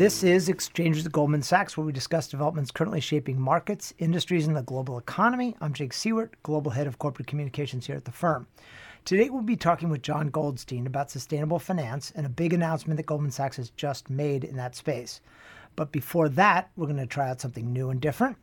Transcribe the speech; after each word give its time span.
This 0.00 0.22
is 0.22 0.48
Exchanges 0.48 1.04
at 1.04 1.12
Goldman 1.12 1.42
Sachs, 1.42 1.76
where 1.76 1.84
we 1.84 1.92
discuss 1.92 2.26
developments 2.26 2.70
currently 2.70 3.02
shaping 3.02 3.38
markets, 3.38 3.92
industries, 3.98 4.46
and 4.46 4.56
the 4.56 4.62
global 4.62 4.96
economy. 4.96 5.54
I'm 5.60 5.74
Jake 5.74 5.92
Siewert, 5.92 6.30
Global 6.42 6.70
Head 6.70 6.86
of 6.86 6.98
Corporate 6.98 7.26
Communications 7.26 7.86
here 7.86 7.96
at 7.96 8.06
the 8.06 8.10
firm. 8.10 8.46
Today, 9.04 9.28
we'll 9.28 9.42
be 9.42 9.56
talking 9.56 9.90
with 9.90 10.00
John 10.00 10.28
Goldstein 10.28 10.86
about 10.86 11.10
sustainable 11.10 11.58
finance 11.58 12.14
and 12.16 12.24
a 12.24 12.30
big 12.30 12.54
announcement 12.54 12.96
that 12.96 13.04
Goldman 13.04 13.30
Sachs 13.30 13.58
has 13.58 13.68
just 13.68 14.08
made 14.08 14.42
in 14.42 14.56
that 14.56 14.74
space. 14.74 15.20
But 15.76 15.92
before 15.92 16.30
that, 16.30 16.70
we're 16.76 16.86
going 16.86 16.96
to 16.96 17.04
try 17.04 17.28
out 17.28 17.42
something 17.42 17.70
new 17.70 17.90
and 17.90 18.00
different. 18.00 18.38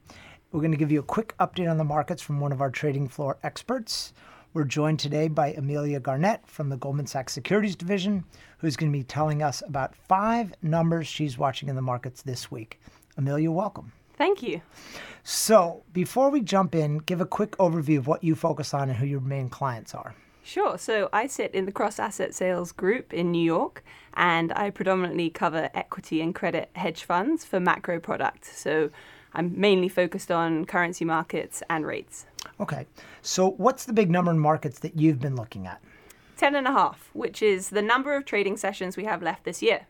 We're 0.52 0.62
going 0.62 0.74
to 0.74 0.78
give 0.78 0.92
you 0.92 1.00
a 1.00 1.04
quick 1.04 1.34
update 1.40 1.72
on 1.72 1.80
the 1.80 1.84
markets 1.84 2.22
from 2.22 2.40
one 2.40 2.52
of 2.52 2.62
our 2.62 2.70
trading 2.70 3.08
floor 3.08 3.40
experts. 3.42 4.14
We're 4.58 4.64
joined 4.64 4.98
today 5.00 5.28
by 5.28 5.54
Amelia 5.54 6.00
Garnett 6.00 6.42
from 6.48 6.70
the 6.70 6.78
Goldman 6.78 7.06
Sachs 7.06 7.34
Securities 7.34 7.76
Division, 7.76 8.24
who's 8.58 8.76
going 8.76 8.92
to 8.92 8.98
be 8.98 9.04
telling 9.04 9.44
us 9.44 9.62
about 9.62 9.96
five 9.96 10.52
numbers 10.64 11.06
she's 11.06 11.38
watching 11.38 11.70
in 11.70 11.76
the 11.76 11.82
markets 11.84 12.24
this 12.24 12.50
week. 12.50 12.82
Amelia, 13.18 13.52
welcome. 13.52 13.92
Thank 14.16 14.42
you. 14.42 14.62
So, 15.24 15.84
before 15.94 16.32
we 16.32 16.42
jump 16.42 16.74
in, 16.74 16.98
give 16.98 17.22
a 17.22 17.26
quick 17.28 17.52
overview 17.58 18.00
of 18.00 18.08
what 18.08 18.24
you 18.24 18.34
focus 18.34 18.74
on 18.74 18.90
and 18.90 18.98
who 18.98 19.06
your 19.06 19.20
main 19.20 19.48
clients 19.48 19.94
are. 19.94 20.16
Sure. 20.42 20.76
So 20.80 21.08
I 21.14 21.28
sit 21.28 21.54
in 21.54 21.68
the 21.68 21.72
cross 21.72 22.00
asset 22.00 22.34
sales 22.34 22.72
group 22.72 23.14
in 23.14 23.32
New 23.32 23.44
York, 23.44 23.84
and 24.16 24.52
I 24.54 24.72
predominantly 24.72 25.30
cover 25.30 25.70
equity 25.76 26.20
and 26.20 26.34
credit 26.34 26.72
hedge 26.74 27.04
funds 27.04 27.46
for 27.46 27.60
macro 27.60 28.00
products. 28.00 28.60
So 28.60 28.90
I'm 29.36 29.54
mainly 29.60 29.88
focused 29.88 30.32
on 30.32 30.66
currency 30.66 31.06
markets 31.06 31.62
and 31.70 31.86
rates. 31.86 32.26
Okay. 32.60 32.86
So 33.22 33.52
what's 33.52 33.86
the 33.86 33.94
big 33.94 34.10
number 34.10 34.32
in 34.32 34.40
markets 34.40 34.80
that 34.80 34.98
you've 34.98 35.20
been 35.20 35.36
looking 35.36 35.68
at? 35.68 35.82
10 36.38 36.56
and 36.56 36.68
a 36.68 36.72
half, 36.72 37.10
which 37.14 37.42
is 37.42 37.70
the 37.70 37.82
number 37.82 38.16
of 38.16 38.26
trading 38.26 38.58
sessions 38.58 38.96
we 38.96 39.06
have 39.06 39.24
left 39.24 39.44
this 39.44 39.62
year 39.62 39.88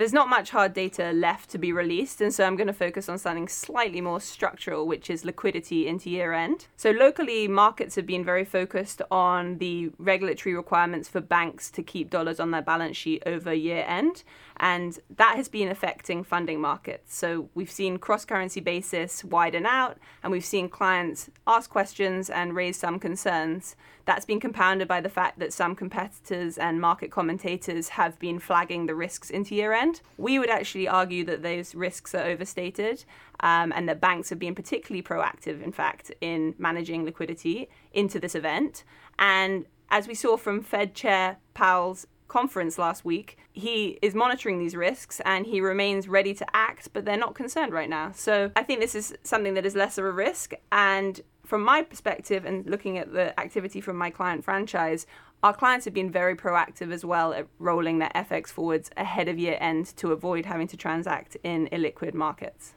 there's 0.00 0.14
not 0.14 0.30
much 0.30 0.48
hard 0.48 0.72
data 0.72 1.12
left 1.12 1.50
to 1.50 1.58
be 1.58 1.74
released, 1.74 2.22
and 2.22 2.32
so 2.32 2.44
I'm 2.44 2.56
going 2.56 2.68
to 2.68 2.72
focus 2.72 3.06
on 3.06 3.18
something 3.18 3.48
slightly 3.48 4.00
more 4.00 4.18
structural, 4.18 4.86
which 4.86 5.10
is 5.10 5.26
liquidity 5.26 5.86
into 5.86 6.08
year 6.08 6.32
end. 6.32 6.68
So, 6.74 6.90
locally, 6.90 7.46
markets 7.46 7.96
have 7.96 8.06
been 8.06 8.24
very 8.24 8.46
focused 8.46 9.02
on 9.10 9.58
the 9.58 9.90
regulatory 9.98 10.54
requirements 10.54 11.06
for 11.06 11.20
banks 11.20 11.70
to 11.72 11.82
keep 11.82 12.08
dollars 12.08 12.40
on 12.40 12.50
their 12.50 12.62
balance 12.62 12.96
sheet 12.96 13.22
over 13.26 13.52
year 13.52 13.84
end, 13.86 14.22
and 14.56 14.98
that 15.16 15.36
has 15.36 15.50
been 15.50 15.68
affecting 15.68 16.24
funding 16.24 16.62
markets. 16.62 17.14
So, 17.14 17.50
we've 17.54 17.70
seen 17.70 17.98
cross 17.98 18.24
currency 18.24 18.60
basis 18.60 19.22
widen 19.22 19.66
out, 19.66 19.98
and 20.22 20.32
we've 20.32 20.46
seen 20.46 20.70
clients 20.70 21.28
ask 21.46 21.68
questions 21.68 22.30
and 22.30 22.56
raise 22.56 22.78
some 22.78 22.98
concerns. 22.98 23.76
That's 24.10 24.24
been 24.24 24.40
compounded 24.40 24.88
by 24.88 25.00
the 25.00 25.08
fact 25.08 25.38
that 25.38 25.52
some 25.52 25.76
competitors 25.76 26.58
and 26.58 26.80
market 26.80 27.12
commentators 27.12 27.90
have 27.90 28.18
been 28.18 28.40
flagging 28.40 28.86
the 28.86 28.94
risks 28.96 29.30
into 29.30 29.54
year 29.54 29.72
end. 29.72 30.00
We 30.18 30.40
would 30.40 30.50
actually 30.50 30.88
argue 30.88 31.22
that 31.26 31.44
those 31.44 31.76
risks 31.76 32.12
are 32.12 32.24
overstated 32.24 33.04
um, 33.38 33.72
and 33.72 33.88
that 33.88 34.00
banks 34.00 34.28
have 34.30 34.40
been 34.40 34.56
particularly 34.56 35.00
proactive, 35.00 35.62
in 35.62 35.70
fact, 35.70 36.10
in 36.20 36.56
managing 36.58 37.04
liquidity 37.04 37.68
into 37.92 38.18
this 38.18 38.34
event. 38.34 38.82
And 39.16 39.66
as 39.90 40.08
we 40.08 40.14
saw 40.16 40.36
from 40.36 40.60
Fed 40.60 40.92
Chair 40.92 41.36
Powell's 41.54 42.08
conference 42.26 42.78
last 42.78 43.04
week, 43.04 43.38
he 43.52 43.96
is 44.02 44.12
monitoring 44.12 44.58
these 44.58 44.74
risks 44.74 45.20
and 45.24 45.46
he 45.46 45.60
remains 45.60 46.08
ready 46.08 46.34
to 46.34 46.46
act, 46.56 46.88
but 46.92 47.04
they're 47.04 47.16
not 47.16 47.36
concerned 47.36 47.72
right 47.72 47.88
now. 47.88 48.10
So 48.10 48.50
I 48.56 48.64
think 48.64 48.80
this 48.80 48.96
is 48.96 49.14
something 49.22 49.54
that 49.54 49.64
is 49.64 49.76
less 49.76 49.98
of 49.98 50.04
a 50.04 50.10
risk. 50.10 50.52
And 50.72 51.20
from 51.50 51.64
my 51.64 51.82
perspective 51.82 52.44
and 52.44 52.64
looking 52.64 52.96
at 52.96 53.12
the 53.12 53.38
activity 53.40 53.80
from 53.80 53.96
my 53.96 54.08
client 54.08 54.44
franchise, 54.44 55.04
our 55.42 55.52
clients 55.52 55.84
have 55.84 55.92
been 55.92 56.08
very 56.08 56.36
proactive 56.36 56.92
as 56.92 57.04
well 57.04 57.32
at 57.32 57.48
rolling 57.58 57.98
their 57.98 58.12
FX 58.14 58.50
forwards 58.50 58.88
ahead 58.96 59.26
of 59.26 59.36
year 59.36 59.58
end 59.60 59.86
to 59.96 60.12
avoid 60.12 60.46
having 60.46 60.68
to 60.68 60.76
transact 60.76 61.36
in 61.42 61.68
illiquid 61.72 62.14
markets. 62.14 62.74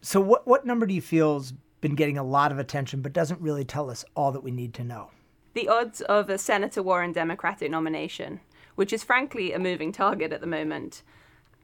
So, 0.00 0.20
what, 0.20 0.48
what 0.48 0.66
number 0.66 0.84
do 0.84 0.94
you 0.94 1.00
feel 1.00 1.38
has 1.38 1.52
been 1.80 1.94
getting 1.94 2.18
a 2.18 2.24
lot 2.24 2.50
of 2.50 2.58
attention 2.58 3.02
but 3.02 3.12
doesn't 3.12 3.40
really 3.40 3.64
tell 3.64 3.88
us 3.88 4.04
all 4.16 4.32
that 4.32 4.42
we 4.42 4.50
need 4.50 4.74
to 4.74 4.82
know? 4.82 5.12
The 5.54 5.68
odds 5.68 6.00
of 6.00 6.28
a 6.28 6.38
Senator 6.38 6.82
Warren 6.82 7.12
Democratic 7.12 7.70
nomination, 7.70 8.40
which 8.74 8.92
is 8.92 9.04
frankly 9.04 9.52
a 9.52 9.60
moving 9.60 9.92
target 9.92 10.32
at 10.32 10.40
the 10.40 10.46
moment. 10.48 11.04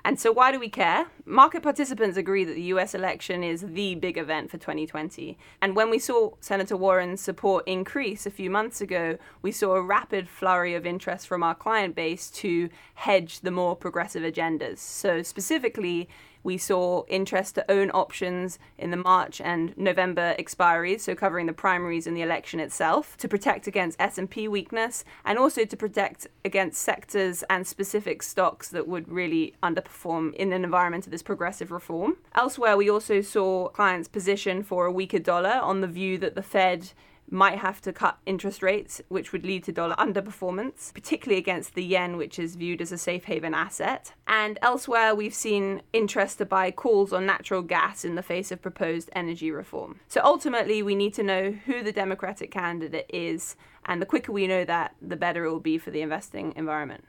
And 0.07 0.21
so, 0.21 0.31
why 0.31 0.53
do 0.53 0.61
we 0.61 0.69
care? 0.69 1.07
Market 1.25 1.63
participants 1.63 2.19
agree 2.19 2.45
that 2.45 2.55
the 2.55 2.73
US 2.75 2.95
election 2.95 3.43
is 3.43 3.63
the 3.63 3.95
big 3.95 4.19
event 4.19 4.51
for 4.51 4.59
2020. 4.59 5.39
And 5.63 5.75
when 5.75 5.89
we 5.89 5.99
saw 5.99 6.33
Senator 6.41 6.77
Warren's 6.77 7.23
support 7.23 7.67
increase 7.67 8.27
a 8.27 8.31
few 8.31 8.51
months 8.51 8.83
ago, 8.83 9.17
we 9.41 9.51
saw 9.51 9.75
a 9.75 9.83
rapid 9.83 10.29
flurry 10.29 10.75
of 10.75 10.85
interest 10.85 11.27
from 11.27 11.43
our 11.43 11.55
client 11.55 11.95
base 11.95 12.31
to 12.33 12.69
hedge 12.97 13.41
the 13.41 13.51
more 13.51 13.75
progressive 13.75 14.23
agendas. 14.23 14.79
So, 14.79 15.23
specifically, 15.23 16.11
we 16.45 16.59
saw 16.59 17.05
interest 17.09 17.57
to 17.57 17.71
own 17.71 17.91
options 17.93 18.59
in 18.79 18.91
the 18.91 18.97
March 18.97 19.41
and 19.41 19.77
November 19.77 20.37
expiries, 20.39 21.01
so 21.01 21.15
covering 21.15 21.47
the 21.47 21.53
primaries 21.53 22.07
and 22.07 22.17
the 22.17 22.23
election 22.23 22.61
itself, 22.61 23.17
to 23.17 23.27
protect 23.27 23.67
against 23.67 24.01
S&P 24.01 24.47
weakness 24.47 25.05
and 25.25 25.39
also 25.39 25.65
to 25.65 25.77
protect 25.77 26.29
against 26.45 26.81
sectors 26.81 27.43
and 27.51 27.67
specific 27.67 28.23
stocks 28.23 28.69
that 28.69 28.87
would 28.87 29.09
really 29.09 29.55
underperform 29.63 30.33
in 30.35 30.53
an 30.53 30.63
environment 30.63 31.07
of 31.07 31.11
this 31.11 31.23
progressive 31.23 31.73
reform. 31.73 32.19
Elsewhere, 32.35 32.77
we 32.77 32.91
also 32.91 33.21
saw 33.21 33.69
clients 33.69 34.07
position 34.07 34.63
for 34.63 34.87
a 34.87 34.93
weaker 34.93 35.19
dollar 35.19 35.59
on 35.63 35.81
the 35.81 35.87
view 35.87 36.19
that 36.19 36.35
the 36.35 36.43
Fed 36.43 36.93
might 37.31 37.59
have 37.59 37.81
to 37.83 37.93
cut 37.93 38.19
interest 38.27 38.63
rates, 38.63 39.01
which 39.09 39.33
would 39.33 39.45
lead 39.45 39.65
to 39.65 39.73
dollar 39.73 39.95
underperformance, 39.97 40.93
particularly 40.93 41.39
against 41.39 41.75
the 41.75 41.85
yen, 41.85 42.17
which 42.17 42.39
is 42.39 42.57
viewed 42.57 42.81
as 42.81 42.93
a 42.93 42.99
safe 42.99 43.25
haven 43.25 43.55
asset. 43.55 44.13
And 44.27 44.59
elsewhere, 44.63 45.15
we've 45.15 45.35
seen 45.35 45.83
interest 45.93 46.39
to 46.39 46.47
buy 46.47 46.71
calls 46.71 47.13
on 47.13 47.27
natural 47.27 47.63
gas 47.63 48.05
in 48.05 48.15
the 48.15 48.23
face 48.23 48.53
of 48.53 48.63
proposed 48.63 49.11
energy 49.15 49.51
reform. 49.51 50.01
So 50.09 50.21
ultimately, 50.25 50.83
we 50.83 50.95
need 50.95 51.15
to 51.15 51.23
know 51.23 51.53
who 51.53 51.83
the 51.83 51.93
Democratic 51.93 52.51
candidate 52.51 53.07
is, 53.09 53.57
and 53.87 54.01
the 54.01 54.07
quicker 54.07 54.33
we 54.33 54.47
know 54.47 54.65
that, 54.65 54.95
the 55.03 55.17
better 55.17 55.45
it 55.45 55.51
will 55.51 55.61
be 55.61 55.79
for 55.79 55.91
the 55.91 56.03
investing 56.03 56.53
environment. 56.57 57.05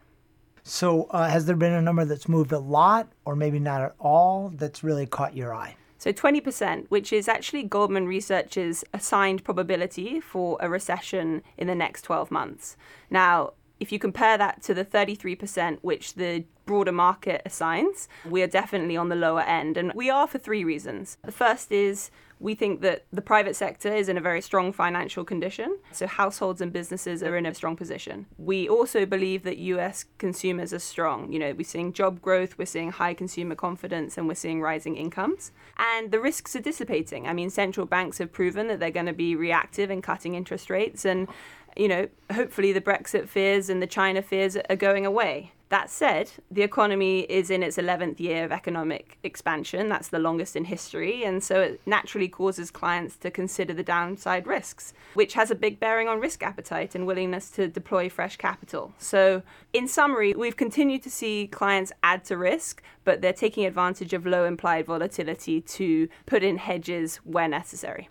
So, 0.67 1.03
uh, 1.11 1.29
has 1.29 1.45
there 1.45 1.55
been 1.55 1.73
a 1.73 1.81
number 1.81 2.05
that's 2.05 2.27
moved 2.27 2.51
a 2.51 2.57
lot, 2.57 3.11
or 3.23 3.35
maybe 3.35 3.59
not 3.59 3.83
at 3.83 3.93
all, 3.99 4.51
that's 4.55 4.83
really 4.83 5.05
caught 5.05 5.35
your 5.35 5.53
eye? 5.53 5.75
So 6.05 6.13
20%, 6.13 6.85
which 6.89 7.11
is 7.11 7.27
actually 7.27 7.63
Goldman 7.63 8.05
Research's 8.05 8.83
assigned 8.93 9.43
probability 9.43 10.19
for 10.19 10.55
a 10.61 10.69
recession 10.69 11.41
in 11.57 11.65
the 11.65 11.73
next 11.73 12.03
12 12.03 12.29
months. 12.29 12.77
Now, 13.09 13.53
if 13.79 13.91
you 13.91 13.97
compare 13.97 14.37
that 14.37 14.61
to 14.61 14.75
the 14.75 14.85
33% 14.85 15.79
which 15.81 16.13
the 16.13 16.43
broader 16.67 16.91
market 16.91 17.41
assigns, 17.43 18.07
we 18.23 18.43
are 18.43 18.47
definitely 18.47 18.95
on 18.95 19.09
the 19.09 19.15
lower 19.15 19.41
end. 19.41 19.77
And 19.77 19.93
we 19.95 20.11
are 20.11 20.27
for 20.27 20.37
three 20.37 20.63
reasons. 20.63 21.17
The 21.23 21.31
first 21.31 21.71
is 21.71 22.11
we 22.45 22.53
think 22.53 22.81
that 22.81 23.05
the 23.11 23.23
private 23.23 23.55
sector 23.55 23.91
is 23.91 24.07
in 24.07 24.19
a 24.19 24.21
very 24.21 24.39
strong 24.39 24.71
financial 24.71 25.25
condition, 25.25 25.79
so 25.91 26.05
households 26.05 26.61
and 26.61 26.71
businesses 26.71 27.23
are 27.23 27.35
in 27.35 27.47
a 27.47 27.55
strong 27.55 27.75
position. 27.75 28.27
We 28.37 28.69
also 28.69 29.03
believe 29.03 29.41
that 29.45 29.57
US 29.57 30.05
consumers 30.19 30.71
are 30.71 30.77
strong. 30.77 31.31
You 31.31 31.39
know, 31.39 31.53
we're 31.57 31.63
seeing 31.63 31.91
job 31.91 32.21
growth, 32.21 32.59
we're 32.59 32.67
seeing 32.67 32.91
high 32.91 33.15
consumer 33.15 33.55
confidence, 33.55 34.15
and 34.15 34.27
we're 34.27 34.35
seeing 34.35 34.61
rising 34.61 34.95
incomes. 34.95 35.53
And 35.75 36.11
the 36.11 36.19
risks 36.19 36.55
are 36.55 36.61
dissipating. 36.61 37.27
I 37.27 37.33
mean, 37.33 37.49
central 37.49 37.87
banks 37.87 38.19
have 38.19 38.31
proven 38.31 38.67
that 38.67 38.79
they're 38.79 38.91
going 38.91 39.07
to 39.07 39.13
be 39.13 39.35
reactive 39.35 39.89
in 39.89 40.03
cutting 40.03 40.35
interest 40.35 40.69
rates, 40.69 41.03
and 41.03 41.27
you 41.75 41.87
know, 41.87 42.07
hopefully 42.31 42.71
the 42.71 42.79
Brexit 42.79 43.27
fears 43.27 43.71
and 43.71 43.81
the 43.81 43.87
China 43.87 44.21
fears 44.21 44.55
are 44.69 44.75
going 44.75 45.03
away. 45.03 45.51
That 45.69 45.89
said, 45.89 46.31
the 46.51 46.61
economy 46.61 47.21
is 47.21 47.49
in 47.49 47.63
its 47.63 47.77
11th 47.77 48.19
year 48.19 48.43
of 48.45 48.51
economic 48.51 49.17
expansion. 49.23 49.89
That's 49.89 50.09
the 50.09 50.19
longest 50.19 50.55
in 50.55 50.65
history. 50.65 51.23
And 51.23 51.43
so 51.43 51.59
it 51.59 51.81
naturally 51.87 52.27
causes 52.27 52.69
clients 52.69 53.15
to 53.17 53.31
consider 53.31 53.73
the 53.73 53.81
downside 53.83 54.45
risks, 54.45 54.93
which 55.15 55.33
has 55.33 55.49
a 55.49 55.55
big 55.55 55.79
bearing 55.79 56.07
on 56.07 56.19
risk 56.19 56.43
appetite 56.43 56.93
and 56.93 57.07
willingness 57.07 57.49
to 57.51 57.67
deploy 57.67 58.09
fresh 58.09 58.37
capital. 58.37 58.93
So, 58.99 59.41
in 59.73 59.87
summary, 59.87 60.35
we've 60.35 60.55
continued 60.55 61.01
to 61.03 61.09
see 61.09 61.47
clients 61.47 61.91
add 62.03 62.23
to 62.25 62.37
risk, 62.37 62.83
but 63.03 63.21
they're 63.21 63.33
taking 63.33 63.65
advantage 63.65 64.13
of 64.13 64.25
low 64.25 64.45
implied 64.45 64.85
volatility 64.85 65.61
to 65.61 66.07
put 66.27 66.43
in 66.43 66.57
hedges 66.57 67.17
where 67.23 67.47
necessary. 67.47 68.07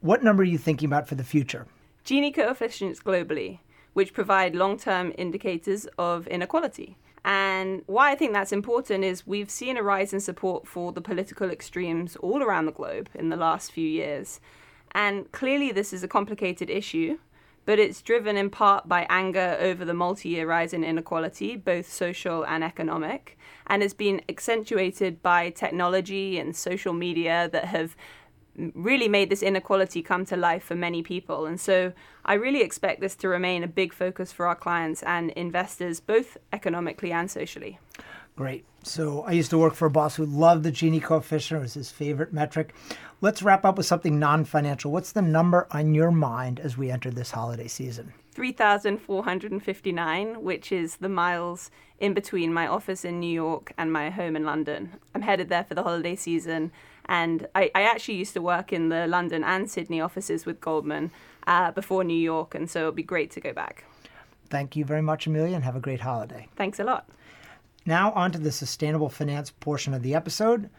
What 0.00 0.24
number 0.24 0.42
are 0.42 0.46
you 0.46 0.58
thinking 0.58 0.86
about 0.86 1.08
for 1.08 1.14
the 1.14 1.24
future? 1.24 1.66
Gini 2.04 2.34
coefficients 2.34 3.00
globally 3.00 3.60
which 3.96 4.12
provide 4.12 4.54
long 4.54 4.76
term 4.76 5.10
indicators 5.16 5.88
of 5.96 6.26
inequality. 6.26 6.98
And 7.26 7.82
why 7.86 8.12
I 8.12 8.14
think 8.14 8.32
that's 8.32 8.52
important 8.52 9.02
is 9.02 9.26
we've 9.26 9.50
seen 9.50 9.76
a 9.76 9.82
rise 9.82 10.12
in 10.12 10.20
support 10.20 10.68
for 10.68 10.92
the 10.92 11.00
political 11.00 11.50
extremes 11.50 12.14
all 12.16 12.40
around 12.40 12.66
the 12.66 12.72
globe 12.72 13.08
in 13.16 13.30
the 13.30 13.36
last 13.36 13.72
few 13.72 13.86
years. 13.86 14.40
And 14.92 15.30
clearly, 15.32 15.72
this 15.72 15.92
is 15.92 16.04
a 16.04 16.08
complicated 16.08 16.70
issue, 16.70 17.18
but 17.64 17.80
it's 17.80 18.00
driven 18.00 18.36
in 18.36 18.48
part 18.48 18.88
by 18.88 19.08
anger 19.10 19.56
over 19.58 19.84
the 19.84 19.92
multi 19.92 20.28
year 20.28 20.46
rise 20.46 20.72
in 20.72 20.84
inequality, 20.84 21.56
both 21.56 21.92
social 21.92 22.46
and 22.46 22.62
economic, 22.62 23.36
and 23.66 23.82
it's 23.82 23.92
been 23.92 24.22
accentuated 24.28 25.20
by 25.20 25.50
technology 25.50 26.38
and 26.38 26.54
social 26.54 26.92
media 26.92 27.48
that 27.50 27.64
have 27.64 27.96
really 28.74 29.08
made 29.08 29.30
this 29.30 29.42
inequality 29.42 30.02
come 30.02 30.24
to 30.26 30.36
life 30.36 30.64
for 30.64 30.74
many 30.74 31.02
people. 31.02 31.46
And 31.46 31.60
so 31.60 31.92
I 32.24 32.34
really 32.34 32.62
expect 32.62 33.00
this 33.00 33.14
to 33.16 33.28
remain 33.28 33.62
a 33.62 33.68
big 33.68 33.92
focus 33.92 34.32
for 34.32 34.46
our 34.46 34.54
clients 34.54 35.02
and 35.02 35.30
investors, 35.32 36.00
both 36.00 36.36
economically 36.52 37.12
and 37.12 37.30
socially. 37.30 37.78
Great. 38.36 38.64
So 38.82 39.22
I 39.22 39.32
used 39.32 39.50
to 39.50 39.58
work 39.58 39.74
for 39.74 39.86
a 39.86 39.90
boss 39.90 40.16
who 40.16 40.26
loved 40.26 40.62
the 40.62 40.70
Gini 40.70 41.02
coefficient. 41.02 41.58
It 41.58 41.62
was 41.62 41.74
his 41.74 41.90
favorite 41.90 42.32
metric. 42.32 42.74
Let's 43.22 43.42
wrap 43.42 43.64
up 43.64 43.78
with 43.78 43.86
something 43.86 44.18
non 44.18 44.44
financial. 44.44 44.92
What's 44.92 45.12
the 45.12 45.22
number 45.22 45.66
on 45.70 45.94
your 45.94 46.10
mind 46.10 46.60
as 46.60 46.76
we 46.76 46.90
enter 46.90 47.10
this 47.10 47.30
holiday 47.30 47.66
season? 47.66 48.12
3,459, 48.32 50.42
which 50.42 50.70
is 50.70 50.96
the 50.96 51.08
miles 51.08 51.70
in 51.98 52.12
between 52.12 52.52
my 52.52 52.66
office 52.66 53.06
in 53.06 53.18
New 53.18 53.32
York 53.32 53.72
and 53.78 53.90
my 53.90 54.10
home 54.10 54.36
in 54.36 54.44
London. 54.44 54.92
I'm 55.14 55.22
headed 55.22 55.48
there 55.48 55.64
for 55.64 55.74
the 55.74 55.82
holiday 55.82 56.14
season, 56.14 56.72
and 57.08 57.46
I, 57.54 57.70
I 57.74 57.82
actually 57.82 58.16
used 58.16 58.34
to 58.34 58.42
work 58.42 58.72
in 58.72 58.88
the 58.88 59.06
London 59.06 59.44
and 59.44 59.70
Sydney 59.70 60.00
offices 60.00 60.46
with 60.46 60.60
Goldman 60.60 61.10
uh, 61.46 61.70
before 61.72 62.04
New 62.04 62.18
York, 62.18 62.54
and 62.54 62.68
so 62.68 62.80
it'll 62.80 62.92
be 62.92 63.02
great 63.02 63.30
to 63.32 63.40
go 63.40 63.52
back. 63.52 63.84
Thank 64.48 64.76
you 64.76 64.84
very 64.84 65.02
much, 65.02 65.26
Amelia, 65.26 65.54
and 65.54 65.64
have 65.64 65.76
a 65.76 65.80
great 65.80 66.00
holiday. 66.00 66.48
Thanks 66.56 66.78
a 66.78 66.84
lot. 66.84 67.08
Now, 67.84 68.12
on 68.12 68.32
to 68.32 68.38
the 68.38 68.52
sustainable 68.52 69.08
finance 69.08 69.50
portion 69.50 69.94
of 69.94 70.02
the 70.02 70.14
episode. 70.14 70.70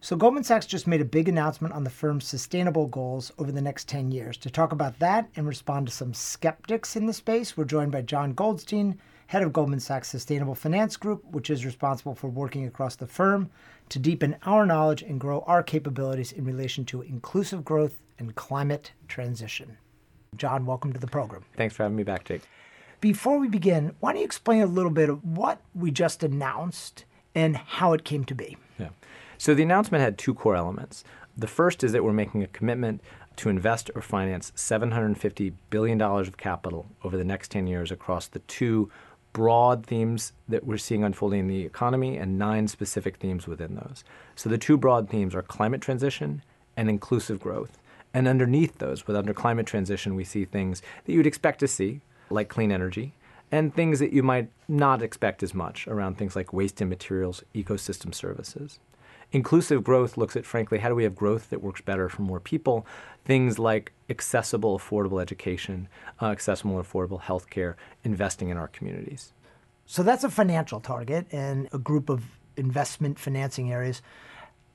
So, 0.00 0.16
Goldman 0.16 0.44
Sachs 0.44 0.66
just 0.66 0.86
made 0.86 1.00
a 1.00 1.04
big 1.04 1.28
announcement 1.28 1.74
on 1.74 1.82
the 1.82 1.90
firm's 1.90 2.26
sustainable 2.26 2.86
goals 2.86 3.32
over 3.38 3.50
the 3.50 3.60
next 3.60 3.88
10 3.88 4.12
years. 4.12 4.36
To 4.38 4.50
talk 4.50 4.70
about 4.70 4.98
that 5.00 5.28
and 5.34 5.46
respond 5.46 5.88
to 5.88 5.92
some 5.92 6.14
skeptics 6.14 6.94
in 6.94 7.06
the 7.06 7.12
space, 7.12 7.56
we're 7.56 7.64
joined 7.64 7.90
by 7.90 8.02
John 8.02 8.32
Goldstein, 8.32 9.00
head 9.28 9.42
of 9.42 9.52
Goldman 9.52 9.78
Sachs 9.78 10.08
Sustainable 10.08 10.54
Finance 10.54 10.96
Group, 10.96 11.22
which 11.30 11.50
is 11.50 11.66
responsible 11.66 12.14
for 12.14 12.28
working 12.28 12.66
across 12.66 12.96
the 12.96 13.06
firm 13.06 13.50
to 13.90 13.98
deepen 13.98 14.36
our 14.46 14.64
knowledge 14.64 15.02
and 15.02 15.20
grow 15.20 15.44
our 15.46 15.62
capabilities 15.62 16.32
in 16.32 16.44
relation 16.44 16.86
to 16.86 17.02
inclusive 17.02 17.62
growth 17.62 17.98
and 18.18 18.34
climate 18.34 18.92
transition. 19.06 19.76
John, 20.34 20.64
welcome 20.64 20.94
to 20.94 20.98
the 20.98 21.06
program. 21.06 21.44
Thanks 21.58 21.76
for 21.76 21.82
having 21.82 21.96
me 21.96 22.04
back, 22.04 22.24
Jake. 22.24 22.40
Before 23.02 23.38
we 23.38 23.48
begin, 23.48 23.94
why 24.00 24.12
don't 24.12 24.20
you 24.20 24.24
explain 24.24 24.62
a 24.62 24.66
little 24.66 24.90
bit 24.90 25.10
of 25.10 25.22
what 25.22 25.60
we 25.74 25.90
just 25.90 26.22
announced 26.22 27.04
and 27.34 27.54
how 27.54 27.92
it 27.92 28.04
came 28.04 28.24
to 28.24 28.34
be? 28.34 28.56
Yeah. 28.78 28.88
So 29.36 29.54
the 29.54 29.62
announcement 29.62 30.02
had 30.02 30.16
two 30.16 30.32
core 30.32 30.56
elements. 30.56 31.04
The 31.36 31.46
first 31.46 31.84
is 31.84 31.92
that 31.92 32.02
we're 32.02 32.14
making 32.14 32.42
a 32.42 32.48
commitment 32.48 33.02
to 33.36 33.50
invest 33.50 33.90
or 33.94 34.02
finance 34.02 34.52
$750 34.56 35.52
billion 35.68 36.00
of 36.00 36.36
capital 36.38 36.86
over 37.04 37.16
the 37.16 37.24
next 37.24 37.50
10 37.50 37.66
years 37.66 37.92
across 37.92 38.26
the 38.26 38.40
two 38.40 38.90
broad 39.38 39.86
themes 39.86 40.32
that 40.48 40.66
we're 40.66 40.76
seeing 40.76 41.04
unfolding 41.04 41.38
in 41.38 41.46
the 41.46 41.64
economy 41.64 42.16
and 42.16 42.40
nine 42.40 42.66
specific 42.66 43.18
themes 43.18 43.46
within 43.46 43.76
those. 43.76 44.02
So 44.34 44.50
the 44.50 44.58
two 44.58 44.76
broad 44.76 45.08
themes 45.08 45.32
are 45.32 45.42
climate 45.42 45.80
transition 45.80 46.42
and 46.76 46.90
inclusive 46.90 47.38
growth. 47.38 47.78
And 48.12 48.26
underneath 48.26 48.78
those, 48.78 49.06
with 49.06 49.14
under 49.14 49.32
climate 49.32 49.66
transition, 49.66 50.16
we 50.16 50.24
see 50.24 50.44
things 50.44 50.82
that 51.04 51.12
you'd 51.12 51.24
expect 51.24 51.60
to 51.60 51.68
see, 51.68 52.00
like 52.30 52.48
clean 52.48 52.72
energy, 52.72 53.12
and 53.52 53.72
things 53.72 54.00
that 54.00 54.12
you 54.12 54.24
might 54.24 54.50
not 54.66 55.02
expect 55.02 55.44
as 55.44 55.54
much 55.54 55.86
around 55.86 56.18
things 56.18 56.34
like 56.34 56.52
waste 56.52 56.80
and 56.80 56.90
materials, 56.90 57.44
ecosystem 57.54 58.12
services. 58.12 58.80
Inclusive 59.30 59.84
growth 59.84 60.16
looks 60.16 60.36
at, 60.36 60.46
frankly, 60.46 60.78
how 60.78 60.88
do 60.88 60.94
we 60.94 61.04
have 61.04 61.14
growth 61.14 61.50
that 61.50 61.62
works 61.62 61.82
better 61.82 62.08
for 62.08 62.22
more 62.22 62.40
people? 62.40 62.86
Things 63.24 63.58
like 63.58 63.92
accessible, 64.08 64.78
affordable 64.78 65.20
education, 65.20 65.88
uh, 66.22 66.26
accessible 66.26 66.82
affordable 66.82 67.20
healthcare, 67.20 67.74
investing 68.04 68.48
in 68.48 68.56
our 68.56 68.68
communities. 68.68 69.32
So 69.84 70.02
that's 70.02 70.24
a 70.24 70.30
financial 70.30 70.80
target 70.80 71.26
and 71.30 71.68
a 71.72 71.78
group 71.78 72.08
of 72.08 72.24
investment 72.56 73.18
financing 73.18 73.70
areas. 73.72 74.00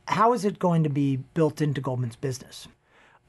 How 0.07 0.33
is 0.33 0.45
it 0.45 0.59
going 0.59 0.83
to 0.83 0.89
be 0.89 1.17
built 1.17 1.61
into 1.61 1.81
Goldman's 1.81 2.15
business? 2.15 2.67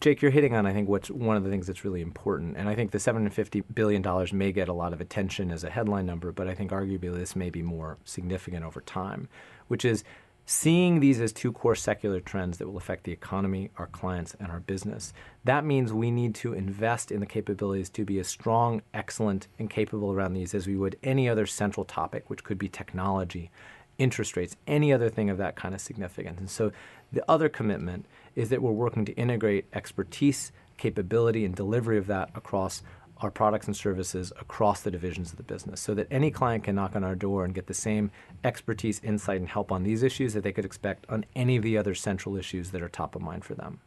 Jake, 0.00 0.20
you're 0.20 0.30
hitting 0.30 0.54
on, 0.54 0.66
I 0.66 0.72
think, 0.72 0.88
what's 0.88 1.10
one 1.10 1.36
of 1.36 1.44
the 1.44 1.50
things 1.50 1.66
that's 1.66 1.84
really 1.84 2.02
important. 2.02 2.56
And 2.58 2.68
I 2.68 2.74
think 2.74 2.90
the 2.90 2.98
$750 2.98 3.64
billion 3.74 4.04
may 4.32 4.52
get 4.52 4.68
a 4.68 4.72
lot 4.72 4.92
of 4.92 5.00
attention 5.00 5.50
as 5.50 5.64
a 5.64 5.70
headline 5.70 6.04
number, 6.04 6.32
but 6.32 6.48
I 6.48 6.54
think 6.54 6.72
arguably 6.72 7.14
this 7.14 7.34
may 7.34 7.48
be 7.48 7.62
more 7.62 7.96
significant 8.04 8.64
over 8.64 8.82
time, 8.82 9.28
which 9.68 9.84
is 9.84 10.04
seeing 10.46 11.00
these 11.00 11.20
as 11.20 11.32
two 11.32 11.52
core 11.52 11.74
secular 11.74 12.20
trends 12.20 12.58
that 12.58 12.66
will 12.68 12.76
affect 12.76 13.04
the 13.04 13.12
economy, 13.12 13.70
our 13.78 13.86
clients, 13.86 14.36
and 14.38 14.50
our 14.50 14.60
business. 14.60 15.12
That 15.44 15.64
means 15.64 15.92
we 15.92 16.10
need 16.10 16.34
to 16.36 16.52
invest 16.52 17.10
in 17.10 17.20
the 17.20 17.26
capabilities 17.26 17.88
to 17.90 18.04
be 18.04 18.18
as 18.18 18.28
strong, 18.28 18.82
excellent, 18.92 19.48
and 19.58 19.70
capable 19.70 20.12
around 20.12 20.34
these 20.34 20.54
as 20.54 20.66
we 20.66 20.76
would 20.76 20.98
any 21.02 21.28
other 21.28 21.46
central 21.46 21.84
topic, 21.84 22.28
which 22.28 22.44
could 22.44 22.58
be 22.58 22.68
technology, 22.68 23.50
interest 23.98 24.36
rates, 24.36 24.56
any 24.66 24.92
other 24.92 25.08
thing 25.08 25.30
of 25.30 25.38
that 25.38 25.56
kind 25.56 25.74
of 25.74 25.80
significance. 25.80 26.38
And 26.38 26.50
so 26.50 26.72
the 27.12 27.24
other 27.30 27.48
commitment 27.48 28.04
is 28.34 28.50
that 28.50 28.60
we're 28.60 28.72
working 28.72 29.04
to 29.06 29.12
integrate 29.14 29.66
expertise, 29.72 30.52
capability, 30.76 31.44
and 31.44 31.54
delivery 31.54 31.96
of 31.96 32.06
that 32.08 32.30
across 32.34 32.82
our 33.24 33.30
products 33.30 33.66
and 33.66 33.76
services 33.76 34.32
across 34.40 34.82
the 34.82 34.90
divisions 34.90 35.32
of 35.32 35.36
the 35.36 35.42
business 35.42 35.80
so 35.80 35.94
that 35.94 36.06
any 36.10 36.30
client 36.30 36.62
can 36.62 36.76
knock 36.76 36.94
on 36.94 37.02
our 37.02 37.14
door 37.14 37.44
and 37.44 37.54
get 37.54 37.66
the 37.66 37.74
same 37.74 38.10
expertise, 38.44 39.00
insight, 39.02 39.40
and 39.40 39.48
help 39.48 39.72
on 39.72 39.82
these 39.82 40.02
issues 40.02 40.34
that 40.34 40.44
they 40.44 40.52
could 40.52 40.64
expect 40.64 41.06
on 41.08 41.24
any 41.34 41.56
of 41.56 41.62
the 41.62 41.76
other 41.76 41.94
central 41.94 42.36
issues 42.36 42.70
that 42.70 42.82
are 42.82 42.88
top 42.88 43.16
of 43.16 43.22
mind 43.22 43.44
for 43.44 43.54
them. 43.54 43.80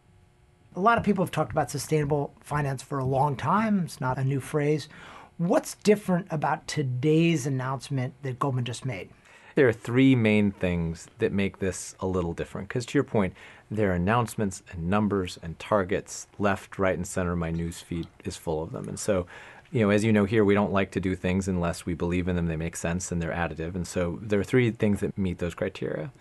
A 0.75 0.81
lot 0.81 0.97
of 0.97 1.03
people 1.03 1.23
have 1.23 1.31
talked 1.31 1.51
about 1.51 1.71
sustainable 1.71 2.33
finance 2.41 2.83
for 2.83 2.99
a 2.99 3.05
long 3.05 3.35
time. 3.35 3.83
It's 3.85 4.01
not 4.01 4.17
a 4.17 4.23
new 4.23 4.39
phrase. 4.39 4.89
What's 5.37 5.75
different 5.75 6.27
about 6.29 6.67
today's 6.67 7.47
announcement 7.47 8.13
that 8.23 8.39
Goldman 8.39 8.65
just 8.65 8.85
made? 8.85 9.09
There 9.53 9.67
are 9.67 9.73
three 9.73 10.15
main 10.15 10.51
things 10.51 11.07
that 11.17 11.31
make 11.31 11.59
this 11.59 11.95
a 11.99 12.05
little 12.05 12.33
different. 12.33 12.67
Because 12.67 12.85
to 12.87 12.97
your 12.97 13.03
point, 13.03 13.33
there 13.69 13.91
are 13.91 13.95
announcements 13.95 14.63
and 14.71 14.89
numbers 14.89 15.37
and 15.41 15.59
targets 15.59 16.27
left, 16.39 16.79
right, 16.79 16.95
and 16.95 17.05
center. 17.05 17.35
My 17.35 17.51
news 17.51 17.81
feed 17.81 18.07
is 18.23 18.37
full 18.37 18.63
of 18.63 18.71
them. 18.71 18.87
And 18.87 18.99
so, 18.99 19.27
you 19.71 19.81
know, 19.81 19.89
as 19.89 20.03
you 20.03 20.13
know 20.13 20.25
here, 20.25 20.45
we 20.45 20.53
don't 20.53 20.71
like 20.71 20.91
to 20.91 20.99
do 20.99 21.15
things 21.15 21.47
unless 21.47 21.85
we 21.85 21.93
believe 21.93 22.27
in 22.27 22.35
them, 22.35 22.47
they 22.47 22.55
make 22.55 22.77
sense, 22.77 23.11
and 23.11 23.21
they're 23.21 23.31
additive. 23.31 23.75
And 23.75 23.85
so 23.85 24.19
there 24.21 24.39
are 24.39 24.45
three 24.45 24.71
things 24.71 25.01
that 25.01 25.17
meet 25.17 25.39
those 25.39 25.53
criteria. 25.53 26.11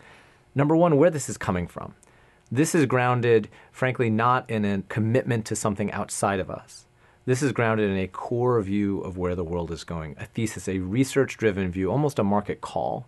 Number 0.55 0.77
one, 0.77 0.97
where 0.97 1.11
this 1.11 1.29
is 1.29 1.39
coming 1.39 1.69
from. 1.69 1.95
This 2.51 2.75
is 2.75 2.87
grounded, 2.87 3.49
frankly, 3.73 4.11
not 4.11 4.49
in 4.51 4.65
a 4.65 4.83
commitment 4.89 5.45
to 5.47 5.57
something 5.57 5.91
outside 5.93 6.41
of 6.41 6.51
us. 6.51 6.87
This 7.27 7.43
is 7.43 7.51
grounded 7.53 7.91
in 7.91 7.97
a 7.97 8.07
core 8.07 8.61
view 8.63 9.01
of 9.01 9.19
where 9.19 9.35
the 9.35 9.45
world 9.45 9.73
is 9.73 9.83
going, 9.83 10.15
a 10.19 10.27
thesis, 10.27 10.69
a 10.69 10.79
research 10.79 11.37
driven 11.37 11.73
view, 11.73 11.91
almost 11.91 12.21
a 12.21 12.25
market 12.25 12.61
call 12.61 13.07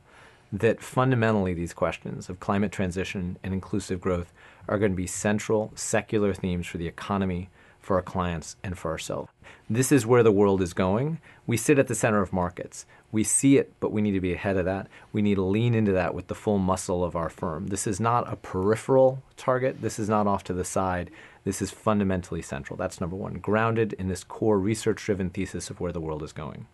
that 0.53 0.81
fundamentally 0.81 1.55
these 1.55 1.73
questions 1.73 2.29
of 2.29 2.41
climate 2.41 2.73
transition 2.73 3.39
and 3.43 3.53
inclusive 3.53 4.01
growth 4.01 4.33
are 4.69 4.79
going 4.79 4.93
to 4.93 4.97
be 4.97 5.07
central 5.07 5.73
secular 5.75 6.33
themes 6.35 6.67
for 6.67 6.79
the 6.79 6.87
economy, 6.87 7.49
for 7.81 7.97
our 7.97 8.03
clients, 8.03 8.57
and 8.63 8.79
for 8.79 8.91
ourselves. 8.91 9.31
This 9.71 9.93
is 9.93 10.07
where 10.07 10.23
the 10.23 10.33
world 10.33 10.63
is 10.63 10.73
going. 10.73 11.21
We 11.47 11.57
sit 11.57 11.79
at 11.79 11.89
the 11.89 11.95
center 11.95 12.23
of 12.23 12.33
markets. 12.33 12.87
We 13.11 13.25
see 13.25 13.57
it, 13.57 13.73
but 13.81 13.93
we 13.93 14.03
need 14.03 14.13
to 14.13 14.21
be 14.21 14.35
ahead 14.35 14.57
of 14.57 14.67
that. 14.67 14.89
We 15.13 15.23
need 15.23 15.37
to 15.37 15.43
lean 15.43 15.75
into 15.75 15.93
that 15.93 16.15
with 16.15 16.27
the 16.27 16.35
full 16.35 16.59
muscle 16.59 17.05
of 17.05 17.17
our 17.17 17.31
firm. 17.31 17.69
This 17.69 17.87
is 17.87 18.01
not 18.01 18.31
a 18.31 18.37
peripheral 18.37 19.23
target. 19.37 19.81
This 19.81 19.99
is 19.99 20.09
not 20.09 20.27
off 20.27 20.45
to 20.45 20.53
the 20.53 20.65
side. 20.65 21.11
This 21.45 21.63
is 21.63 21.71
fundamentally 21.71 22.43
central. 22.43 22.77
That's 22.77 23.01
number 23.01 23.17
one, 23.17 23.35
grounded 23.35 23.95
in 23.95 24.09
this 24.09 24.25
core 24.25 24.59
research 24.59 25.03
driven 25.05 25.31
thesis 25.31 25.71
of 25.71 25.81
where 25.81 25.93
the 25.93 26.01
world 26.01 26.23
is 26.23 26.33
going. 26.33 26.67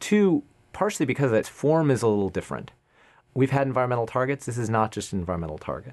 Two, 0.00 0.42
partially 0.74 1.06
because 1.06 1.32
its 1.32 1.48
form 1.48 1.90
is 1.90 2.02
a 2.02 2.08
little 2.08 2.28
different. 2.28 2.72
We've 3.36 3.50
had 3.50 3.66
environmental 3.66 4.06
targets. 4.06 4.46
This 4.46 4.56
is 4.56 4.70
not 4.70 4.92
just 4.92 5.12
an 5.12 5.18
environmental 5.18 5.58
target. 5.58 5.92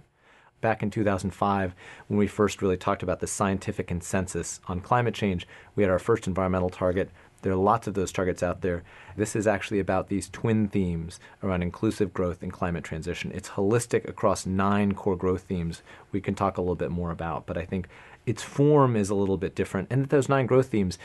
Back 0.62 0.82
in 0.82 0.90
2005, 0.90 1.76
when 2.08 2.18
we 2.18 2.26
first 2.26 2.62
really 2.62 2.78
talked 2.78 3.04
about 3.04 3.20
the 3.20 3.28
scientific 3.28 3.86
consensus 3.86 4.62
on 4.70 4.80
climate 4.80 5.14
change, 5.14 5.46
we 5.76 5.84
had 5.84 5.90
our 5.90 6.00
first 6.00 6.26
environmental 6.26 6.70
target. 6.70 7.12
There 7.42 7.52
are 7.52 7.58
lots 7.58 7.86
of 7.86 7.96
those 7.96 8.14
targets 8.14 8.44
out 8.44 8.62
there. 8.62 8.84
This 9.18 9.36
is 9.36 9.46
actually 9.46 9.82
about 9.82 10.08
these 10.08 10.30
twin 10.30 10.70
themes 10.70 11.20
around 11.44 11.64
inclusive 11.64 12.14
growth 12.14 12.42
and 12.42 12.54
climate 12.54 12.86
transition. 12.86 13.30
It's 13.36 13.50
holistic 13.50 14.08
across 14.08 14.46
nine 14.46 14.94
core 14.94 15.18
growth 15.18 15.42
themes 15.42 15.84
we 16.14 16.22
can 16.22 16.36
talk 16.36 16.58
a 16.58 16.62
little 16.62 16.76
bit 16.76 16.92
more 16.92 17.12
about, 17.12 17.46
but 17.46 17.58
I 17.58 17.66
think 17.66 17.90
its 18.26 18.42
form 18.42 18.96
is 18.96 19.10
a 19.10 19.16
little 19.16 19.36
bit 19.36 19.54
different. 19.54 19.90
And 19.92 20.06
those 20.06 20.30
nine 20.30 20.46
growth 20.46 20.68
themes, 20.68 20.98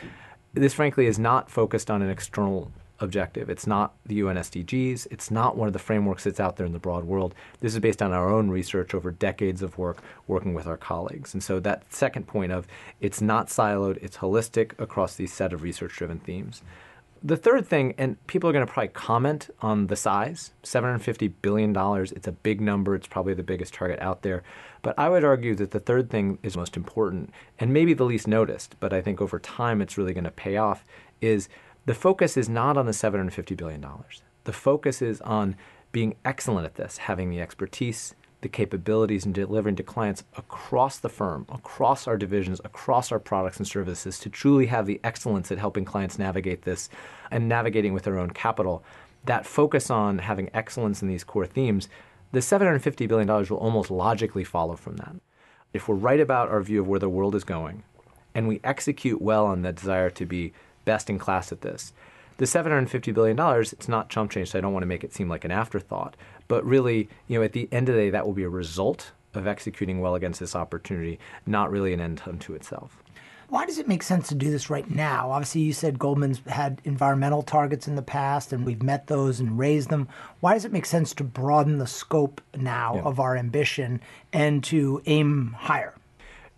this 0.54 0.74
frankly 0.74 1.06
is 1.06 1.18
not 1.18 1.50
focused 1.50 1.90
on 1.90 2.00
an 2.00 2.10
external 2.10 2.70
objective. 3.00 3.48
It's 3.48 3.66
not 3.66 3.94
the 4.06 4.16
UN 4.16 4.36
SDGs. 4.36 5.06
It's 5.10 5.30
not 5.30 5.56
one 5.56 5.66
of 5.66 5.72
the 5.72 5.78
frameworks 5.78 6.24
that's 6.24 6.40
out 6.40 6.56
there 6.56 6.66
in 6.66 6.72
the 6.72 6.78
broad 6.78 7.04
world. 7.04 7.34
This 7.60 7.74
is 7.74 7.80
based 7.80 8.02
on 8.02 8.12
our 8.12 8.28
own 8.28 8.50
research 8.50 8.94
over 8.94 9.10
decades 9.10 9.62
of 9.62 9.78
work 9.78 10.02
working 10.26 10.54
with 10.54 10.66
our 10.66 10.76
colleagues. 10.76 11.32
And 11.34 11.42
so 11.42 11.60
that 11.60 11.92
second 11.92 12.26
point 12.26 12.52
of 12.52 12.66
it's 13.00 13.20
not 13.20 13.48
siloed, 13.48 13.98
it's 14.02 14.18
holistic 14.18 14.78
across 14.78 15.14
these 15.14 15.32
set 15.32 15.52
of 15.52 15.62
research 15.62 15.96
driven 15.96 16.18
themes. 16.18 16.62
The 17.20 17.36
third 17.36 17.66
thing, 17.66 17.94
and 17.98 18.24
people 18.28 18.48
are 18.48 18.52
going 18.52 18.64
to 18.64 18.72
probably 18.72 18.88
comment 18.88 19.50
on 19.60 19.88
the 19.88 19.96
size 19.96 20.52
$750 20.62 21.32
billion. 21.42 21.74
It's 22.14 22.28
a 22.28 22.32
big 22.32 22.60
number. 22.60 22.94
It's 22.94 23.08
probably 23.08 23.34
the 23.34 23.42
biggest 23.42 23.74
target 23.74 23.98
out 24.00 24.22
there. 24.22 24.44
But 24.82 24.96
I 24.96 25.08
would 25.08 25.24
argue 25.24 25.56
that 25.56 25.72
the 25.72 25.80
third 25.80 26.10
thing 26.10 26.38
is 26.44 26.56
most 26.56 26.76
important 26.76 27.32
and 27.58 27.72
maybe 27.72 27.92
the 27.92 28.04
least 28.04 28.28
noticed, 28.28 28.76
but 28.78 28.92
I 28.92 29.02
think 29.02 29.20
over 29.20 29.40
time 29.40 29.82
it's 29.82 29.98
really 29.98 30.14
going 30.14 30.24
to 30.24 30.30
pay 30.30 30.56
off 30.56 30.84
is 31.20 31.48
the 31.88 31.94
focus 31.94 32.36
is 32.36 32.50
not 32.50 32.76
on 32.76 32.84
the 32.84 32.92
$750 32.92 33.56
billion. 33.56 33.82
The 34.44 34.52
focus 34.52 35.00
is 35.00 35.22
on 35.22 35.56
being 35.90 36.16
excellent 36.22 36.66
at 36.66 36.74
this, 36.74 36.98
having 36.98 37.30
the 37.30 37.40
expertise, 37.40 38.14
the 38.42 38.48
capabilities, 38.50 39.24
and 39.24 39.34
delivering 39.34 39.74
to 39.76 39.82
clients 39.82 40.22
across 40.36 40.98
the 40.98 41.08
firm, 41.08 41.46
across 41.48 42.06
our 42.06 42.18
divisions, 42.18 42.60
across 42.62 43.10
our 43.10 43.18
products 43.18 43.56
and 43.56 43.66
services 43.66 44.18
to 44.18 44.28
truly 44.28 44.66
have 44.66 44.84
the 44.84 45.00
excellence 45.02 45.50
at 45.50 45.56
helping 45.56 45.86
clients 45.86 46.18
navigate 46.18 46.60
this 46.60 46.90
and 47.30 47.48
navigating 47.48 47.94
with 47.94 48.02
their 48.02 48.18
own 48.18 48.32
capital. 48.32 48.84
that 49.24 49.46
focus 49.46 49.90
on 49.90 50.18
having 50.18 50.50
excellence 50.52 51.00
in 51.00 51.08
these 51.08 51.24
core 51.24 51.46
themes, 51.46 51.88
the 52.32 52.40
$750 52.40 53.08
billion 53.08 53.26
will 53.26 53.56
almost 53.56 53.90
logically 53.90 54.44
follow 54.44 54.76
from 54.76 54.98
that. 54.98 55.16
If 55.72 55.88
we're 55.88 55.94
right 55.94 56.20
about 56.20 56.50
our 56.50 56.60
view 56.60 56.82
of 56.82 56.86
where 56.86 57.00
the 57.00 57.08
world 57.08 57.34
is 57.34 57.44
going, 57.44 57.82
and 58.34 58.46
we 58.46 58.60
execute 58.62 59.22
well 59.22 59.46
on 59.46 59.62
the 59.62 59.72
desire 59.72 60.10
to 60.10 60.26
be 60.26 60.52
best 60.88 61.10
in 61.10 61.18
class 61.18 61.52
at 61.52 61.60
this, 61.60 61.92
the 62.38 62.46
$750 62.46 63.12
billion, 63.12 63.38
it's 63.60 63.88
not 63.88 64.08
chump 64.08 64.30
change, 64.30 64.50
so 64.50 64.58
I 64.58 64.62
don't 64.62 64.72
want 64.72 64.82
to 64.82 64.88
make 64.88 65.04
it 65.04 65.12
seem 65.12 65.28
like 65.28 65.44
an 65.44 65.50
afterthought. 65.50 66.16
But 66.46 66.64
really, 66.64 67.10
you 67.26 67.38
know, 67.38 67.44
at 67.44 67.52
the 67.52 67.68
end 67.70 67.90
of 67.90 67.94
the 67.94 68.00
day, 68.00 68.10
that 68.10 68.24
will 68.24 68.32
be 68.32 68.44
a 68.44 68.48
result 68.48 69.10
of 69.34 69.46
executing 69.46 70.00
well 70.00 70.14
against 70.14 70.40
this 70.40 70.56
opportunity, 70.56 71.18
not 71.44 71.70
really 71.70 71.92
an 71.92 72.00
end 72.00 72.22
unto 72.26 72.54
itself. 72.54 73.02
Why 73.48 73.66
does 73.66 73.78
it 73.78 73.88
make 73.88 74.02
sense 74.02 74.28
to 74.28 74.34
do 74.34 74.50
this 74.50 74.70
right 74.70 74.88
now? 74.90 75.30
Obviously, 75.30 75.62
you 75.62 75.72
said 75.72 75.98
Goldman's 75.98 76.40
had 76.46 76.80
environmental 76.84 77.42
targets 77.42 77.88
in 77.88 77.96
the 77.96 78.02
past 78.02 78.52
and 78.52 78.64
we've 78.64 78.82
met 78.82 79.08
those 79.08 79.40
and 79.40 79.58
raised 79.58 79.90
them. 79.90 80.08
Why 80.40 80.54
does 80.54 80.64
it 80.64 80.72
make 80.72 80.86
sense 80.86 81.14
to 81.14 81.24
broaden 81.24 81.78
the 81.78 81.86
scope 81.86 82.40
now 82.56 82.96
yeah. 82.96 83.02
of 83.02 83.18
our 83.18 83.36
ambition 83.36 84.00
and 84.32 84.62
to 84.64 85.02
aim 85.06 85.56
higher? 85.58 85.94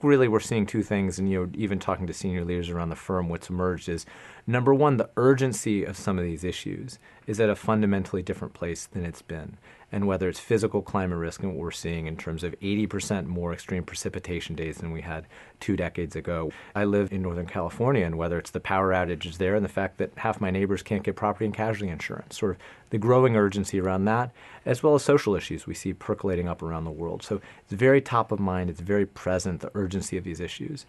Really, 0.02 0.28
we're 0.28 0.40
seeing 0.40 0.64
two 0.64 0.82
things, 0.82 1.18
and 1.18 1.30
you 1.30 1.40
know, 1.40 1.50
even 1.54 1.78
talking 1.78 2.06
to 2.06 2.14
senior 2.14 2.44
leaders 2.44 2.70
around 2.70 2.88
the 2.88 2.96
firm, 2.96 3.28
what's 3.28 3.50
emerged 3.50 3.88
is 3.88 4.06
number 4.46 4.72
one, 4.72 4.96
the 4.96 5.10
urgency 5.16 5.84
of 5.84 5.96
some 5.96 6.18
of 6.18 6.24
these 6.24 6.42
issues 6.42 6.98
is 7.30 7.38
at 7.38 7.48
a 7.48 7.54
fundamentally 7.54 8.22
different 8.22 8.52
place 8.54 8.86
than 8.86 9.04
it's 9.04 9.22
been 9.22 9.56
and 9.92 10.06
whether 10.06 10.28
it's 10.28 10.40
physical 10.40 10.82
climate 10.82 11.18
risk 11.18 11.42
and 11.42 11.52
what 11.52 11.60
we're 11.60 11.70
seeing 11.70 12.06
in 12.06 12.16
terms 12.16 12.44
of 12.44 12.58
80% 12.60 13.26
more 13.26 13.52
extreme 13.52 13.82
precipitation 13.82 14.54
days 14.54 14.78
than 14.78 14.92
we 14.92 15.00
had 15.00 15.26
two 15.58 15.76
decades 15.76 16.14
ago. 16.14 16.52
I 16.74 16.84
live 16.84 17.12
in 17.12 17.22
Northern 17.22 17.46
California, 17.46 18.06
and 18.06 18.16
whether 18.16 18.38
it's 18.38 18.50
the 18.50 18.60
power 18.60 18.92
outages 18.92 19.38
there 19.38 19.54
and 19.54 19.64
the 19.64 19.68
fact 19.68 19.98
that 19.98 20.12
half 20.16 20.40
my 20.40 20.50
neighbors 20.50 20.82
can't 20.82 21.02
get 21.02 21.16
property 21.16 21.44
and 21.44 21.54
casualty 21.54 21.90
insurance, 21.90 22.38
sort 22.38 22.52
of 22.52 22.58
the 22.90 22.98
growing 22.98 23.36
urgency 23.36 23.80
around 23.80 24.04
that, 24.04 24.30
as 24.64 24.82
well 24.82 24.94
as 24.94 25.02
social 25.02 25.34
issues 25.34 25.66
we 25.66 25.74
see 25.74 25.92
percolating 25.92 26.48
up 26.48 26.62
around 26.62 26.84
the 26.84 26.90
world. 26.90 27.22
So 27.22 27.40
it's 27.64 27.72
very 27.72 28.00
top 28.00 28.32
of 28.32 28.38
mind, 28.38 28.70
it's 28.70 28.80
very 28.80 29.06
present, 29.06 29.60
the 29.60 29.70
urgency 29.74 30.16
of 30.16 30.24
these 30.24 30.40
issues. 30.40 30.86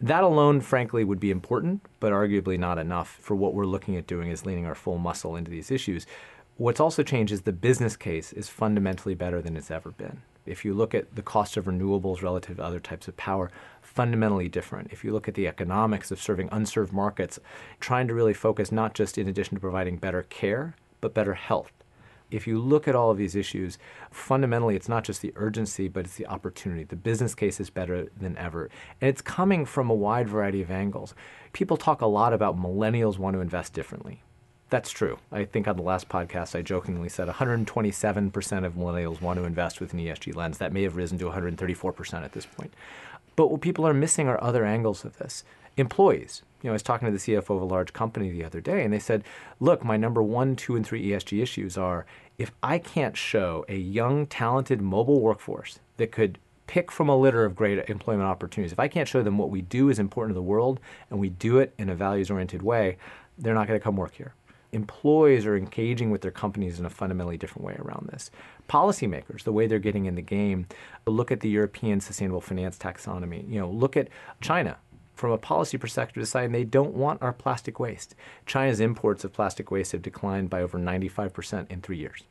That 0.00 0.24
alone, 0.24 0.60
frankly, 0.60 1.04
would 1.04 1.20
be 1.20 1.30
important, 1.30 1.80
but 2.00 2.12
arguably 2.12 2.58
not 2.58 2.78
enough 2.78 3.08
for 3.08 3.34
what 3.34 3.54
we're 3.54 3.64
looking 3.64 3.96
at 3.96 4.06
doing 4.06 4.30
is 4.30 4.44
leaning 4.44 4.66
our 4.66 4.74
full 4.74 4.98
muscle 4.98 5.36
into 5.36 5.50
these 5.50 5.70
issues. 5.70 6.06
What's 6.58 6.80
also 6.80 7.02
changed 7.02 7.32
is 7.32 7.42
the 7.42 7.52
business 7.52 7.96
case 7.96 8.32
is 8.32 8.48
fundamentally 8.48 9.14
better 9.14 9.40
than 9.40 9.56
it's 9.56 9.70
ever 9.70 9.90
been. 9.90 10.22
If 10.44 10.64
you 10.64 10.74
look 10.74 10.94
at 10.94 11.14
the 11.16 11.22
cost 11.22 11.56
of 11.56 11.64
renewables 11.64 12.22
relative 12.22 12.58
to 12.58 12.62
other 12.62 12.78
types 12.78 13.08
of 13.08 13.16
power, 13.16 13.50
fundamentally 13.82 14.48
different. 14.48 14.92
If 14.92 15.02
you 15.02 15.12
look 15.12 15.28
at 15.28 15.34
the 15.34 15.48
economics 15.48 16.10
of 16.10 16.20
serving 16.20 16.50
unserved 16.52 16.92
markets, 16.92 17.38
trying 17.80 18.06
to 18.08 18.14
really 18.14 18.34
focus 18.34 18.70
not 18.70 18.94
just 18.94 19.18
in 19.18 19.28
addition 19.28 19.56
to 19.56 19.60
providing 19.60 19.96
better 19.96 20.22
care, 20.22 20.74
but 21.00 21.14
better 21.14 21.34
health. 21.34 21.72
If 22.30 22.46
you 22.46 22.58
look 22.58 22.88
at 22.88 22.94
all 22.96 23.10
of 23.10 23.18
these 23.18 23.36
issues, 23.36 23.78
fundamentally 24.10 24.76
it's 24.76 24.88
not 24.88 25.04
just 25.04 25.22
the 25.22 25.32
urgency, 25.36 25.88
but 25.88 26.04
it's 26.04 26.16
the 26.16 26.26
opportunity. 26.26 26.84
The 26.84 26.96
business 26.96 27.34
case 27.34 27.60
is 27.60 27.70
better 27.70 28.08
than 28.18 28.36
ever. 28.36 28.68
And 29.00 29.08
it's 29.08 29.22
coming 29.22 29.64
from 29.64 29.90
a 29.90 29.94
wide 29.94 30.28
variety 30.28 30.60
of 30.62 30.70
angles. 30.70 31.14
People 31.52 31.76
talk 31.76 32.00
a 32.00 32.06
lot 32.06 32.32
about 32.32 32.58
millennials 32.58 33.18
want 33.18 33.34
to 33.34 33.40
invest 33.40 33.72
differently. 33.72 34.22
That's 34.68 34.90
true. 34.90 35.18
I 35.30 35.44
think 35.44 35.68
on 35.68 35.76
the 35.76 35.82
last 35.82 36.08
podcast, 36.08 36.58
I 36.58 36.62
jokingly 36.62 37.08
said 37.08 37.28
127% 37.28 38.64
of 38.64 38.74
millennials 38.74 39.20
want 39.20 39.38
to 39.38 39.44
invest 39.44 39.80
with 39.80 39.92
an 39.92 40.00
ESG 40.00 40.34
lens. 40.34 40.58
That 40.58 40.72
may 40.72 40.82
have 40.82 40.96
risen 40.96 41.18
to 41.18 41.26
134% 41.26 42.24
at 42.24 42.32
this 42.32 42.46
point. 42.46 42.74
But 43.36 43.50
what 43.50 43.60
people 43.60 43.86
are 43.86 43.94
missing 43.94 44.28
are 44.28 44.42
other 44.42 44.64
angles 44.64 45.04
of 45.04 45.18
this. 45.18 45.44
Employees. 45.76 46.42
You 46.62 46.68
know, 46.68 46.72
I 46.72 46.74
was 46.74 46.82
talking 46.82 47.06
to 47.06 47.12
the 47.12 47.18
CFO 47.18 47.56
of 47.56 47.62
a 47.62 47.66
large 47.66 47.92
company 47.92 48.30
the 48.30 48.44
other 48.44 48.62
day, 48.62 48.82
and 48.82 48.92
they 48.92 48.98
said, 48.98 49.22
look, 49.60 49.84
my 49.84 49.98
number 49.98 50.22
one, 50.22 50.56
two, 50.56 50.74
and 50.74 50.86
three 50.86 51.06
ESG 51.06 51.42
issues 51.42 51.76
are 51.76 52.06
if 52.38 52.50
I 52.62 52.78
can't 52.78 53.16
show 53.16 53.64
a 53.68 53.76
young, 53.76 54.26
talented, 54.26 54.80
mobile 54.80 55.20
workforce 55.20 55.78
that 55.98 56.12
could 56.12 56.38
pick 56.66 56.90
from 56.90 57.08
a 57.08 57.16
litter 57.16 57.44
of 57.44 57.54
great 57.54 57.88
employment 57.88 58.26
opportunities, 58.26 58.72
if 58.72 58.80
I 58.80 58.88
can't 58.88 59.06
show 59.06 59.22
them 59.22 59.38
what 59.38 59.50
we 59.50 59.62
do 59.62 59.90
is 59.90 59.98
important 59.98 60.30
to 60.30 60.34
the 60.34 60.42
world 60.42 60.80
and 61.10 61.20
we 61.20 61.28
do 61.28 61.58
it 61.58 61.74
in 61.78 61.90
a 61.90 61.94
values 61.94 62.30
oriented 62.30 62.62
way, 62.62 62.96
they're 63.38 63.54
not 63.54 63.68
going 63.68 63.78
to 63.78 63.84
come 63.84 63.96
work 63.96 64.14
here 64.14 64.34
employees 64.76 65.46
are 65.46 65.56
engaging 65.56 66.10
with 66.10 66.20
their 66.20 66.30
companies 66.30 66.78
in 66.78 66.86
a 66.86 66.90
fundamentally 66.90 67.36
different 67.36 67.66
way 67.66 67.76
around 67.78 68.08
this. 68.12 68.30
Policymakers, 68.68 69.42
the 69.42 69.52
way 69.52 69.66
they're 69.66 69.78
getting 69.78 70.06
in 70.06 70.14
the 70.14 70.22
game, 70.22 70.66
look 71.06 71.32
at 71.32 71.40
the 71.40 71.48
European 71.48 72.00
sustainable 72.00 72.40
finance 72.40 72.78
taxonomy. 72.78 73.48
You 73.50 73.60
know, 73.60 73.70
look 73.70 73.96
at 73.96 74.08
China 74.40 74.76
from 75.14 75.30
a 75.30 75.38
policy 75.38 75.78
perspective, 75.78 76.22
deciding 76.22 76.52
they 76.52 76.64
don't 76.64 76.94
want 76.94 77.22
our 77.22 77.32
plastic 77.32 77.80
waste. 77.80 78.14
China's 78.44 78.80
imports 78.80 79.24
of 79.24 79.32
plastic 79.32 79.70
waste 79.70 79.92
have 79.92 80.02
declined 80.02 80.50
by 80.50 80.60
over 80.60 80.78
95% 80.78 81.70
in 81.70 81.80
three 81.80 81.96
years. 81.96 82.22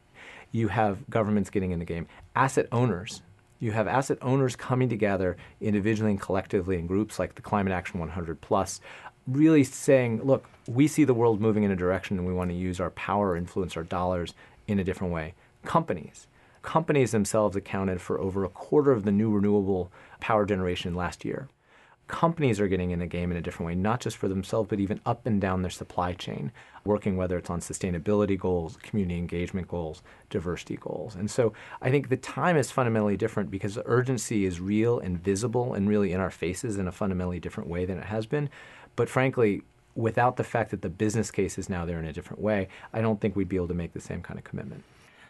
You 0.51 0.67
have 0.69 1.09
governments 1.09 1.49
getting 1.49 1.71
in 1.71 1.79
the 1.79 1.85
game, 1.85 2.07
asset 2.35 2.67
owners. 2.71 3.23
You 3.59 3.71
have 3.71 3.87
asset 3.87 4.19
owners 4.21 4.55
coming 4.55 4.89
together 4.89 5.37
individually 5.59 6.11
and 6.11 6.21
collectively 6.21 6.77
in 6.77 6.85
groups 6.85 7.17
like 7.17 7.35
the 7.35 7.41
Climate 7.41 7.73
Action 7.73 7.99
100 7.99 8.39
Plus, 8.41 8.81
really 9.27 9.63
saying, 9.63 10.21
look, 10.23 10.45
we 10.67 10.87
see 10.87 11.03
the 11.03 11.13
world 11.13 11.41
moving 11.41 11.63
in 11.63 11.71
a 11.71 11.75
direction 11.75 12.17
and 12.17 12.27
we 12.27 12.33
want 12.33 12.49
to 12.49 12.55
use 12.55 12.79
our 12.79 12.91
power, 12.91 13.35
influence 13.35 13.75
our 13.77 13.83
dollars 13.83 14.33
in 14.67 14.79
a 14.79 14.83
different 14.83 15.13
way. 15.13 15.33
Companies. 15.63 16.27
Companies 16.61 17.11
themselves 17.11 17.55
accounted 17.55 18.01
for 18.01 18.19
over 18.19 18.43
a 18.43 18.49
quarter 18.49 18.91
of 18.91 19.05
the 19.05 19.11
new 19.11 19.31
renewable 19.31 19.91
power 20.19 20.45
generation 20.45 20.95
last 20.95 21.23
year. 21.23 21.47
Companies 22.07 22.59
are 22.59 22.67
getting 22.67 22.91
in 22.91 22.99
the 22.99 23.07
game 23.07 23.31
in 23.31 23.37
a 23.37 23.41
different 23.41 23.65
way, 23.65 23.73
not 23.73 23.99
just 23.99 24.17
for 24.17 24.27
themselves, 24.27 24.69
but 24.69 24.79
even 24.79 25.01
up 25.07 25.25
and 25.25 25.41
down 25.41 25.63
their 25.63 25.71
supply 25.71 26.13
chain, 26.13 26.51
working 26.83 27.17
whether 27.17 27.35
it's 27.35 27.49
on 27.49 27.61
sustainability 27.61 28.37
goals, 28.37 28.77
community 28.83 29.17
engagement 29.17 29.67
goals, 29.67 30.03
diversity 30.29 30.77
goals. 30.77 31.15
And 31.15 31.31
so 31.31 31.53
I 31.81 31.89
think 31.89 32.09
the 32.09 32.17
time 32.17 32.57
is 32.57 32.69
fundamentally 32.69 33.17
different 33.17 33.49
because 33.49 33.73
the 33.73 33.83
urgency 33.87 34.45
is 34.45 34.59
real 34.59 34.99
and 34.99 35.17
visible 35.17 35.73
and 35.73 35.89
really 35.89 36.11
in 36.11 36.19
our 36.19 36.29
faces 36.29 36.77
in 36.77 36.87
a 36.87 36.91
fundamentally 36.91 37.39
different 37.39 37.69
way 37.69 37.85
than 37.85 37.97
it 37.97 38.05
has 38.05 38.27
been. 38.27 38.51
But 38.95 39.09
frankly, 39.09 39.61
without 39.95 40.35
the 40.35 40.43
fact 40.43 40.71
that 40.71 40.81
the 40.81 40.89
business 40.89 41.31
case 41.31 41.57
is 41.57 41.69
now 41.69 41.85
there 41.85 41.99
in 41.99 42.05
a 42.05 42.13
different 42.13 42.41
way, 42.41 42.67
I 42.93 43.01
don't 43.01 43.19
think 43.19 43.35
we'd 43.35 43.49
be 43.49 43.55
able 43.55 43.69
to 43.69 43.73
make 43.73 43.93
the 43.93 44.01
same 44.01 44.21
kind 44.21 44.37
of 44.37 44.43
commitment. 44.43 44.83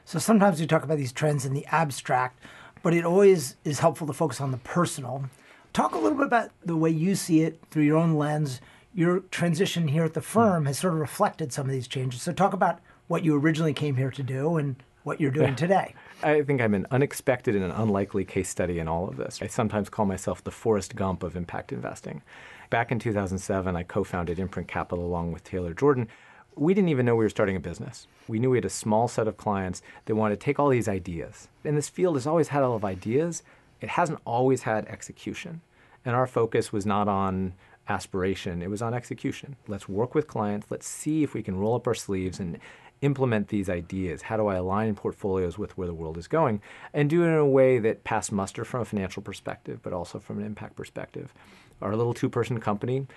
So 0.06 0.20
sometimes 0.20 0.60
we 0.60 0.68
talk 0.68 0.84
about 0.84 0.98
these 0.98 1.12
trends 1.12 1.46
in 1.46 1.54
the 1.54 1.66
abstract, 1.68 2.40
but 2.84 2.94
it 2.94 3.06
always 3.06 3.56
is 3.64 3.80
helpful 3.80 4.08
to 4.08 4.14
focus 4.14 4.40
on 4.40 4.52
the 4.52 4.58
personal. 4.58 5.26
Talk 5.74 5.96
a 5.96 5.98
little 5.98 6.18
bit 6.18 6.28
about 6.28 6.52
the 6.64 6.78
way 6.78 6.90
you 6.90 7.16
see 7.16 7.42
it 7.42 7.60
through 7.72 7.84
your 7.84 7.98
own 7.98 8.16
lens. 8.16 8.62
Your 8.94 9.20
transition 9.32 9.88
here 9.88 10.04
at 10.04 10.14
the 10.14 10.22
firm 10.22 10.66
has 10.68 10.80
sort 10.80 10.94
of 10.94 11.00
reflected 11.00 11.52
some 11.52 11.66
of 11.66 11.72
these 11.72 11.88
changes. 11.88 12.22
So 12.22 12.32
talk 12.32 12.54
about 12.54 12.80
what 13.08 13.26
you 13.26 13.36
originally 13.36 13.74
came 13.74 13.96
here 13.96 14.12
to 14.12 14.24
do 14.24 14.58
and 14.58 14.76
what 15.04 15.20
you're 15.20 15.32
doing 15.32 15.56
today. 15.56 15.96
I 16.24 16.44
think 16.44 16.62
I'm 16.62 16.74
an 16.74 16.88
unexpected 16.92 17.56
and 17.56 17.64
an 17.64 17.72
unlikely 17.72 18.26
case 18.26 18.50
study 18.50 18.80
in 18.80 18.88
all 18.88 19.08
of 19.08 19.18
this. 19.18 19.40
I 19.42 19.48
sometimes 19.48 19.90
call 19.90 20.06
myself 20.06 20.44
the 20.44 20.52
Forrest 20.52 20.96
Gump 20.96 21.24
of 21.24 21.36
impact 21.36 21.72
investing. 21.72 22.22
Back 22.70 22.92
in 22.92 23.00
2007, 23.00 23.76
I 23.76 23.84
co 23.84 24.04
founded 24.04 24.40
Imprint 24.40 24.68
Capital 24.68 25.06
along 25.06 25.32
with 25.32 25.44
Taylor 25.44 25.74
Jordan. 25.74 26.08
We 26.56 26.74
didn't 26.74 26.90
even 26.90 27.06
know 27.06 27.16
we 27.16 27.26
were 27.26 27.30
starting 27.30 27.58
a 27.58 27.60
business. 27.60 28.08
We 28.28 28.40
knew 28.40 28.50
we 28.50 28.58
had 28.58 28.66
a 28.66 28.70
small 28.70 29.08
set 29.08 29.28
of 29.28 29.38
clients 29.38 29.82
that 30.06 30.16
wanted 30.16 30.40
to 30.40 30.44
take 30.44 30.58
all 30.58 30.70
these 30.70 30.88
ideas. 30.88 31.50
And 31.64 31.78
this 31.78 31.90
field 31.90 32.16
has 32.16 32.26
always 32.26 32.48
had 32.48 32.64
a 32.64 32.70
lot 32.70 32.76
of 32.76 32.86
ideas, 32.86 33.44
it 33.82 33.90
hasn't 33.90 34.20
always 34.26 34.64
had 34.64 34.86
execution. 34.88 35.62
And 36.06 36.16
our 36.16 36.28
focus 36.28 36.72
was 36.72 36.86
not 36.86 37.08
on 37.08 37.54
aspiration, 37.90 38.62
it 38.62 38.70
was 38.70 38.82
on 38.82 38.94
execution. 38.94 39.58
Let's 39.68 39.90
work 39.90 40.16
with 40.16 40.28
clients, 40.28 40.68
let's 40.70 40.88
see 40.88 41.24
if 41.24 41.34
we 41.34 41.44
can 41.44 41.58
roll 41.58 41.76
up 41.76 41.88
our 41.88 41.94
sleeves 41.94 42.40
and 42.40 42.60
implement 43.02 43.50
these 43.50 43.70
ideas? 43.70 44.24
How 44.24 44.38
do 44.38 44.48
I 44.48 44.56
align 44.56 44.96
portfolios 44.96 45.58
with 45.58 45.78
where 45.78 45.88
the 45.88 45.94
world 45.94 46.18
is 46.18 46.28
going? 46.28 46.62
And 46.94 47.10
do 47.10 47.24
it 47.24 47.28
in 47.28 47.34
a 47.34 47.46
way 47.46 47.80
that 47.80 48.04
passed 48.04 48.32
muster 48.32 48.66
from 48.66 48.82
a 48.82 48.86
financial 48.86 49.22
perspective, 49.22 49.80
but 49.84 49.94
also 49.94 50.20
from 50.20 50.40
an 50.40 50.46
impact 50.46 50.76
perspective. 50.76 51.34
Our 51.82 51.96
little 51.96 52.14
two 52.14 52.30
person 52.30 52.60
company 52.60 53.08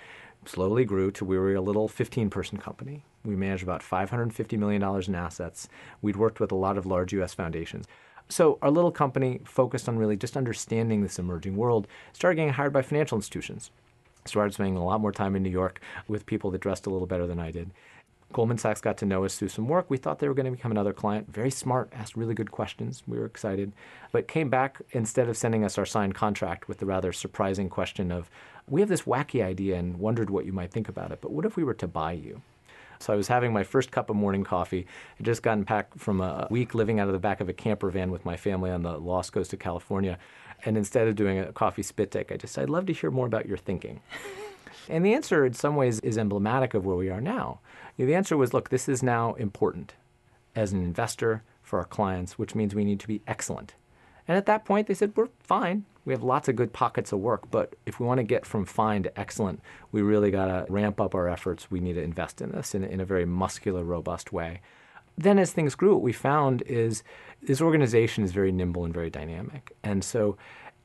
slowly 0.45 0.85
grew 0.85 1.11
to 1.11 1.25
we 1.25 1.37
were 1.37 1.55
a 1.55 1.61
little 1.61 1.87
15 1.87 2.29
person 2.29 2.57
company. 2.57 3.03
We 3.23 3.35
managed 3.35 3.63
about 3.63 3.81
$550 3.81 4.57
million 4.57 4.83
in 4.83 5.15
assets. 5.15 5.67
We'd 6.01 6.15
worked 6.15 6.39
with 6.39 6.51
a 6.51 6.55
lot 6.55 6.77
of 6.77 6.85
large 6.85 7.13
US 7.13 7.33
foundations. 7.33 7.85
So 8.29 8.59
our 8.61 8.69
little 8.69 8.91
company 8.91 9.41
focused 9.43 9.89
on 9.89 9.97
really 9.97 10.15
just 10.15 10.37
understanding 10.37 11.01
this 11.01 11.17
emerging 11.17 11.55
world, 11.55 11.87
started 12.13 12.35
getting 12.35 12.53
hired 12.53 12.73
by 12.73 12.83
financial 12.83 13.17
institutions. 13.17 13.71
Started 14.25 14.53
spending 14.53 14.77
a 14.77 14.85
lot 14.85 15.01
more 15.01 15.11
time 15.11 15.35
in 15.35 15.41
New 15.41 15.49
York 15.49 15.81
with 16.07 16.25
people 16.25 16.51
that 16.51 16.61
dressed 16.61 16.85
a 16.85 16.89
little 16.89 17.07
better 17.07 17.25
than 17.25 17.39
I 17.39 17.51
did. 17.51 17.71
Goldman 18.31 18.59
Sachs 18.59 18.79
got 18.79 18.97
to 18.97 19.05
know 19.05 19.25
us 19.25 19.37
through 19.37 19.49
some 19.49 19.67
work. 19.67 19.89
We 19.89 19.97
thought 19.97 20.19
they 20.19 20.27
were 20.27 20.35
going 20.35 20.45
to 20.45 20.51
become 20.51 20.71
another 20.71 20.93
client. 20.93 21.33
Very 21.33 21.49
smart, 21.49 21.91
asked 21.93 22.15
really 22.15 22.35
good 22.35 22.51
questions. 22.51 23.01
We 23.07 23.17
were 23.17 23.25
excited, 23.25 23.73
but 24.11 24.27
came 24.27 24.49
back 24.49 24.81
instead 24.91 25.27
of 25.29 25.37
sending 25.37 25.63
us 25.63 25.77
our 25.77 25.85
signed 25.85 26.13
contract 26.13 26.67
with 26.67 26.77
the 26.77 26.85
rather 26.85 27.11
surprising 27.11 27.69
question 27.69 28.11
of, 28.11 28.29
"We 28.67 28.81
have 28.81 28.89
this 28.89 29.01
wacky 29.03 29.43
idea 29.43 29.77
and 29.77 29.99
wondered 29.99 30.29
what 30.29 30.45
you 30.45 30.53
might 30.53 30.71
think 30.71 30.87
about 30.87 31.11
it, 31.11 31.21
but 31.21 31.31
what 31.31 31.45
if 31.45 31.55
we 31.55 31.63
were 31.63 31.73
to 31.75 31.87
buy 31.87 32.11
you?" 32.11 32.41
So 32.99 33.13
I 33.13 33.15
was 33.15 33.29
having 33.29 33.53
my 33.53 33.63
first 33.63 33.91
cup 33.91 34.09
of 34.09 34.15
morning 34.15 34.43
coffee. 34.43 34.85
I'd 35.19 35.25
just 35.25 35.41
gotten 35.41 35.63
back 35.63 35.97
from 35.97 36.19
a 36.21 36.47
week 36.51 36.75
living 36.75 36.99
out 36.99 37.07
of 37.07 37.13
the 37.13 37.19
back 37.19 37.39
of 37.39 37.49
a 37.49 37.53
camper 37.53 37.89
van 37.89 38.11
with 38.11 38.25
my 38.25 38.35
family 38.35 38.69
on 38.69 38.83
the 38.83 38.97
lost 38.97 39.31
coast 39.31 39.53
of 39.53 39.59
California. 39.59 40.19
And 40.65 40.77
instead 40.77 41.07
of 41.07 41.15
doing 41.15 41.39
a 41.39 41.53
coffee 41.53 41.83
spit 41.83 42.11
take, 42.11 42.31
I 42.31 42.37
just 42.37 42.53
said, 42.53 42.63
I'd 42.63 42.69
love 42.69 42.85
to 42.87 42.93
hear 42.93 43.09
more 43.09 43.25
about 43.25 43.47
your 43.47 43.57
thinking. 43.57 44.01
and 44.87 45.05
the 45.05 45.13
answer, 45.13 45.45
in 45.45 45.53
some 45.53 45.75
ways, 45.75 45.99
is 45.99 46.17
emblematic 46.17 46.73
of 46.73 46.85
where 46.85 46.95
we 46.95 47.09
are 47.09 47.21
now. 47.21 47.59
The 47.97 48.15
answer 48.15 48.37
was 48.37 48.53
look, 48.53 48.69
this 48.69 48.87
is 48.87 49.03
now 49.03 49.33
important. 49.33 49.93
as 50.55 50.71
an 50.73 50.81
investor 50.83 51.43
for 51.61 51.79
our 51.79 51.85
clients, 51.85 52.39
which 52.39 52.55
means 52.55 52.73
we 52.73 52.83
need 52.83 52.99
to 52.99 53.07
be 53.07 53.21
excellent. 53.27 53.75
And 54.27 54.37
at 54.37 54.45
that 54.47 54.65
point, 54.65 54.87
they 54.87 54.93
said, 54.93 55.13
We're 55.15 55.29
fine. 55.39 55.85
We 56.05 56.13
have 56.13 56.23
lots 56.23 56.47
of 56.47 56.55
good 56.55 56.73
pockets 56.73 57.11
of 57.11 57.19
work, 57.19 57.51
but 57.51 57.75
if 57.85 57.99
we 57.99 58.05
want 58.05 58.19
to 58.19 58.23
get 58.23 58.45
from 58.45 58.65
fine 58.65 59.03
to 59.03 59.19
excellent, 59.19 59.59
we 59.91 60.01
really 60.01 60.31
got 60.31 60.45
to 60.45 60.71
ramp 60.71 60.99
up 60.99 61.13
our 61.13 61.27
efforts. 61.27 61.69
We 61.69 61.79
need 61.79 61.93
to 61.93 62.01
invest 62.01 62.41
in 62.41 62.51
this 62.51 62.73
in, 62.73 62.83
in 62.83 62.99
a 62.99 63.05
very 63.05 63.25
muscular, 63.25 63.83
robust 63.83 64.33
way. 64.33 64.61
Then, 65.17 65.37
as 65.37 65.51
things 65.51 65.75
grew, 65.75 65.93
what 65.93 66.01
we 66.01 66.13
found 66.13 66.61
is 66.63 67.03
this 67.41 67.61
organization 67.61 68.23
is 68.23 68.31
very 68.31 68.51
nimble 68.51 68.85
and 68.85 68.93
very 68.93 69.09
dynamic. 69.09 69.75
And 69.83 70.03
so, 70.03 70.37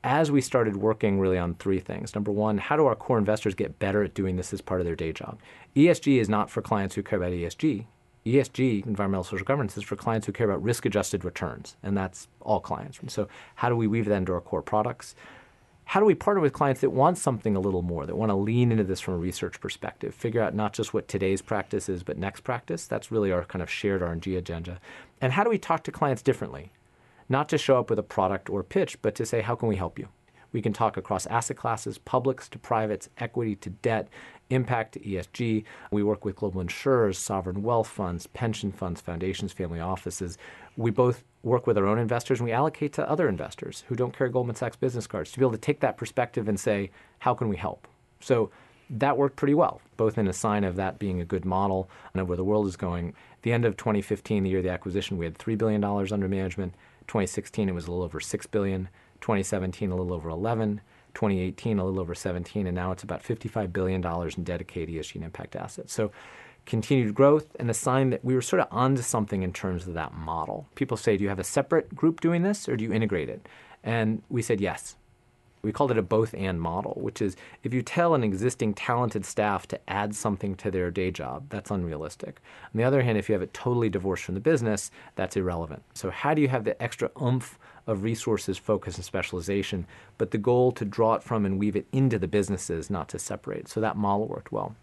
as 0.04 0.30
we 0.30 0.42
started 0.42 0.76
working 0.76 1.18
really 1.18 1.38
on 1.38 1.54
three 1.54 1.80
things 1.80 2.14
number 2.14 2.30
one, 2.30 2.58
how 2.58 2.76
do 2.76 2.84
our 2.86 2.94
core 2.94 3.18
investors 3.18 3.54
get 3.54 3.78
better 3.78 4.04
at 4.04 4.14
doing 4.14 4.36
this 4.36 4.52
as 4.52 4.60
part 4.60 4.80
of 4.80 4.86
their 4.86 4.94
day 4.94 5.12
job? 5.12 5.38
ESG 5.74 6.20
is 6.20 6.28
not 6.28 6.50
for 6.50 6.60
clients 6.60 6.94
who 6.94 7.02
care 7.02 7.18
about 7.18 7.32
ESG. 7.32 7.86
ESG, 8.26 8.86
environmental 8.86 9.24
social 9.24 9.44
governance, 9.44 9.76
is 9.76 9.82
for 9.82 9.96
clients 9.96 10.26
who 10.26 10.32
care 10.32 10.48
about 10.48 10.62
risk 10.62 10.86
adjusted 10.86 11.24
returns, 11.24 11.76
and 11.82 11.96
that's 11.96 12.28
all 12.40 12.60
clients. 12.60 13.00
So, 13.08 13.28
how 13.56 13.68
do 13.68 13.76
we 13.76 13.86
weave 13.86 14.06
that 14.06 14.14
into 14.14 14.32
our 14.32 14.40
core 14.40 14.62
products? 14.62 15.14
How 15.86 16.00
do 16.00 16.06
we 16.06 16.14
partner 16.14 16.40
with 16.40 16.54
clients 16.54 16.80
that 16.80 16.90
want 16.90 17.18
something 17.18 17.54
a 17.54 17.60
little 17.60 17.82
more, 17.82 18.06
that 18.06 18.16
want 18.16 18.30
to 18.30 18.34
lean 18.34 18.72
into 18.72 18.84
this 18.84 19.00
from 19.00 19.14
a 19.14 19.18
research 19.18 19.60
perspective, 19.60 20.14
figure 20.14 20.40
out 20.40 20.54
not 20.54 20.72
just 20.72 20.94
what 20.94 21.08
today's 21.08 21.42
practice 21.42 21.90
is, 21.90 22.02
but 22.02 22.16
next 22.16 22.40
practice? 22.40 22.86
That's 22.86 23.12
really 23.12 23.30
our 23.30 23.44
kind 23.44 23.62
of 23.62 23.70
shared 23.70 24.02
R&D 24.02 24.36
agenda. 24.36 24.80
And 25.20 25.34
how 25.34 25.44
do 25.44 25.50
we 25.50 25.58
talk 25.58 25.82
to 25.84 25.92
clients 25.92 26.22
differently? 26.22 26.72
Not 27.28 27.48
to 27.48 27.58
show 27.58 27.78
up 27.78 27.90
with 27.90 27.98
a 27.98 28.02
product 28.02 28.50
or 28.50 28.62
pitch, 28.62 29.00
but 29.02 29.14
to 29.16 29.26
say, 29.26 29.40
how 29.40 29.54
can 29.54 29.68
we 29.68 29.76
help 29.76 29.98
you? 29.98 30.08
We 30.52 30.62
can 30.62 30.72
talk 30.72 30.96
across 30.96 31.26
asset 31.26 31.56
classes, 31.56 31.98
publics 31.98 32.48
to 32.50 32.58
privates, 32.58 33.08
equity 33.18 33.56
to 33.56 33.70
debt, 33.70 34.08
impact 34.50 34.92
to 34.92 35.00
ESG. 35.00 35.64
We 35.90 36.02
work 36.02 36.24
with 36.24 36.36
global 36.36 36.60
insurers, 36.60 37.18
sovereign 37.18 37.62
wealth 37.62 37.88
funds, 37.88 38.28
pension 38.28 38.70
funds, 38.70 39.00
foundations, 39.00 39.52
family 39.52 39.80
offices. 39.80 40.38
We 40.76 40.90
both 40.92 41.24
work 41.42 41.66
with 41.66 41.76
our 41.76 41.86
own 41.86 41.98
investors 41.98 42.38
and 42.38 42.46
we 42.46 42.52
allocate 42.52 42.92
to 42.94 43.10
other 43.10 43.28
investors 43.28 43.84
who 43.88 43.96
don't 43.96 44.16
carry 44.16 44.30
Goldman 44.30 44.54
Sachs 44.54 44.76
business 44.76 45.06
cards 45.06 45.32
to 45.32 45.38
be 45.38 45.44
able 45.44 45.52
to 45.52 45.58
take 45.58 45.80
that 45.80 45.96
perspective 45.96 46.48
and 46.48 46.58
say, 46.58 46.90
how 47.18 47.34
can 47.34 47.48
we 47.48 47.56
help? 47.56 47.88
So 48.20 48.50
that 48.90 49.16
worked 49.16 49.36
pretty 49.36 49.54
well, 49.54 49.80
both 49.96 50.18
in 50.18 50.28
a 50.28 50.32
sign 50.32 50.62
of 50.62 50.76
that 50.76 50.98
being 50.98 51.20
a 51.20 51.24
good 51.24 51.44
model 51.44 51.88
and 52.12 52.20
of 52.20 52.28
where 52.28 52.36
the 52.36 52.44
world 52.44 52.66
is 52.66 52.76
going. 52.76 53.08
At 53.08 53.42
the 53.42 53.52
end 53.52 53.64
of 53.64 53.76
2015, 53.76 54.42
the 54.42 54.50
year 54.50 54.58
of 54.58 54.64
the 54.64 54.70
acquisition, 54.70 55.16
we 55.16 55.24
had 55.24 55.36
$3 55.36 55.58
billion 55.58 55.82
under 55.82 56.28
management. 56.28 56.74
2016, 57.06 57.68
it 57.68 57.74
was 57.74 57.86
a 57.86 57.90
little 57.90 58.04
over 58.04 58.20
6 58.20 58.46
billion. 58.46 58.88
2017, 59.20 59.90
a 59.90 59.96
little 59.96 60.12
over 60.12 60.28
11. 60.28 60.80
2018, 61.14 61.78
a 61.78 61.84
little 61.84 62.00
over 62.00 62.14
17, 62.14 62.66
and 62.66 62.74
now 62.74 62.90
it's 62.90 63.02
about 63.02 63.22
$55 63.22 63.72
billion 63.72 64.04
in 64.04 64.44
dedicated 64.44 64.94
ESG 64.94 65.14
and 65.14 65.24
impact 65.24 65.56
assets. 65.56 65.92
So 65.92 66.10
continued 66.66 67.14
growth 67.14 67.54
and 67.58 67.70
a 67.70 67.74
sign 67.74 68.10
that 68.10 68.24
we 68.24 68.34
were 68.34 68.42
sort 68.42 68.60
of 68.60 68.68
onto 68.70 69.02
something 69.02 69.42
in 69.42 69.52
terms 69.52 69.86
of 69.86 69.94
that 69.94 70.14
model. 70.14 70.66
People 70.74 70.96
say, 70.96 71.16
do 71.16 71.22
you 71.22 71.28
have 71.28 71.38
a 71.38 71.44
separate 71.44 71.94
group 71.94 72.20
doing 72.20 72.42
this 72.42 72.68
or 72.68 72.76
do 72.76 72.84
you 72.84 72.92
integrate 72.92 73.28
it? 73.28 73.46
And 73.82 74.22
we 74.28 74.42
said 74.42 74.60
yes. 74.60 74.96
We 75.64 75.72
called 75.72 75.90
it 75.90 75.98
a 75.98 76.02
both 76.02 76.34
and 76.34 76.60
model, 76.60 76.98
which 77.00 77.22
is 77.22 77.36
if 77.62 77.72
you 77.72 77.80
tell 77.80 78.14
an 78.14 78.22
existing 78.22 78.74
talented 78.74 79.24
staff 79.24 79.66
to 79.68 79.80
add 79.88 80.14
something 80.14 80.54
to 80.56 80.70
their 80.70 80.90
day 80.90 81.10
job, 81.10 81.46
that's 81.48 81.70
unrealistic. 81.70 82.40
On 82.74 82.78
the 82.78 82.84
other 82.84 83.02
hand, 83.02 83.16
if 83.16 83.30
you 83.30 83.32
have 83.32 83.42
it 83.42 83.54
totally 83.54 83.88
divorced 83.88 84.24
from 84.24 84.34
the 84.34 84.40
business, 84.40 84.90
that's 85.16 85.36
irrelevant. 85.36 85.82
So, 85.94 86.10
how 86.10 86.34
do 86.34 86.42
you 86.42 86.48
have 86.48 86.64
the 86.64 86.80
extra 86.82 87.10
oomph 87.20 87.58
of 87.86 88.02
resources, 88.02 88.58
focus, 88.58 88.96
and 88.96 89.04
specialization, 89.04 89.86
but 90.18 90.30
the 90.32 90.38
goal 90.38 90.70
to 90.72 90.84
draw 90.84 91.14
it 91.14 91.22
from 91.22 91.46
and 91.46 91.58
weave 91.58 91.76
it 91.76 91.86
into 91.92 92.18
the 92.18 92.28
businesses, 92.28 92.90
not 92.90 93.08
to 93.08 93.18
separate? 93.18 93.66
So, 93.68 93.80
that 93.80 93.96
model 93.96 94.28
worked 94.28 94.52
well. 94.52 94.76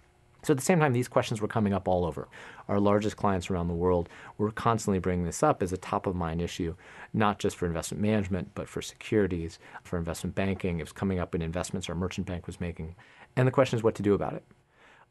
So 0.44 0.54
at 0.54 0.58
the 0.58 0.64
same 0.64 0.80
time, 0.80 0.94
these 0.94 1.08
questions 1.08 1.40
were 1.40 1.48
coming 1.48 1.74
up 1.74 1.88
all 1.88 2.06
over. 2.06 2.28
Our 2.68 2.80
largest 2.80 3.16
clients 3.16 3.50
around 3.50 3.68
the 3.68 3.76
world 3.76 4.10
were 4.38 4.52
constantly 4.52 5.00
bringing 5.00 5.26
this 5.26 5.44
up 5.44 5.62
as 5.62 5.72
a 5.72 5.78
top 5.78 6.08
of 6.08 6.16
mind 6.16 6.42
issue, 6.42 6.76
not 7.14 7.38
just 7.38 7.56
for 7.56 7.68
investment 7.68 8.02
management, 8.02 8.52
but 8.56 8.68
for 8.68 8.82
securities, 8.82 9.60
for 9.84 9.98
investment 9.98 10.36
banking. 10.36 10.80
It 10.80 10.84
was 10.84 10.92
coming 10.92 11.20
up 11.20 11.36
in 11.36 11.42
investments 11.42 11.90
our 11.90 11.96
merchant 11.96 12.26
bank 12.26 12.48
was 12.48 12.60
making. 12.60 12.96
And 13.36 13.48
the 13.48 13.52
question 13.52 13.78
is 13.78 13.84
what 13.84 13.96
to 13.96 14.04
do 14.04 14.14
about 14.14 14.34
it. 14.34 14.44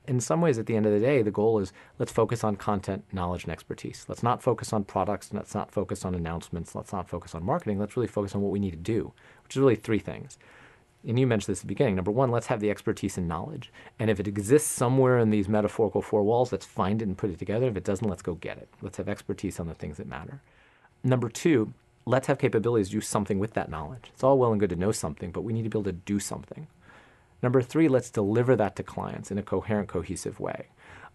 In 0.08 0.18
some 0.18 0.40
ways, 0.40 0.58
at 0.58 0.66
the 0.66 0.74
end 0.74 0.86
of 0.86 0.92
the 0.92 0.98
day, 0.98 1.22
the 1.22 1.30
goal 1.30 1.58
is 1.58 1.72
let's 1.98 2.10
focus 2.10 2.42
on 2.42 2.56
content, 2.56 3.04
knowledge, 3.12 3.44
and 3.44 3.52
expertise. 3.52 4.06
Let's 4.08 4.22
not 4.22 4.42
focus 4.42 4.72
on 4.72 4.82
products, 4.82 5.30
let's 5.32 5.54
not 5.54 5.70
focus 5.70 6.04
on 6.04 6.14
announcements, 6.14 6.74
let's 6.74 6.92
not 6.92 7.08
focus 7.08 7.34
on 7.34 7.44
marketing. 7.44 7.78
Let's 7.78 7.96
really 7.96 8.08
focus 8.08 8.34
on 8.34 8.40
what 8.40 8.50
we 8.50 8.58
need 8.58 8.70
to 8.70 8.76
do, 8.76 9.12
which 9.44 9.54
is 9.54 9.60
really 9.60 9.76
three 9.76 9.98
things 9.98 10.38
and 11.06 11.18
you 11.18 11.26
mentioned 11.26 11.52
this 11.52 11.60
at 11.60 11.62
the 11.62 11.68
beginning. 11.68 11.96
Number 11.96 12.10
one, 12.10 12.30
let's 12.30 12.48
have 12.48 12.60
the 12.60 12.70
expertise 12.70 13.16
and 13.16 13.26
knowledge. 13.26 13.72
And 13.98 14.10
if 14.10 14.20
it 14.20 14.28
exists 14.28 14.70
somewhere 14.70 15.18
in 15.18 15.30
these 15.30 15.48
metaphorical 15.48 16.02
four 16.02 16.22
walls, 16.22 16.52
let's 16.52 16.66
find 16.66 17.00
it 17.00 17.08
and 17.08 17.16
put 17.16 17.30
it 17.30 17.38
together. 17.38 17.66
If 17.66 17.76
it 17.76 17.84
doesn't, 17.84 18.08
let's 18.08 18.22
go 18.22 18.34
get 18.34 18.58
it. 18.58 18.68
Let's 18.82 18.98
have 18.98 19.08
expertise 19.08 19.58
on 19.58 19.66
the 19.66 19.74
things 19.74 19.96
that 19.96 20.06
matter. 20.06 20.42
Number 21.02 21.30
two, 21.30 21.72
let's 22.04 22.26
have 22.26 22.38
capabilities 22.38 22.88
to 22.88 22.96
do 22.96 23.00
something 23.00 23.38
with 23.38 23.54
that 23.54 23.70
knowledge. 23.70 24.10
It's 24.12 24.22
all 24.22 24.38
well 24.38 24.50
and 24.50 24.60
good 24.60 24.70
to 24.70 24.76
know 24.76 24.92
something, 24.92 25.30
but 25.30 25.42
we 25.42 25.54
need 25.54 25.62
to 25.62 25.70
be 25.70 25.78
able 25.78 25.84
to 25.84 25.92
do 25.92 26.20
something. 26.20 26.66
Number 27.42 27.62
three, 27.62 27.88
let's 27.88 28.10
deliver 28.10 28.54
that 28.56 28.76
to 28.76 28.82
clients 28.82 29.30
in 29.30 29.38
a 29.38 29.42
coherent, 29.42 29.88
cohesive 29.88 30.38
way. 30.38 30.66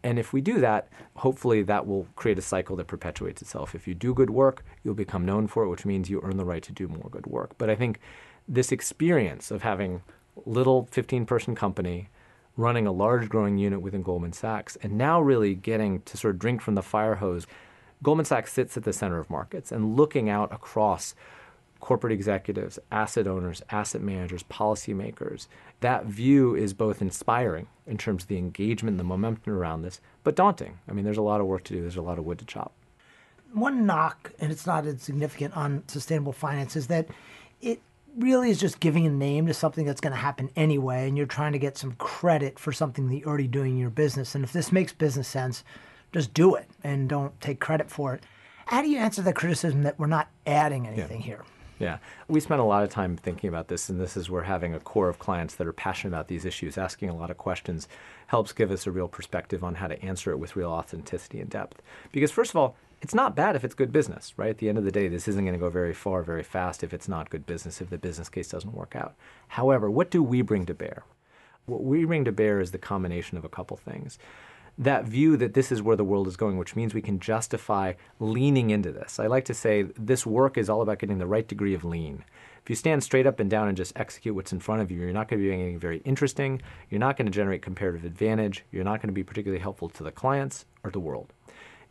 And 0.03 0.19
if 0.19 0.33
we 0.33 0.41
do 0.41 0.59
that, 0.59 0.87
hopefully 1.15 1.63
that 1.63 1.87
will 1.87 2.07
create 2.15 2.37
a 2.37 2.41
cycle 2.41 2.75
that 2.75 2.87
perpetuates 2.87 3.41
itself. 3.41 3.73
If 3.73 3.87
you 3.87 3.93
do 3.93 4.13
good 4.13 4.29
work, 4.29 4.63
you'll 4.83 4.93
become 4.93 5.25
known 5.25 5.47
for 5.47 5.63
it, 5.63 5.69
which 5.69 5.85
means 5.85 6.09
you 6.09 6.21
earn 6.23 6.37
the 6.37 6.45
right 6.45 6.63
to 6.63 6.71
do 6.71 6.87
more 6.87 7.09
good 7.09 7.25
work. 7.27 7.57
But 7.57 7.69
I 7.69 7.75
think 7.75 7.99
this 8.47 8.71
experience 8.71 9.51
of 9.51 9.61
having 9.61 10.01
little 10.45 10.87
15 10.91 11.25
person 11.25 11.55
company 11.55 12.09
running 12.57 12.87
a 12.87 12.91
large 12.91 13.27
growing 13.29 13.57
unit 13.57 13.81
within 13.81 14.01
Goldman 14.01 14.33
Sachs 14.33 14.77
and 14.77 14.97
now 14.97 15.19
really 15.19 15.55
getting 15.55 16.01
to 16.01 16.17
sort 16.17 16.35
of 16.35 16.39
drink 16.39 16.61
from 16.61 16.75
the 16.75 16.81
fire 16.81 17.15
hose. 17.15 17.47
Goldman 18.01 18.25
Sachs 18.25 18.53
sits 18.53 18.77
at 18.77 18.83
the 18.83 18.93
center 18.93 19.19
of 19.19 19.29
markets 19.29 19.71
and 19.71 19.95
looking 19.95 20.29
out 20.29 20.53
across 20.53 21.15
corporate 21.79 22.13
executives, 22.13 22.79
asset 22.91 23.27
owners, 23.27 23.61
asset 23.69 24.01
managers, 24.01 24.43
policymakers. 24.43 25.47
That 25.81 26.05
view 26.05 26.55
is 26.55 26.73
both 26.73 27.01
inspiring 27.01 27.67
in 27.85 27.97
terms 27.97 28.23
of 28.23 28.27
the 28.27 28.37
engagement 28.37 28.97
the 28.97 29.03
momentum 29.03 29.53
around 29.53 29.81
this, 29.81 29.99
but 30.23 30.35
daunting. 30.35 30.79
I 30.87 30.93
mean, 30.93 31.05
there's 31.05 31.17
a 31.17 31.21
lot 31.21 31.41
of 31.41 31.47
work 31.47 31.63
to 31.65 31.73
do, 31.73 31.81
there's 31.81 31.97
a 31.97 32.01
lot 32.01 32.17
of 32.17 32.25
wood 32.25 32.39
to 32.39 32.45
chop. 32.45 32.73
One 33.53 33.85
knock, 33.85 34.31
and 34.39 34.51
it's 34.51 34.65
not 34.65 34.87
insignificant 34.87 35.55
on 35.55 35.83
sustainable 35.87 36.33
finance, 36.33 36.75
is 36.75 36.87
that 36.87 37.07
it 37.61 37.81
really 38.17 38.49
is 38.49 38.59
just 38.59 38.79
giving 38.79 39.05
a 39.05 39.09
name 39.09 39.47
to 39.47 39.53
something 39.53 39.85
that's 39.85 40.01
going 40.01 40.13
to 40.13 40.19
happen 40.19 40.49
anyway, 40.55 41.07
and 41.07 41.17
you're 41.17 41.25
trying 41.25 41.53
to 41.53 41.59
get 41.59 41.77
some 41.77 41.93
credit 41.93 42.59
for 42.59 42.71
something 42.71 43.09
that 43.09 43.17
you're 43.17 43.27
already 43.27 43.47
doing 43.47 43.73
in 43.73 43.77
your 43.77 43.89
business. 43.89 44.35
And 44.35 44.43
if 44.43 44.53
this 44.53 44.71
makes 44.71 44.93
business 44.93 45.27
sense, 45.27 45.63
just 46.13 46.33
do 46.33 46.55
it 46.55 46.69
and 46.83 47.09
don't 47.09 47.39
take 47.41 47.59
credit 47.59 47.89
for 47.89 48.13
it. 48.13 48.23
How 48.65 48.81
do 48.81 48.89
you 48.89 48.97
answer 48.97 49.21
the 49.21 49.33
criticism 49.33 49.83
that 49.83 49.99
we're 49.99 50.07
not 50.07 50.29
adding 50.47 50.87
anything 50.87 51.19
yeah. 51.19 51.25
here? 51.25 51.43
Yeah, 51.77 51.97
we 52.29 52.39
spent 52.39 52.61
a 52.61 52.63
lot 52.63 52.83
of 52.83 52.89
time 52.89 53.17
thinking 53.17 53.49
about 53.49 53.67
this, 53.67 53.89
and 53.89 53.99
this 53.99 54.15
is 54.15 54.29
where 54.29 54.43
having 54.43 54.73
a 54.73 54.79
core 54.79 55.09
of 55.09 55.19
clients 55.19 55.55
that 55.55 55.67
are 55.67 55.73
passionate 55.73 56.13
about 56.13 56.29
these 56.29 56.45
issues, 56.45 56.77
asking 56.77 57.09
a 57.09 57.15
lot 57.15 57.29
of 57.29 57.37
questions, 57.37 57.89
helps 58.27 58.53
give 58.53 58.71
us 58.71 58.87
a 58.87 58.91
real 58.91 59.09
perspective 59.09 59.61
on 59.61 59.75
how 59.75 59.87
to 59.87 60.01
answer 60.01 60.31
it 60.31 60.37
with 60.37 60.55
real 60.55 60.71
authenticity 60.71 61.41
and 61.41 61.49
depth. 61.49 61.81
Because, 62.13 62.31
first 62.31 62.51
of 62.51 62.55
all, 62.55 62.77
it's 63.05 63.13
not 63.13 63.35
bad 63.35 63.55
if 63.55 63.63
it's 63.63 63.75
good 63.75 63.91
business, 63.91 64.33
right? 64.35 64.49
At 64.49 64.57
the 64.57 64.67
end 64.67 64.79
of 64.79 64.83
the 64.83 64.91
day, 64.91 65.07
this 65.07 65.27
isn't 65.27 65.45
going 65.45 65.53
to 65.53 65.59
go 65.59 65.69
very 65.69 65.93
far 65.93 66.23
very 66.23 66.41
fast 66.41 66.83
if 66.83 66.91
it's 66.91 67.07
not 67.07 67.29
good 67.29 67.45
business, 67.45 67.79
if 67.79 67.91
the 67.91 67.99
business 67.99 68.29
case 68.29 68.47
doesn't 68.47 68.73
work 68.73 68.95
out. 68.95 69.13
However, 69.49 69.91
what 69.91 70.09
do 70.09 70.23
we 70.23 70.41
bring 70.41 70.65
to 70.65 70.73
bear? 70.73 71.03
What 71.67 71.83
we 71.83 72.03
bring 72.05 72.25
to 72.25 72.31
bear 72.31 72.59
is 72.59 72.71
the 72.71 72.79
combination 72.79 73.37
of 73.37 73.45
a 73.45 73.49
couple 73.49 73.77
things. 73.77 74.17
That 74.75 75.05
view 75.05 75.37
that 75.37 75.53
this 75.53 75.71
is 75.71 75.83
where 75.83 75.95
the 75.95 76.03
world 76.03 76.27
is 76.27 76.35
going, 76.35 76.57
which 76.57 76.75
means 76.75 76.95
we 76.95 77.01
can 77.03 77.19
justify 77.19 77.93
leaning 78.19 78.71
into 78.71 78.91
this. 78.91 79.19
I 79.19 79.27
like 79.27 79.45
to 79.45 79.53
say 79.53 79.83
this 79.83 80.25
work 80.25 80.57
is 80.57 80.67
all 80.67 80.81
about 80.81 80.97
getting 80.97 81.19
the 81.19 81.27
right 81.27 81.47
degree 81.47 81.75
of 81.75 81.85
lean. 81.85 82.23
If 82.63 82.71
you 82.71 82.75
stand 82.75 83.03
straight 83.03 83.27
up 83.27 83.39
and 83.39 83.51
down 83.51 83.67
and 83.67 83.77
just 83.77 83.93
execute 83.95 84.33
what's 84.33 84.51
in 84.51 84.59
front 84.59 84.81
of 84.81 84.89
you, 84.89 84.99
you're 84.99 85.13
not 85.13 85.27
going 85.27 85.39
to 85.39 85.43
be 85.43 85.49
doing 85.49 85.61
anything 85.61 85.79
very 85.79 85.99
interesting. 86.05 86.59
You're 86.89 86.97
not 86.97 87.17
going 87.17 87.27
to 87.27 87.31
generate 87.31 87.61
comparative 87.61 88.03
advantage. 88.03 88.65
You're 88.71 88.83
not 88.83 88.99
going 88.99 89.09
to 89.09 89.13
be 89.13 89.23
particularly 89.23 89.61
helpful 89.61 89.89
to 89.89 90.01
the 90.01 90.11
clients 90.11 90.65
or 90.83 90.89
the 90.89 90.99
world. 90.99 91.34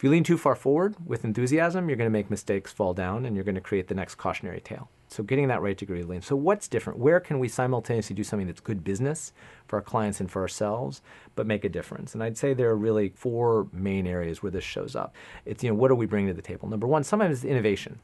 You 0.04 0.10
lean 0.10 0.22
too 0.22 0.36
far 0.36 0.54
forward 0.54 0.96
with 1.06 1.24
enthusiasm, 1.24 1.88
you're 1.88 1.96
going 1.96 2.10
to 2.10 2.12
make 2.12 2.28
mistakes 2.28 2.70
fall 2.70 2.92
down 2.92 3.24
and 3.24 3.34
you're 3.34 3.42
going 3.42 3.54
to 3.54 3.60
create 3.62 3.88
the 3.88 3.94
next 3.94 4.16
cautionary 4.16 4.60
tale. 4.60 4.90
So 5.08 5.22
getting 5.22 5.48
that 5.48 5.62
right 5.62 5.78
degree 5.78 6.02
of 6.02 6.10
lean. 6.10 6.20
So 6.20 6.36
what's 6.36 6.68
different? 6.68 6.98
Where 6.98 7.20
can 7.20 7.38
we 7.38 7.48
simultaneously 7.48 8.14
do 8.14 8.22
something 8.22 8.46
that's 8.46 8.60
good 8.60 8.84
business 8.84 9.32
for 9.66 9.76
our 9.76 9.82
clients 9.82 10.20
and 10.20 10.30
for 10.30 10.42
ourselves, 10.42 11.00
but 11.36 11.46
make 11.46 11.64
a 11.64 11.70
difference? 11.70 12.12
And 12.12 12.22
I'd 12.22 12.36
say 12.36 12.52
there 12.52 12.68
are 12.68 12.76
really 12.76 13.14
four 13.16 13.66
main 13.72 14.06
areas 14.06 14.42
where 14.42 14.52
this 14.52 14.62
shows 14.62 14.94
up. 14.94 15.14
It's 15.46 15.64
you 15.64 15.70
know 15.70 15.74
what 15.74 15.90
are 15.90 15.94
we 15.94 16.04
bringing 16.04 16.28
to 16.28 16.34
the 16.34 16.42
table? 16.42 16.68
Number 16.68 16.86
one, 16.86 17.02
sometimes 17.02 17.36
it's 17.36 17.44
innovation. 17.50 17.98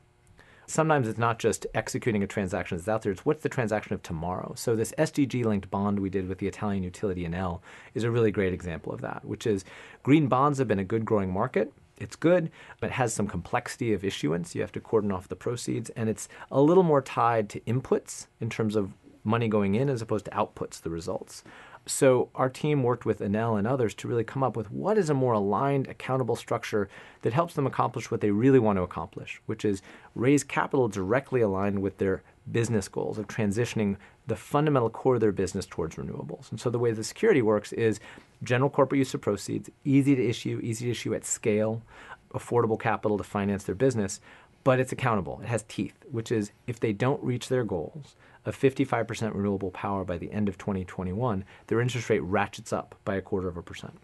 Sometimes 0.66 1.06
it's 1.06 1.18
not 1.18 1.38
just 1.38 1.66
executing 1.74 2.22
a 2.22 2.26
transaction 2.26 2.78
that's 2.78 2.88
out 2.88 3.02
there, 3.02 3.12
it's 3.12 3.26
what's 3.26 3.42
the 3.42 3.48
transaction 3.50 3.92
of 3.92 4.02
tomorrow. 4.02 4.54
So, 4.56 4.74
this 4.74 4.94
SDG 4.96 5.44
linked 5.44 5.70
bond 5.70 5.98
we 5.98 6.08
did 6.08 6.28
with 6.28 6.38
the 6.38 6.46
Italian 6.46 6.82
utility 6.82 7.26
Enel 7.26 7.60
is 7.92 8.04
a 8.04 8.10
really 8.10 8.30
great 8.30 8.54
example 8.54 8.90
of 8.90 9.02
that, 9.02 9.22
which 9.24 9.46
is 9.46 9.66
green 10.02 10.28
bonds 10.28 10.58
have 10.60 10.68
been 10.68 10.78
a 10.78 10.84
good 10.84 11.04
growing 11.04 11.30
market. 11.30 11.74
It's 12.00 12.16
good, 12.16 12.50
but 12.80 12.88
it 12.88 12.94
has 12.94 13.12
some 13.12 13.28
complexity 13.28 13.92
of 13.92 14.04
issuance. 14.04 14.54
You 14.54 14.62
have 14.62 14.72
to 14.72 14.80
cordon 14.80 15.12
off 15.12 15.28
the 15.28 15.36
proceeds, 15.36 15.90
and 15.90 16.08
it's 16.08 16.28
a 16.50 16.60
little 16.60 16.82
more 16.82 17.02
tied 17.02 17.48
to 17.50 17.60
inputs 17.60 18.26
in 18.40 18.50
terms 18.50 18.74
of 18.74 18.92
money 19.22 19.48
going 19.48 19.74
in 19.74 19.88
as 19.90 20.00
opposed 20.00 20.24
to 20.24 20.30
outputs, 20.30 20.80
the 20.80 20.90
results. 20.90 21.44
So 21.86 22.28
our 22.34 22.48
team 22.48 22.82
worked 22.82 23.04
with 23.04 23.20
Enel 23.20 23.58
and 23.58 23.66
others 23.66 23.94
to 23.94 24.08
really 24.08 24.24
come 24.24 24.42
up 24.42 24.56
with 24.56 24.70
what 24.70 24.98
is 24.98 25.10
a 25.10 25.14
more 25.14 25.34
aligned, 25.34 25.88
accountable 25.88 26.36
structure 26.36 26.88
that 27.22 27.32
helps 27.32 27.54
them 27.54 27.66
accomplish 27.66 28.10
what 28.10 28.20
they 28.20 28.30
really 28.30 28.58
want 28.58 28.76
to 28.76 28.82
accomplish, 28.82 29.40
which 29.46 29.64
is 29.64 29.82
raise 30.14 30.44
capital 30.44 30.88
directly 30.88 31.40
aligned 31.40 31.80
with 31.80 31.98
their 31.98 32.22
business 32.50 32.88
goals 32.88 33.18
of 33.18 33.26
transitioning 33.26 33.96
the 34.26 34.36
fundamental 34.36 34.90
core 34.90 35.14
of 35.14 35.20
their 35.20 35.32
business 35.32 35.66
towards 35.66 35.96
renewables. 35.96 36.50
And 36.50 36.60
so 36.60 36.70
the 36.70 36.78
way 36.78 36.92
the 36.92 37.04
security 37.04 37.42
works 37.42 37.72
is 37.72 38.00
general 38.42 38.70
corporate 38.70 38.98
use 38.98 39.14
of 39.14 39.20
proceeds, 39.20 39.70
easy 39.84 40.14
to 40.14 40.24
issue, 40.24 40.60
easy 40.62 40.86
to 40.86 40.90
issue 40.90 41.14
at 41.14 41.24
scale, 41.24 41.82
affordable 42.32 42.78
capital 42.78 43.18
to 43.18 43.24
finance 43.24 43.64
their 43.64 43.74
business, 43.74 44.20
but 44.62 44.78
it's 44.78 44.92
accountable. 44.92 45.40
It 45.42 45.48
has 45.48 45.64
teeth, 45.64 45.96
which 46.10 46.30
is 46.30 46.52
if 46.66 46.78
they 46.78 46.92
don't 46.92 47.22
reach 47.22 47.48
their 47.48 47.64
goals, 47.64 48.14
of 48.46 48.58
55% 48.58 49.34
renewable 49.34 49.70
power 49.70 50.04
by 50.04 50.16
the 50.16 50.32
end 50.32 50.48
of 50.48 50.56
2021, 50.56 51.44
their 51.66 51.80
interest 51.80 52.08
rate 52.08 52.22
ratchets 52.22 52.72
up 52.72 52.94
by 53.04 53.16
a 53.16 53.20
quarter 53.20 53.48
of 53.48 53.56
a 53.56 53.62
percent. 53.62 53.98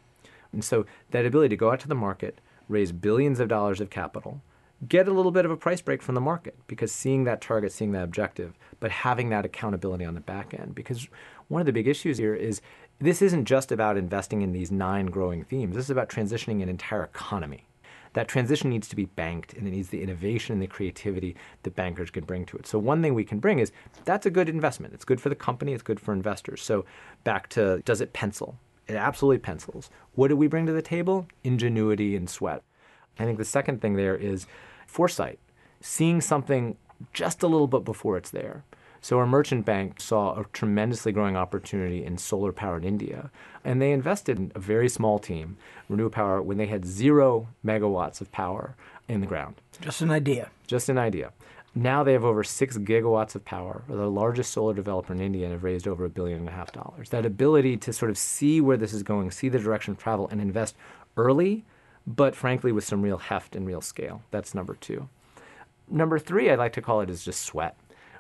And 0.53 0.65
so 0.65 0.87
that 1.11 1.27
ability 1.27 1.51
to 1.51 1.57
go 1.57 1.71
out 1.71 1.81
to 1.81 1.89
the 1.89 1.95
market, 1.95 2.41
raise 2.69 2.93
billions 2.93 3.41
of 3.41 3.49
dollars 3.49 3.81
of 3.81 3.91
capital, 3.91 4.43
get 4.89 5.09
a 5.09 5.13
little 5.13 5.33
bit 5.33 5.45
of 5.45 5.51
a 5.51 5.57
price 5.57 5.81
break 5.81 6.03
from 6.03 6.15
the 6.15 6.21
market 6.21 6.57
because 6.67 6.93
seeing 6.93 7.25
that 7.25 7.41
target, 7.41 7.73
seeing 7.73 7.93
that 7.93 8.05
objective, 8.05 8.59
but 8.79 8.91
having 8.91 9.31
that 9.31 9.45
accountability 9.45 10.05
on 10.05 10.15
the 10.15 10.21
back 10.21 10.53
end. 10.53 10.75
Because 10.75 11.09
one 11.49 11.61
of 11.61 11.67
the 11.67 11.73
big 11.73 11.89
issues 11.89 12.19
here 12.19 12.35
is 12.35 12.61
this 12.99 13.23
isn't 13.23 13.47
just 13.47 13.73
about 13.73 13.97
investing 13.97 14.43
in 14.43 14.53
these 14.53 14.71
nine 14.71 15.07
growing 15.07 15.45
themes. 15.45 15.75
This 15.75 15.87
is 15.87 15.91
about 15.91 16.09
transitioning 16.09 16.63
an 16.63 16.69
entire 16.69 17.05
economy 17.05 17.67
that 18.17 18.29
transition 18.29 18.71
needs 18.71 18.89
to 18.89 18.97
be 18.97 19.05
banked 19.05 19.53
and 19.53 19.69
it 19.69 19.73
needs 19.73 19.91
the 19.91 20.03
innovation 20.03 20.55
and 20.55 20.63
the 20.63 20.67
creativity 20.67 21.37
that 21.65 21.77
bankers 21.77 22.11
can 22.11 22.25
bring 22.25 22.47
to 22.47 22.57
it. 22.57 22.67
So 22.67 22.79
one 22.79 23.03
thing 23.03 23.13
we 23.13 23.25
can 23.25 23.41
bring 23.41 23.59
is 23.59 23.73
that's 24.07 24.25
a 24.25 24.31
good 24.31 24.49
investment. 24.49 24.95
It's 24.95 25.05
good 25.05 25.21
for 25.21 25.29
the 25.29 25.35
company, 25.35 25.75
it's 25.75 25.83
good 25.83 26.01
for 26.01 26.15
investors. 26.15 26.63
So 26.63 26.87
back 27.25 27.51
to 27.51 27.83
does 27.85 28.01
it 28.01 28.15
pencil? 28.15 28.59
It 28.89 28.95
absolutely 28.95 29.41
pencils. 29.41 29.91
What 30.15 30.29
do 30.29 30.37
we 30.37 30.47
bring 30.47 30.65
to 30.65 30.73
the 30.73 30.81
table? 30.81 31.27
Ingenuity 31.45 32.17
and 32.17 32.31
sweat. 32.31 32.63
I 33.19 33.25
think 33.25 33.39
the 33.39 33.45
second 33.45 33.81
thing 33.81 33.95
there 33.95 34.17
is 34.17 34.47
foresight, 34.87 35.39
seeing 35.81 36.21
something 36.21 36.77
just 37.13 37.43
a 37.43 37.47
little 37.47 37.67
bit 37.67 37.85
before 37.85 38.17
it's 38.17 38.31
there. 38.31 38.65
So 39.01 39.19
our 39.19 39.27
merchant 39.27 39.65
bank 39.65 40.01
saw 40.01 40.41
a 40.41 40.45
tremendously 40.53 41.13
growing 41.13 41.37
opportunity 41.37 42.05
in 42.05 42.19
solar 42.19 42.53
power 42.53 42.77
in 42.77 42.85
India, 42.85 43.31
and 43.65 43.81
they 43.81 43.93
invested 43.93 44.39
in 44.39 44.53
a 44.55 44.59
very 44.59 44.89
small 44.89 45.19
team, 45.19 45.59
Renew 45.89 46.11
Power, 46.11 46.43
when 46.43 46.59
they 46.59 46.67
had 46.67 46.85
zero 46.85 47.47
megawatts 47.65 48.21
of 48.21 48.33
power 48.33 48.75
in 49.07 49.21
the 49.21 49.27
ground. 49.27 49.57
Just 49.81 50.01
an 50.01 50.11
idea. 50.11 50.51
Just 50.67 50.89
an 50.89 50.99
idea. 50.99 51.33
Now 51.75 52.03
they 52.03 52.15
have 52.15 52.25
over 52.25 52.43
six 52.43 52.79
gigawatts 52.79 53.35
of 53.35 53.45
power. 53.45 53.83
The 53.87 54.11
largest 54.11 54.51
solar 54.51 54.73
developer 54.73 55.13
in 55.13 55.21
India 55.21 55.45
and 55.45 55.53
have 55.53 55.63
raised 55.63 55.87
over 55.87 56.07
a 56.07 56.11
billion 56.11 56.39
and 56.39 56.49
a 56.49 56.53
half 56.53 56.73
dollars. 56.73 57.11
That 57.11 57.27
ability 57.27 57.77
to 57.77 57.93
sort 57.93 58.11
of 58.11 58.17
see 58.17 58.63
where 58.63 58.79
this 58.79 58.95
is 58.95 59.03
going, 59.03 59.31
see 59.31 59.51
the 59.51 59.59
direction 59.59 59.93
of 59.93 59.99
travel, 59.99 60.27
and 60.29 60.41
invest 60.41 60.75
early, 61.19 61.65
but 62.07 62.37
frankly 62.37 62.73
with 62.73 62.85
some 62.85 63.03
real 63.03 63.19
heft 63.19 63.57
and 63.57 63.67
real 63.67 63.81
scale. 63.81 64.23
That's 64.31 64.55
number 64.55 64.75
two. 64.75 65.09
Number 65.89 66.19
three, 66.19 66.51
I'd 66.51 66.59
like 66.59 66.73
to 66.75 66.83
call 66.83 67.01
it 67.01 67.11
is 67.11 67.25
just 67.25 67.43
sweat 67.43 67.77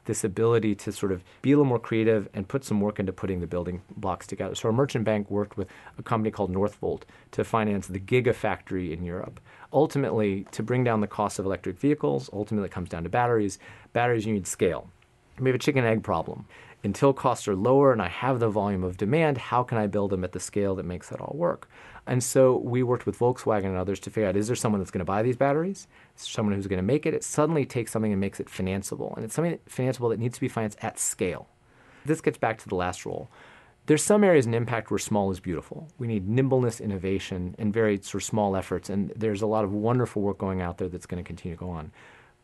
this 0.06 0.24
ability 0.24 0.74
to 0.74 0.90
sort 0.92 1.12
of 1.12 1.22
be 1.42 1.52
a 1.52 1.56
little 1.56 1.68
more 1.68 1.78
creative 1.78 2.28
and 2.32 2.48
put 2.48 2.64
some 2.64 2.80
work 2.80 2.98
into 2.98 3.12
putting 3.12 3.40
the 3.40 3.46
building 3.46 3.82
blocks 3.96 4.26
together. 4.26 4.54
So 4.54 4.68
our 4.68 4.72
merchant 4.72 5.04
bank 5.04 5.30
worked 5.30 5.56
with 5.56 5.68
a 5.98 6.02
company 6.02 6.30
called 6.30 6.52
Northvolt 6.52 7.02
to 7.32 7.44
finance 7.44 7.86
the 7.86 8.00
Gigafactory 8.00 8.92
in 8.92 9.02
Europe. 9.02 9.40
Ultimately, 9.72 10.46
to 10.52 10.62
bring 10.62 10.84
down 10.84 11.00
the 11.00 11.06
cost 11.06 11.38
of 11.38 11.44
electric 11.44 11.78
vehicles, 11.78 12.30
ultimately 12.32 12.66
it 12.66 12.72
comes 12.72 12.88
down 12.88 13.02
to 13.02 13.08
batteries. 13.08 13.58
Batteries, 13.92 14.26
you 14.26 14.32
need 14.32 14.46
scale. 14.46 14.88
We 15.38 15.50
have 15.50 15.56
a 15.56 15.58
chicken 15.58 15.84
egg 15.84 16.02
problem. 16.02 16.46
Until 16.84 17.12
costs 17.12 17.48
are 17.48 17.56
lower 17.56 17.92
and 17.92 18.00
I 18.00 18.08
have 18.08 18.38
the 18.38 18.48
volume 18.48 18.84
of 18.84 18.96
demand, 18.96 19.38
how 19.38 19.64
can 19.64 19.76
I 19.76 19.86
build 19.86 20.10
them 20.10 20.24
at 20.24 20.32
the 20.32 20.40
scale 20.40 20.76
that 20.76 20.86
makes 20.86 21.08
that 21.08 21.20
all 21.20 21.36
work? 21.36 21.68
And 22.06 22.22
so 22.22 22.58
we 22.58 22.82
worked 22.82 23.04
with 23.04 23.18
Volkswagen 23.18 23.64
and 23.64 23.76
others 23.76 23.98
to 24.00 24.10
figure 24.10 24.28
out 24.28 24.36
is 24.36 24.46
there 24.46 24.56
someone 24.56 24.80
that's 24.80 24.90
going 24.90 25.00
to 25.00 25.04
buy 25.04 25.22
these 25.22 25.36
batteries? 25.36 25.88
Is 26.16 26.22
there 26.22 26.32
someone 26.32 26.54
who's 26.54 26.68
going 26.68 26.78
to 26.78 26.82
make 26.82 27.04
it? 27.04 27.14
It 27.14 27.24
suddenly 27.24 27.64
takes 27.64 27.90
something 27.90 28.12
and 28.12 28.20
makes 28.20 28.38
it 28.38 28.46
financeable. 28.46 29.14
And 29.16 29.24
it's 29.24 29.34
something 29.34 29.58
financeable 29.68 30.10
that 30.10 30.20
needs 30.20 30.36
to 30.36 30.40
be 30.40 30.48
financed 30.48 30.78
at 30.82 30.98
scale. 30.98 31.48
This 32.04 32.20
gets 32.20 32.38
back 32.38 32.58
to 32.58 32.68
the 32.68 32.76
last 32.76 33.04
role. 33.04 33.28
There's 33.86 34.02
some 34.02 34.24
areas 34.24 34.46
in 34.46 34.54
impact 34.54 34.90
where 34.90 34.98
small 34.98 35.30
is 35.30 35.38
beautiful. 35.38 35.88
We 35.98 36.06
need 36.06 36.28
nimbleness, 36.28 36.80
innovation, 36.80 37.54
and 37.58 37.72
very 37.72 37.98
sort 37.98 38.22
of 38.22 38.24
small 38.24 38.56
efforts. 38.56 38.90
And 38.90 39.12
there's 39.14 39.42
a 39.42 39.46
lot 39.46 39.64
of 39.64 39.72
wonderful 39.72 40.22
work 40.22 40.38
going 40.38 40.60
out 40.60 40.78
there 40.78 40.88
that's 40.88 41.06
going 41.06 41.22
to 41.22 41.26
continue 41.26 41.56
to 41.56 41.60
go 41.60 41.70
on. 41.70 41.92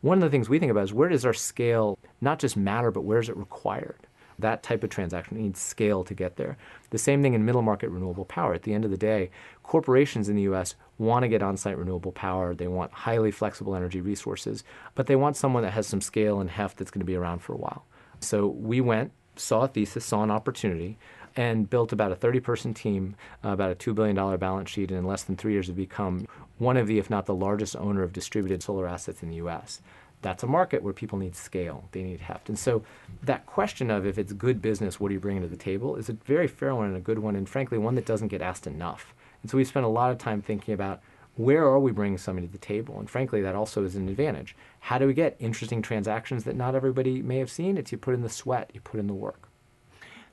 One 0.03 0.19
of 0.19 0.23
the 0.23 0.31
things 0.31 0.49
we 0.49 0.59
think 0.59 0.71
about 0.71 0.85
is 0.85 0.93
where 0.93 1.09
does 1.09 1.25
our 1.25 1.33
scale 1.33 1.99
not 2.21 2.39
just 2.39 2.57
matter, 2.57 2.91
but 2.91 3.03
where 3.03 3.21
is 3.21 3.29
it 3.29 3.37
required? 3.37 4.07
That 4.39 4.63
type 4.63 4.83
of 4.83 4.91
transaction 4.91 5.37
needs 5.37 5.61
scale 5.61 6.05
to 6.05 6.15
get 6.15 6.37
there. 6.37 6.57
The 6.91 6.99
same 6.99 7.23
thing 7.23 7.35
in 7.35 7.45
middle 7.45 7.63
market 7.63 7.91
renewable 7.91 8.25
power. 8.25 8.55
At 8.55 8.63
the 8.63 8.75
end 8.75 8.85
of 8.85 8.91
the 8.91 8.97
day, 8.97 9.31
corporations 9.63 10.29
in 10.29 10.37
the 10.37 10.43
US 10.43 10.75
want 10.99 11.23
to 11.23 11.29
get 11.29 11.43
on 11.43 11.57
site 11.57 11.79
renewable 11.79 12.13
power. 12.13 12.55
They 12.55 12.69
want 12.69 12.93
highly 12.93 13.31
flexible 13.31 13.75
energy 13.75 14.01
resources, 14.01 14.65
but 14.95 15.07
they 15.07 15.17
want 15.17 15.37
someone 15.37 15.63
that 15.63 15.73
has 15.73 15.87
some 15.87 16.01
scale 16.01 16.41
and 16.41 16.51
heft 16.51 16.79
that's 16.79 16.91
going 16.91 17.01
to 17.01 17.07
be 17.07 17.17
around 17.17 17.41
for 17.41 17.55
a 17.55 17.59
while. 17.59 17.85
So 18.21 18.47
we 18.47 18.81
went, 18.81 19.13
saw 19.37 19.63
a 19.63 19.69
thesis, 19.69 20.05
saw 20.05 20.23
an 20.23 20.31
opportunity, 20.31 20.99
and 21.35 21.69
built 21.69 21.93
about 21.93 22.13
a 22.13 22.17
30 22.17 22.41
person 22.41 22.75
team, 22.75 23.17
about 23.43 23.73
a 23.73 23.75
$2 23.75 23.95
billion 23.95 24.15
balance 24.37 24.71
sheet, 24.71 24.91
and 24.91 24.99
in 24.99 25.07
less 25.07 25.23
than 25.23 25.37
three 25.37 25.53
years 25.53 25.67
have 25.67 25.77
become 25.77 26.27
one 26.59 26.77
of 26.77 26.87
the, 26.87 26.99
if 26.99 27.09
not 27.09 27.27
the 27.27 27.35
largest 27.35 27.75
owner 27.77 28.03
of 28.03 28.13
distributed 28.13 28.63
solar 28.63 28.87
assets 28.87 29.23
in 29.23 29.31
the 29.31 29.37
US 29.37 29.81
that's 30.23 30.43
a 30.43 30.47
market 30.47 30.83
where 30.83 30.93
people 30.93 31.19
need 31.19 31.37
scale, 31.37 31.85
they 31.93 32.03
need 32.03 32.21
heft. 32.21 32.49
And 32.49 32.59
so 32.59 32.83
that 33.25 33.45
question 33.45 33.91
of 33.91 34.07
if 34.07 34.17
it's 34.17 34.33
good 34.33 34.63
business, 34.63 34.99
what 34.99 35.11
are 35.11 35.15
you 35.15 35.21
bringing 35.21 35.43
to 35.43 35.49
the 35.49 35.57
table 35.57 35.97
is 35.97 36.09
a 36.09 36.13
very 36.13 36.47
fair 36.47 36.75
one 36.75 36.87
and 36.87 36.97
a 36.97 37.01
good 37.01 37.19
one, 37.19 37.37
and 37.37 37.49
frankly, 37.49 37.77
one 37.77 37.97
that 37.97 38.07
doesn't 38.07 38.29
get 38.29 38.41
asked 38.41 38.67
enough. 38.67 39.13
And 39.43 39.51
so 39.51 39.57
we 39.57 39.65
spend 39.65 39.85
a 39.85 39.89
lot 39.89 40.11
of 40.11 40.19
time 40.19 40.41
thinking 40.41 40.75
about 40.75 41.01
where 41.37 41.65
are 41.65 41.79
we 41.79 41.93
bringing 41.93 42.19
somebody 42.19 42.47
to 42.47 42.53
the 42.53 42.59
table? 42.59 42.99
And 42.99 43.09
frankly, 43.09 43.41
that 43.43 43.55
also 43.55 43.85
is 43.85 43.97
an 43.97 44.09
advantage. 44.09 44.55
How 44.81 44.99
do 44.99 45.07
we 45.07 45.15
get 45.15 45.37
interesting 45.39 45.83
transactions 45.83 46.45
that 46.45 46.57
not 46.57 46.75
everybody 46.75 47.23
may 47.23 47.39
have 47.39 47.51
seen? 47.51 47.77
It's 47.77 47.91
you 47.91 47.99
put 47.99 48.15
in 48.15 48.23
the 48.23 48.29
sweat, 48.29 48.71
you 48.75 48.81
put 48.81 49.01
in 49.01 49.07
the 49.07 49.15
work. 49.15 49.49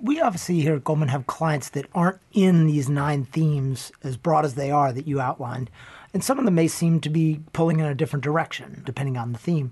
We 0.01 0.21
obviously 0.21 0.61
here 0.61 0.75
at 0.75 0.83
Goldman 0.83 1.09
have 1.09 1.27
clients 1.27 1.69
that 1.69 1.87
aren't 1.93 2.19
in 2.31 2.67
these 2.67 2.89
nine 2.89 3.25
themes 3.25 3.91
as 4.03 4.17
broad 4.17 4.45
as 4.45 4.55
they 4.55 4.71
are 4.71 4.93
that 4.93 5.07
you 5.07 5.19
outlined 5.19 5.69
and 6.13 6.23
some 6.23 6.39
of 6.39 6.45
them 6.45 6.55
may 6.55 6.67
seem 6.67 6.99
to 7.01 7.09
be 7.09 7.41
pulling 7.53 7.79
in 7.79 7.85
a 7.85 7.95
different 7.95 8.23
direction 8.23 8.81
depending 8.85 9.17
on 9.17 9.31
the 9.31 9.39
theme. 9.39 9.71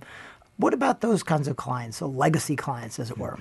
What 0.57 0.73
about 0.73 1.01
those 1.01 1.23
kinds 1.23 1.47
of 1.47 1.55
clients, 1.55 1.97
so 1.97 2.07
legacy 2.07 2.55
clients, 2.55 2.99
as 2.99 3.11
it 3.11 3.17
were? 3.17 3.37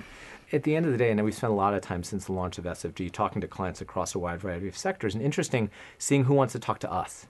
At 0.53 0.63
the 0.63 0.77
end 0.77 0.85
of 0.85 0.93
the 0.93 0.97
day, 0.97 1.11
and 1.11 1.23
we've 1.25 1.35
spent 1.35 1.51
a 1.51 1.55
lot 1.55 1.73
of 1.73 1.81
time 1.81 2.03
since 2.03 2.25
the 2.25 2.31
launch 2.31 2.57
of 2.57 2.63
SFG 2.63 3.11
talking 3.11 3.41
to 3.41 3.47
clients 3.47 3.81
across 3.81 4.15
a 4.15 4.19
wide 4.19 4.39
variety 4.39 4.69
of 4.69 4.77
sectors, 4.77 5.13
and 5.13 5.21
interesting 5.21 5.69
seeing 5.97 6.23
who 6.23 6.33
wants 6.33 6.53
to 6.53 6.59
talk 6.59 6.79
to 6.79 6.91
us. 6.91 7.27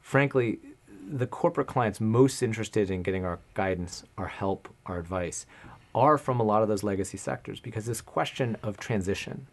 Frankly, 0.00 0.58
the 1.08 1.28
corporate 1.28 1.68
clients 1.68 2.00
most 2.00 2.42
interested 2.42 2.90
in 2.90 3.02
getting 3.02 3.24
our 3.24 3.38
guidance, 3.54 4.02
our 4.18 4.26
help, 4.26 4.68
our 4.86 4.98
advice 4.98 5.46
are 5.94 6.18
from 6.18 6.40
a 6.40 6.44
lot 6.44 6.62
of 6.62 6.68
those 6.68 6.82
legacy 6.82 7.18
sectors 7.18 7.60
because 7.60 7.86
this 7.86 8.00
question 8.00 8.56
of 8.64 8.78
transition, 8.78 9.46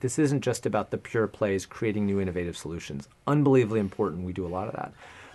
this 0.00 0.18
isn't 0.18 0.40
just 0.40 0.66
about 0.66 0.90
the 0.90 0.98
pure 0.98 1.28
plays 1.28 1.64
creating 1.64 2.06
new 2.06 2.20
innovative 2.20 2.56
solutions. 2.56 3.08
Unbelievably 3.28 3.78
important. 3.78 4.24
We 4.24 4.32
do 4.32 4.46
a 4.46 4.48
lot 4.48 4.66
of 4.66 4.74
that. 4.74 4.92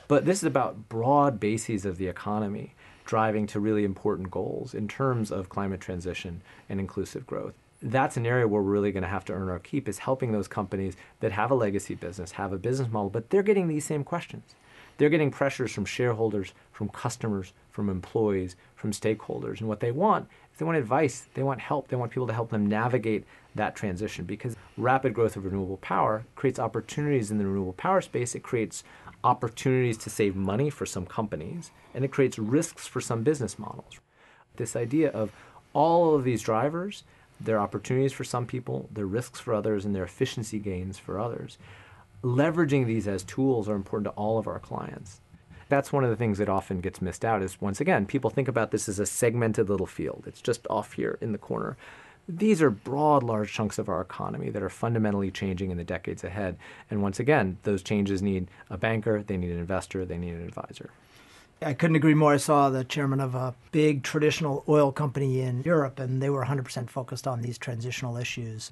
But 0.08 0.26
this 0.26 0.38
is 0.38 0.46
about 0.46 0.88
broad 0.88 1.40
bases 1.40 1.86
of 1.86 1.98
the 1.98 2.08
economy 2.08 2.74
driving 3.06 3.48
to 3.48 3.60
really 3.60 3.84
important 3.84 4.32
goals 4.32 4.74
in 4.74 4.88
terms 4.88 5.32
of 5.32 5.50
climate 5.50 5.82
transition 5.82 6.42
and 6.70 6.80
inclusive 6.80 7.26
growth. 7.26 7.54
That's 7.82 8.18
an 8.18 8.26
area 8.26 8.48
where 8.48 8.62
we're 8.62 8.72
really 8.72 8.92
going 8.92 9.04
to 9.04 9.10
have 9.10 9.26
to 9.26 9.34
earn 9.34 9.50
our 9.50 9.60
keep 9.60 9.88
is 9.88 10.00
helping 10.00 10.32
those 10.32 10.48
companies 10.48 10.96
that 11.20 11.32
have 11.32 11.52
a 11.52 11.56
legacy 11.56 11.96
business, 11.96 12.32
have 12.32 12.52
a 12.52 12.58
business 12.58 12.92
model, 12.92 13.10
but 13.10 13.30
they're 13.30 13.44
getting 13.44 13.68
these 13.68 13.86
same 13.86 14.04
questions. 14.04 14.56
They're 14.98 15.10
getting 15.10 15.30
pressures 15.30 15.72
from 15.72 15.86
shareholders, 15.86 16.54
from 16.72 16.90
customers, 16.90 17.54
from 17.72 17.90
employees, 17.90 18.56
from 18.76 18.92
stakeholders. 18.92 19.60
And 19.60 19.68
what 19.68 19.80
they 19.80 19.92
want 19.92 20.28
is 20.52 20.58
they 20.58 20.66
want 20.66 20.78
advice, 20.78 21.28
they 21.36 21.44
want 21.44 21.60
help, 21.60 21.88
they 21.88 21.96
want 21.96 22.12
people 22.12 22.28
to 22.28 22.34
help 22.34 22.50
them 22.50 22.66
navigate 22.66 23.26
that 23.56 23.76
transition 23.76 24.26
because 24.26 24.56
rapid 24.76 25.14
growth 25.14 25.36
of 25.36 25.46
renewable 25.46 25.78
power 25.78 26.24
creates 26.36 26.60
opportunities 26.60 27.30
in 27.30 27.38
the 27.38 27.46
renewable 27.46 27.74
power 27.74 28.02
space. 28.02 28.34
It 28.34 28.42
creates 28.42 28.84
opportunities 29.24 29.98
to 29.98 30.10
save 30.10 30.36
money 30.36 30.70
for 30.70 30.86
some 30.86 31.06
companies, 31.06 31.72
and 31.94 32.06
it 32.06 32.12
creates 32.12 32.40
risks 32.40 32.88
for 32.88 33.02
some 33.02 33.24
business 33.24 33.58
models. 33.58 34.00
This 34.56 34.76
idea 34.76 35.10
of 35.12 35.32
all 35.74 36.16
of 36.16 36.24
these 36.24 36.42
drivers, 36.42 37.04
they're 37.40 37.60
opportunities 37.60 38.14
for 38.14 38.24
some 38.24 38.46
people, 38.46 38.90
they're 38.92 39.06
risks 39.06 39.40
for 39.40 39.54
others, 39.54 39.86
and 39.86 39.96
they're 39.96 40.04
efficiency 40.04 40.60
gains 40.60 40.98
for 40.98 41.20
others. 41.20 41.58
Leveraging 42.24 42.86
these 42.86 43.08
as 43.08 43.24
tools 43.24 43.70
are 43.70 43.76
important 43.76 44.06
to 44.06 44.20
all 44.20 44.40
of 44.40 44.48
our 44.48 44.60
clients. 44.60 45.22
That's 45.70 45.92
one 45.92 46.04
of 46.04 46.10
the 46.10 46.16
things 46.16 46.38
that 46.38 46.50
often 46.50 46.80
gets 46.80 47.02
missed 47.02 47.26
out 47.26 47.44
is 47.44 47.62
once 47.62 47.82
again, 47.82 48.06
people 48.06 48.30
think 48.30 48.48
about 48.48 48.72
this 48.72 48.88
as 48.88 49.00
a 49.00 49.06
segmented 49.06 49.70
little 49.70 49.86
field. 49.86 50.24
It's 50.26 50.42
just 50.42 50.66
off 50.70 50.94
here 50.94 51.18
in 51.22 51.32
the 51.34 51.38
corner. 51.38 51.78
These 52.30 52.62
are 52.62 52.70
broad, 52.70 53.24
large 53.24 53.54
chunks 53.54 53.78
of 53.78 53.88
our 53.88 54.02
economy 54.02 54.50
that 54.50 54.62
are 54.62 54.70
fundamentally 54.70 55.32
changing 55.32 55.72
in 55.72 55.78
the 55.78 55.84
decades 55.86 56.26
ahead. 56.26 56.58
And 56.92 57.02
once 57.02 57.20
again, 57.22 57.58
those 57.64 57.82
changes 57.82 58.22
need 58.22 58.50
a 58.70 58.78
banker, 58.78 59.24
they 59.24 59.38
need 59.38 59.52
an 59.52 59.60
investor, 59.60 60.06
they 60.06 60.18
need 60.18 60.34
an 60.34 60.44
advisor. 60.44 60.90
I 61.62 61.74
couldn't 61.74 61.96
agree 61.96 62.14
more. 62.14 62.34
I 62.34 62.38
saw 62.38 62.70
the 62.70 62.84
chairman 62.84 63.20
of 63.20 63.34
a 63.34 63.56
big 63.72 64.04
traditional 64.04 64.64
oil 64.68 64.92
company 64.92 65.42
in 65.42 65.64
Europe, 65.64 66.00
and 66.00 66.22
they 66.22 66.30
were 66.30 66.46
100% 66.46 66.90
focused 66.90 67.28
on 67.28 67.42
these 67.42 67.58
transitional 67.58 68.18
issues. 68.18 68.72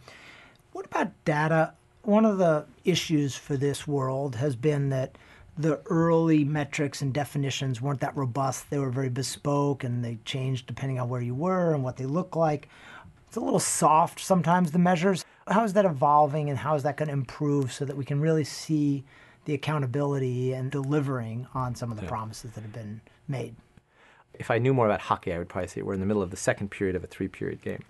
What 0.74 0.86
about 0.86 1.12
data? 1.24 1.74
One 2.04 2.26
of 2.26 2.38
the 2.38 2.66
issues 2.84 3.36
for 3.36 3.58
this 3.58 3.88
world 3.88 4.36
has 4.36 4.56
been 4.56 4.90
that 4.90 5.18
the 5.58 5.80
early 5.86 6.44
metrics 6.44 7.02
and 7.02 7.14
definitions 7.14 7.82
weren't 7.82 8.02
that 8.02 8.16
robust. 8.16 8.70
They 8.70 8.78
were 8.78 8.90
very 8.90 9.10
bespoke 9.10 9.84
and 9.84 10.04
they 10.04 10.18
changed 10.26 10.68
depending 10.68 11.00
on 11.00 11.08
where 11.08 11.22
you 11.22 11.34
were 11.34 11.74
and 11.74 11.84
what 11.84 11.96
they 11.96 12.06
look 12.06 12.36
like. 12.36 12.68
It's 13.28 13.38
a 13.38 13.42
little 13.42 13.60
soft 13.60 14.20
sometimes, 14.20 14.72
the 14.72 14.80
measures. 14.80 15.26
How 15.48 15.64
is 15.64 15.74
that 15.74 15.86
evolving 15.86 16.50
and 16.50 16.58
how 16.58 16.76
is 16.76 16.84
that 16.84 16.98
going 16.98 17.08
to 17.08 17.14
improve 17.14 17.72
so 17.72 17.86
that 17.86 17.96
we 17.96 18.06
can 18.06 18.20
really 18.20 18.44
see 18.44 19.04
the 19.46 19.54
accountability 19.54 20.54
and 20.54 20.72
delivering 20.72 21.48
on 21.54 21.76
some 21.76 21.92
of 21.92 21.98
the 21.98 22.04
yeah. 22.04 22.10
promises 22.10 22.52
that 22.52 22.62
have 22.62 22.74
been 22.74 23.02
made? 23.28 23.56
If 24.34 24.50
I 24.52 24.58
knew 24.58 24.74
more 24.74 24.86
about 24.86 25.02
hockey, 25.02 25.34
I 25.34 25.38
would 25.38 25.50
probably 25.50 25.68
say 25.68 25.82
we're 25.82 25.94
in 25.94 26.00
the 26.00 26.06
middle 26.06 26.24
of 26.24 26.32
the 26.32 26.38
second 26.38 26.72
period 26.72 26.96
of 26.96 27.04
a 27.04 27.08
three 27.08 27.28
period 27.28 27.62
game. 27.62 27.84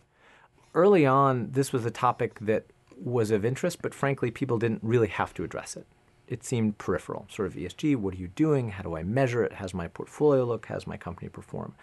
Early 0.74 1.06
on, 1.06 1.52
this 1.52 1.72
was 1.72 1.86
a 1.86 1.92
topic 1.92 2.40
that 2.42 2.66
was 3.02 3.32
of 3.32 3.46
interest, 3.46 3.82
but 3.82 3.94
frankly, 3.94 4.32
people 4.32 4.58
didn't 4.58 4.82
really 4.84 5.08
have 5.08 5.34
to 5.36 5.44
address 5.44 5.76
it 5.76 5.86
it 6.28 6.44
seemed 6.44 6.78
peripheral, 6.78 7.28
sort 7.30 7.48
of 7.48 7.54
ESG. 7.54 7.96
What 7.96 8.14
are 8.14 8.18
you 8.18 8.28
doing? 8.30 8.70
How 8.70 8.84
do 8.84 8.96
I 8.96 9.04
measure 9.04 9.44
it? 9.44 9.54
How's 9.54 9.74
my 9.74 9.88
portfolio 9.88 10.44
look? 10.44 10.66
How's 10.68 10.88
my 10.88 10.98
company 10.98 11.30
perform? 11.30 11.76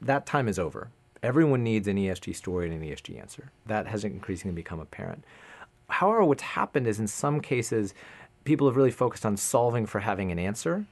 That 0.00 0.26
time 0.26 0.48
is 0.48 0.58
over. 0.58 0.90
Everyone 1.22 1.62
needs 1.62 1.86
an 1.86 1.96
ESG 1.96 2.34
story 2.34 2.68
and 2.68 2.82
an 2.82 2.88
ESG 2.88 3.18
answer. 3.20 3.52
That 3.66 3.86
has 3.86 4.04
increasingly 4.04 4.54
become 4.54 4.80
apparent. 4.80 5.24
However, 5.88 6.24
what's 6.24 6.42
happened 6.42 6.86
is 6.86 6.98
in 6.98 7.06
some 7.06 7.40
cases, 7.40 7.94
people 8.44 8.66
have 8.66 8.76
really 8.76 8.90
focused 8.90 9.24
on 9.24 9.36
solving 9.36 9.86
for 9.86 10.00
having 10.00 10.32
an 10.32 10.38
answer 10.38 10.84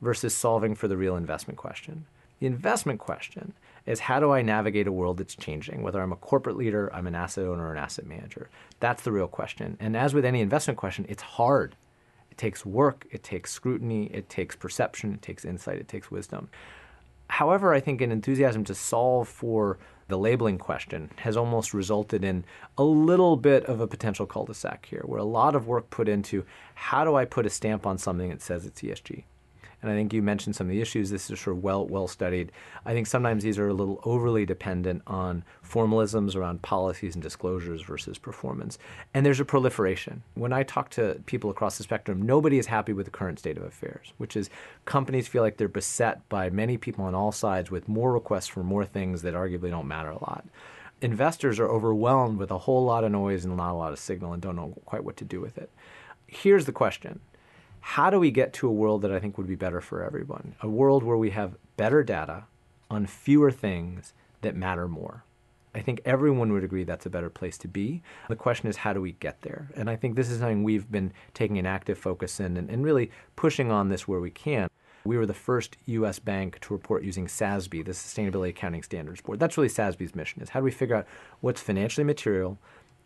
versus 0.00 0.34
solving 0.34 0.74
for 0.74 0.88
the 0.88 0.96
real 0.96 1.16
investment 1.16 1.58
question. 1.58 2.06
The 2.38 2.46
investment 2.46 3.00
question 3.00 3.54
is 3.86 4.00
how 4.00 4.20
do 4.20 4.30
I 4.30 4.42
navigate 4.42 4.86
a 4.86 4.92
world 4.92 5.18
that's 5.18 5.34
changing? 5.34 5.82
Whether 5.82 6.00
I'm 6.00 6.12
a 6.12 6.16
corporate 6.16 6.56
leader, 6.56 6.92
I'm 6.94 7.06
an 7.06 7.14
asset 7.14 7.44
owner, 7.44 7.66
or 7.66 7.72
an 7.72 7.78
asset 7.78 8.06
manager. 8.06 8.50
That's 8.78 9.02
the 9.02 9.12
real 9.12 9.28
question. 9.28 9.76
And 9.80 9.96
as 9.96 10.14
with 10.14 10.24
any 10.24 10.40
investment 10.40 10.78
question, 10.78 11.06
it's 11.08 11.22
hard 11.22 11.74
it 12.32 12.38
takes 12.38 12.64
work, 12.64 13.06
it 13.10 13.22
takes 13.22 13.52
scrutiny, 13.52 14.06
it 14.06 14.30
takes 14.30 14.56
perception, 14.56 15.12
it 15.12 15.20
takes 15.20 15.44
insight, 15.44 15.76
it 15.76 15.86
takes 15.86 16.10
wisdom. 16.10 16.48
However, 17.32 17.72
I 17.72 17.80
think 17.80 18.02
an 18.02 18.12
enthusiasm 18.12 18.62
to 18.64 18.74
solve 18.74 19.26
for 19.26 19.78
the 20.08 20.18
labeling 20.18 20.58
question 20.58 21.10
has 21.16 21.34
almost 21.34 21.72
resulted 21.72 22.24
in 22.24 22.44
a 22.76 22.84
little 22.84 23.38
bit 23.38 23.64
of 23.64 23.80
a 23.80 23.86
potential 23.86 24.26
cul 24.26 24.44
de 24.44 24.52
sac 24.52 24.84
here, 24.84 25.00
where 25.06 25.18
a 25.18 25.24
lot 25.24 25.54
of 25.54 25.66
work 25.66 25.88
put 25.88 26.10
into 26.10 26.44
how 26.74 27.04
do 27.04 27.14
I 27.14 27.24
put 27.24 27.46
a 27.46 27.50
stamp 27.50 27.86
on 27.86 27.96
something 27.96 28.28
that 28.28 28.42
says 28.42 28.66
it's 28.66 28.82
ESG? 28.82 29.24
And 29.82 29.90
I 29.90 29.94
think 29.94 30.12
you 30.12 30.22
mentioned 30.22 30.54
some 30.54 30.68
of 30.68 30.70
the 30.70 30.80
issues. 30.80 31.10
This 31.10 31.28
is 31.28 31.40
sort 31.40 31.56
of 31.56 31.62
well 31.62 31.86
well 31.86 32.06
studied. 32.06 32.52
I 32.86 32.92
think 32.92 33.06
sometimes 33.06 33.42
these 33.42 33.58
are 33.58 33.68
a 33.68 33.74
little 33.74 34.00
overly 34.04 34.46
dependent 34.46 35.02
on 35.06 35.44
formalisms 35.68 36.36
around 36.36 36.62
policies 36.62 37.14
and 37.14 37.22
disclosures 37.22 37.82
versus 37.82 38.16
performance. 38.18 38.78
And 39.12 39.26
there's 39.26 39.40
a 39.40 39.44
proliferation. 39.44 40.22
When 40.34 40.52
I 40.52 40.62
talk 40.62 40.90
to 40.90 41.20
people 41.26 41.50
across 41.50 41.78
the 41.78 41.84
spectrum, 41.84 42.22
nobody 42.22 42.58
is 42.58 42.66
happy 42.66 42.92
with 42.92 43.06
the 43.06 43.12
current 43.12 43.38
state 43.38 43.56
of 43.56 43.64
affairs, 43.64 44.12
which 44.18 44.36
is 44.36 44.50
companies 44.84 45.28
feel 45.28 45.42
like 45.42 45.56
they're 45.56 45.68
beset 45.68 46.26
by 46.28 46.48
many 46.48 46.76
people 46.76 47.04
on 47.04 47.14
all 47.14 47.32
sides 47.32 47.70
with 47.70 47.88
more 47.88 48.12
requests 48.12 48.46
for 48.46 48.62
more 48.62 48.84
things 48.84 49.22
that 49.22 49.34
arguably 49.34 49.70
don't 49.70 49.88
matter 49.88 50.10
a 50.10 50.24
lot 50.24 50.46
investors 51.02 51.58
are 51.58 51.68
overwhelmed 51.68 52.38
with 52.38 52.50
a 52.50 52.58
whole 52.58 52.84
lot 52.84 53.04
of 53.04 53.10
noise 53.10 53.44
and 53.44 53.56
not 53.56 53.72
a 53.72 53.74
lot 53.74 53.92
of 53.92 53.98
signal 53.98 54.32
and 54.32 54.40
don't 54.40 54.56
know 54.56 54.72
quite 54.84 55.04
what 55.04 55.16
to 55.16 55.24
do 55.24 55.40
with 55.40 55.58
it. 55.58 55.68
Here's 56.26 56.64
the 56.64 56.72
question 56.72 57.20
how 57.82 58.10
do 58.10 58.18
we 58.18 58.30
get 58.30 58.52
to 58.54 58.68
a 58.68 58.72
world 58.72 59.02
that 59.02 59.12
I 59.12 59.18
think 59.18 59.36
would 59.36 59.48
be 59.48 59.56
better 59.56 59.80
for 59.80 60.02
everyone? 60.02 60.54
A 60.62 60.68
world 60.68 61.02
where 61.02 61.16
we 61.16 61.30
have 61.30 61.56
better 61.76 62.02
data 62.02 62.44
on 62.88 63.06
fewer 63.06 63.50
things 63.50 64.14
that 64.40 64.56
matter 64.56 64.88
more. 64.88 65.24
I 65.74 65.80
think 65.80 66.00
everyone 66.04 66.52
would 66.52 66.64
agree 66.64 66.84
that's 66.84 67.06
a 67.06 67.10
better 67.10 67.30
place 67.30 67.58
to 67.58 67.68
be. 67.68 68.02
The 68.28 68.36
question 68.36 68.68
is, 68.68 68.76
how 68.76 68.92
do 68.92 69.00
we 69.00 69.12
get 69.12 69.42
there? 69.42 69.70
And 69.74 69.90
I 69.90 69.96
think 69.96 70.14
this 70.14 70.30
is 70.30 70.38
something 70.38 70.62
we've 70.62 70.90
been 70.90 71.12
taking 71.34 71.58
an 71.58 71.66
active 71.66 71.98
focus 71.98 72.40
in 72.40 72.56
and, 72.56 72.70
and 72.70 72.84
really 72.84 73.10
pushing 73.36 73.72
on 73.72 73.88
this 73.88 74.06
where 74.06 74.20
we 74.20 74.30
can. 74.30 74.68
We 75.04 75.16
were 75.16 75.26
the 75.26 75.34
first 75.34 75.76
U.S. 75.86 76.20
bank 76.20 76.60
to 76.60 76.74
report 76.74 77.02
using 77.02 77.26
SASB, 77.26 77.84
the 77.84 77.92
Sustainability 77.92 78.50
Accounting 78.50 78.84
Standards 78.84 79.20
Board. 79.20 79.40
That's 79.40 79.56
really 79.56 79.68
SASB's 79.68 80.14
mission: 80.14 80.40
is 80.40 80.50
how 80.50 80.60
do 80.60 80.64
we 80.64 80.70
figure 80.70 80.94
out 80.94 81.06
what's 81.40 81.60
financially 81.60 82.04
material, 82.04 82.58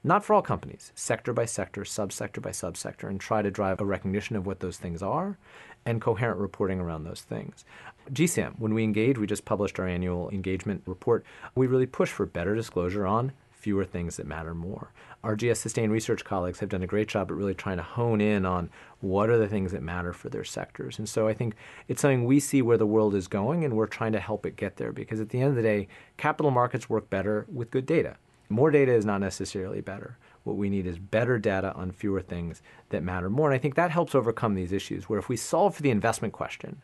not 0.07 0.25
for 0.25 0.35
all 0.35 0.42
companies, 0.42 0.92
sector 0.95 1.33
by 1.33 1.45
sector, 1.45 1.81
subsector 1.83 2.40
by 2.40 2.51
subsector, 2.51 3.09
and 3.09 3.21
try 3.21 3.42
to 3.42 3.51
drive 3.51 3.81
a 3.81 3.85
recognition 3.85 4.37
of 4.37 4.47
what 4.47 4.61
those 4.61 4.77
things 4.79 5.03
are 5.03 5.37
and 5.85 6.01
coherent 6.01 6.38
reporting 6.38 6.79
around 6.79 7.03
those 7.03 7.23
things. 7.23 7.64
GSAM, 8.12 8.57
when 8.61 8.73
we 8.73 8.85
engage, 8.85 9.19
we 9.19 9.27
just 9.27 9.45
published 9.45 9.81
our 9.81 9.88
annual 9.88 10.31
engagement 10.31 10.83
report. 10.87 11.27
We 11.57 11.66
really 11.66 11.87
push 11.87 12.11
for 12.11 12.25
better 12.25 12.55
disclosure 12.55 13.05
on 13.05 13.33
fewer 13.51 13.85
things 13.85 14.16
that 14.16 14.29
matter 14.29 14.55
more. 14.55 14.92
Our 15.25 15.35
GS 15.35 15.59
Sustained 15.59 15.90
Research 15.90 16.25
colleagues 16.25 16.61
have 16.61 16.69
done 16.69 16.85
a 16.85 16.87
great 16.87 17.09
job 17.09 17.29
at 17.33 17.37
really 17.37 17.55
trying 17.55 17.79
to 17.79 17.83
hone 17.83 18.21
in 18.21 18.47
on 18.47 18.71
what 19.01 19.29
are 19.29 19.38
the 19.38 19.49
things 19.49 19.73
that 19.73 19.83
matter 19.83 20.12
for 20.12 20.29
their 20.29 20.45
sectors. 20.45 21.01
And 21.01 21.09
so 21.09 21.27
I 21.27 21.35
think 21.35 21.57
it's 21.88 22.01
something 22.01 22.25
we 22.25 22.38
see 22.38 22.62
where 22.62 22.79
the 22.79 22.87
world 22.87 23.16
is 23.16 23.27
going, 23.27 23.64
and 23.64 23.75
we're 23.75 23.88
trying 23.88 24.12
to 24.12 24.21
help 24.21 24.47
it 24.47 24.55
get 24.55 24.77
there 24.77 24.92
because 24.92 25.19
at 25.19 25.31
the 25.31 25.40
end 25.40 25.51
of 25.51 25.57
the 25.57 25.62
day, 25.62 25.88
capital 26.16 26.53
markets 26.53 26.88
work 26.88 27.11
better 27.11 27.45
with 27.53 27.73
good 27.73 27.87
data. 27.87 28.19
More 28.49 28.71
data 28.71 28.93
is 28.93 29.05
not 29.05 29.21
necessarily 29.21 29.81
better. 29.81 30.19
What 30.45 30.57
we 30.57 30.71
need 30.71 30.87
is 30.87 30.99
better 30.99 31.39
data 31.39 31.73
on 31.75 31.91
fewer 31.91 32.21
things 32.21 32.63
that 32.91 33.03
matter 33.03 33.29
more. 33.29 33.51
And 33.51 33.55
I 33.55 33.59
think 33.59 33.75
that 33.75 33.91
helps 33.91 34.15
overcome 34.15 34.55
these 34.55 34.73
issues 34.73 35.09
where 35.09 35.19
if 35.19 35.29
we 35.29 35.37
solve 35.37 35.75
for 35.75 35.83
the 35.83 35.91
investment 35.91 36.33
question, 36.33 36.83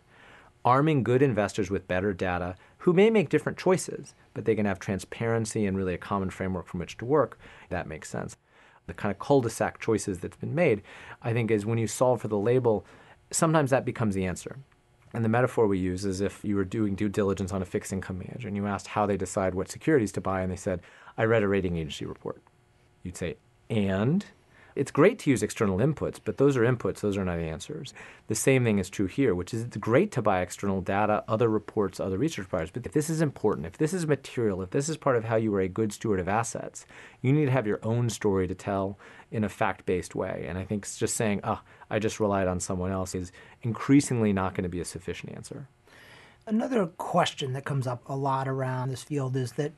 arming 0.65 1.03
good 1.03 1.23
investors 1.23 1.71
with 1.71 1.89
better 1.89 2.13
data 2.13 2.57
who 2.79 2.93
may 2.93 3.11
make 3.11 3.29
different 3.29 3.59
choices, 3.59 4.15
but 4.35 4.45
they 4.45 4.55
can 4.55 4.67
have 4.67 4.79
transparency 4.79 5.67
and 5.67 5.77
really 5.77 5.95
a 5.95 5.99
common 5.99 6.31
framework 6.31 6.67
from 6.67 6.81
which 6.81 6.97
to 6.99 7.05
work, 7.05 7.39
that 7.69 7.87
makes 7.87 8.09
sense. 8.09 8.37
The 8.87 8.95
kind 8.95 9.13
of 9.13 9.21
cul 9.21 9.41
de 9.41 9.51
sac 9.51 9.79
choices 9.79 10.19
that's 10.19 10.37
been 10.37 10.55
made, 10.55 10.83
I 11.23 11.33
think, 11.33 11.51
is 11.51 11.65
when 11.65 11.79
you 11.79 11.87
solve 11.87 12.21
for 12.21 12.29
the 12.29 12.39
label, 12.39 12.85
sometimes 13.31 13.71
that 13.71 13.85
becomes 13.85 14.17
the 14.17 14.27
answer. 14.27 14.59
And 15.15 15.25
the 15.25 15.29
metaphor 15.29 15.67
we 15.67 15.79
use 15.79 16.05
is 16.05 16.21
if 16.21 16.43
you 16.43 16.57
were 16.57 16.65
doing 16.65 16.95
due 16.95 17.09
diligence 17.09 17.53
on 17.53 17.63
a 17.63 17.67
fixed 17.67 17.93
income 17.93 18.19
manager 18.19 18.49
and 18.49 18.57
you 18.57 18.67
asked 18.67 18.89
how 18.89 19.07
they 19.07 19.17
decide 19.17 19.55
what 19.55 19.71
securities 19.71 20.13
to 20.13 20.21
buy, 20.21 20.41
and 20.41 20.51
they 20.51 20.57
said, 20.57 20.81
I 21.17 21.25
read 21.25 21.43
a 21.43 21.49
rating 21.49 21.77
agency 21.77 22.05
report. 22.05 22.43
You'd 23.03 23.17
say, 23.17 23.37
and? 23.69 24.25
It's 24.75 24.91
great 24.91 25.19
to 25.21 25.31
use 25.31 25.43
external 25.43 25.79
inputs, 25.79 26.19
but 26.25 26.39
those 26.39 26.57
are 26.57 26.63
inputs, 26.63 27.01
those 27.01 27.19
are 27.19 27.25
not 27.25 27.39
answers. 27.39 27.93
The 28.29 28.35
same 28.35 28.65
thing 28.65 28.79
is 28.79 28.89
true 28.89 29.07
here, 29.07 29.35
which 29.35 29.53
is 29.53 29.63
it's 29.65 29.77
great 29.77 30.11
to 30.13 30.23
buy 30.23 30.41
external 30.41 30.81
data, 30.81 31.25
other 31.29 31.49
reports, 31.49 32.01
other 32.01 32.17
research 32.17 32.49
providers, 32.49 32.71
but 32.73 32.87
if 32.87 32.93
this 32.93 33.11
is 33.11 33.21
important, 33.21 33.67
if 33.67 33.77
this 33.77 33.93
is 33.93 34.07
material, 34.07 34.63
if 34.63 34.71
this 34.71 34.89
is 34.89 34.97
part 34.97 35.17
of 35.17 35.25
how 35.25 35.37
you 35.37 35.55
are 35.55 35.61
a 35.61 35.69
good 35.69 35.93
steward 35.93 36.21
of 36.21 36.29
assets, 36.29 36.87
you 37.21 37.33
need 37.33 37.47
to 37.47 37.51
have 37.51 37.67
your 37.67 37.81
own 37.83 38.09
story 38.09 38.49
to 38.49 38.55
tell 38.55 38.99
in 39.31 39.45
a 39.45 39.49
fact 39.49 39.85
based 39.85 40.15
way. 40.15 40.47
And 40.49 40.57
I 40.57 40.65
think 40.65 40.91
just 40.97 41.17
saying, 41.17 41.41
oh, 41.45 41.61
I 41.91 41.99
just 41.99 42.19
relied 42.19 42.49
on 42.49 42.59
someone 42.59 42.93
else 42.93 43.15
is 43.15 43.31
increasingly 43.63 44.33
not 44.33 44.55
going 44.55 44.65
to 44.65 44.71
be 44.71 44.81
a 44.81 44.87
sufficient 44.87 45.35
answer. 45.35 45.69
Another 46.47 46.87
question 46.87 47.53
that 47.53 47.65
comes 47.65 47.87
up 47.87 48.03
a 48.07 48.17
lot 48.17 48.49
around 48.49 48.89
this 48.89 49.05
field 49.05 49.37
is 49.37 49.53
that 49.53 49.73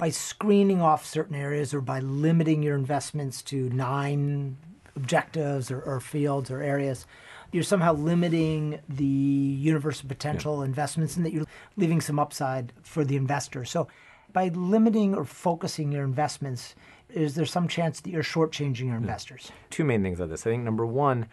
by 0.00 0.08
screening 0.08 0.80
off 0.80 1.04
certain 1.04 1.36
areas 1.36 1.74
or 1.74 1.82
by 1.82 2.00
limiting 2.00 2.62
your 2.62 2.74
investments 2.74 3.42
to 3.42 3.68
nine 3.68 4.56
objectives 4.96 5.70
or, 5.70 5.80
or 5.82 6.00
fields 6.00 6.50
or 6.50 6.62
areas, 6.62 7.06
you're 7.52 7.62
somehow 7.62 7.92
limiting 7.92 8.80
the 8.88 9.04
universe 9.04 10.00
of 10.00 10.08
potential 10.08 10.58
yeah. 10.58 10.64
investments 10.64 11.16
and 11.16 11.26
that 11.26 11.32
you're 11.32 11.44
leaving 11.76 12.00
some 12.00 12.18
upside 12.18 12.72
for 12.82 13.04
the 13.04 13.16
investor. 13.16 13.64
So, 13.66 13.88
by 14.32 14.48
limiting 14.48 15.14
or 15.14 15.24
focusing 15.24 15.92
your 15.92 16.04
investments, 16.04 16.76
is 17.10 17.34
there 17.34 17.44
some 17.44 17.68
chance 17.68 18.00
that 18.00 18.10
you're 18.10 18.22
shortchanging 18.22 18.86
your 18.86 18.96
investors? 18.96 19.50
Two 19.68 19.84
main 19.84 20.02
things 20.02 20.20
of 20.20 20.30
this. 20.30 20.46
I 20.46 20.50
think 20.50 20.62
number 20.62 20.86
one, 20.86 21.26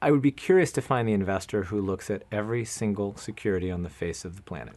I 0.00 0.12
would 0.12 0.22
be 0.22 0.30
curious 0.30 0.70
to 0.72 0.80
find 0.80 1.08
the 1.08 1.12
investor 1.12 1.64
who 1.64 1.80
looks 1.80 2.10
at 2.10 2.22
every 2.30 2.64
single 2.64 3.16
security 3.16 3.72
on 3.72 3.82
the 3.82 3.90
face 3.90 4.24
of 4.24 4.36
the 4.36 4.42
planet 4.42 4.76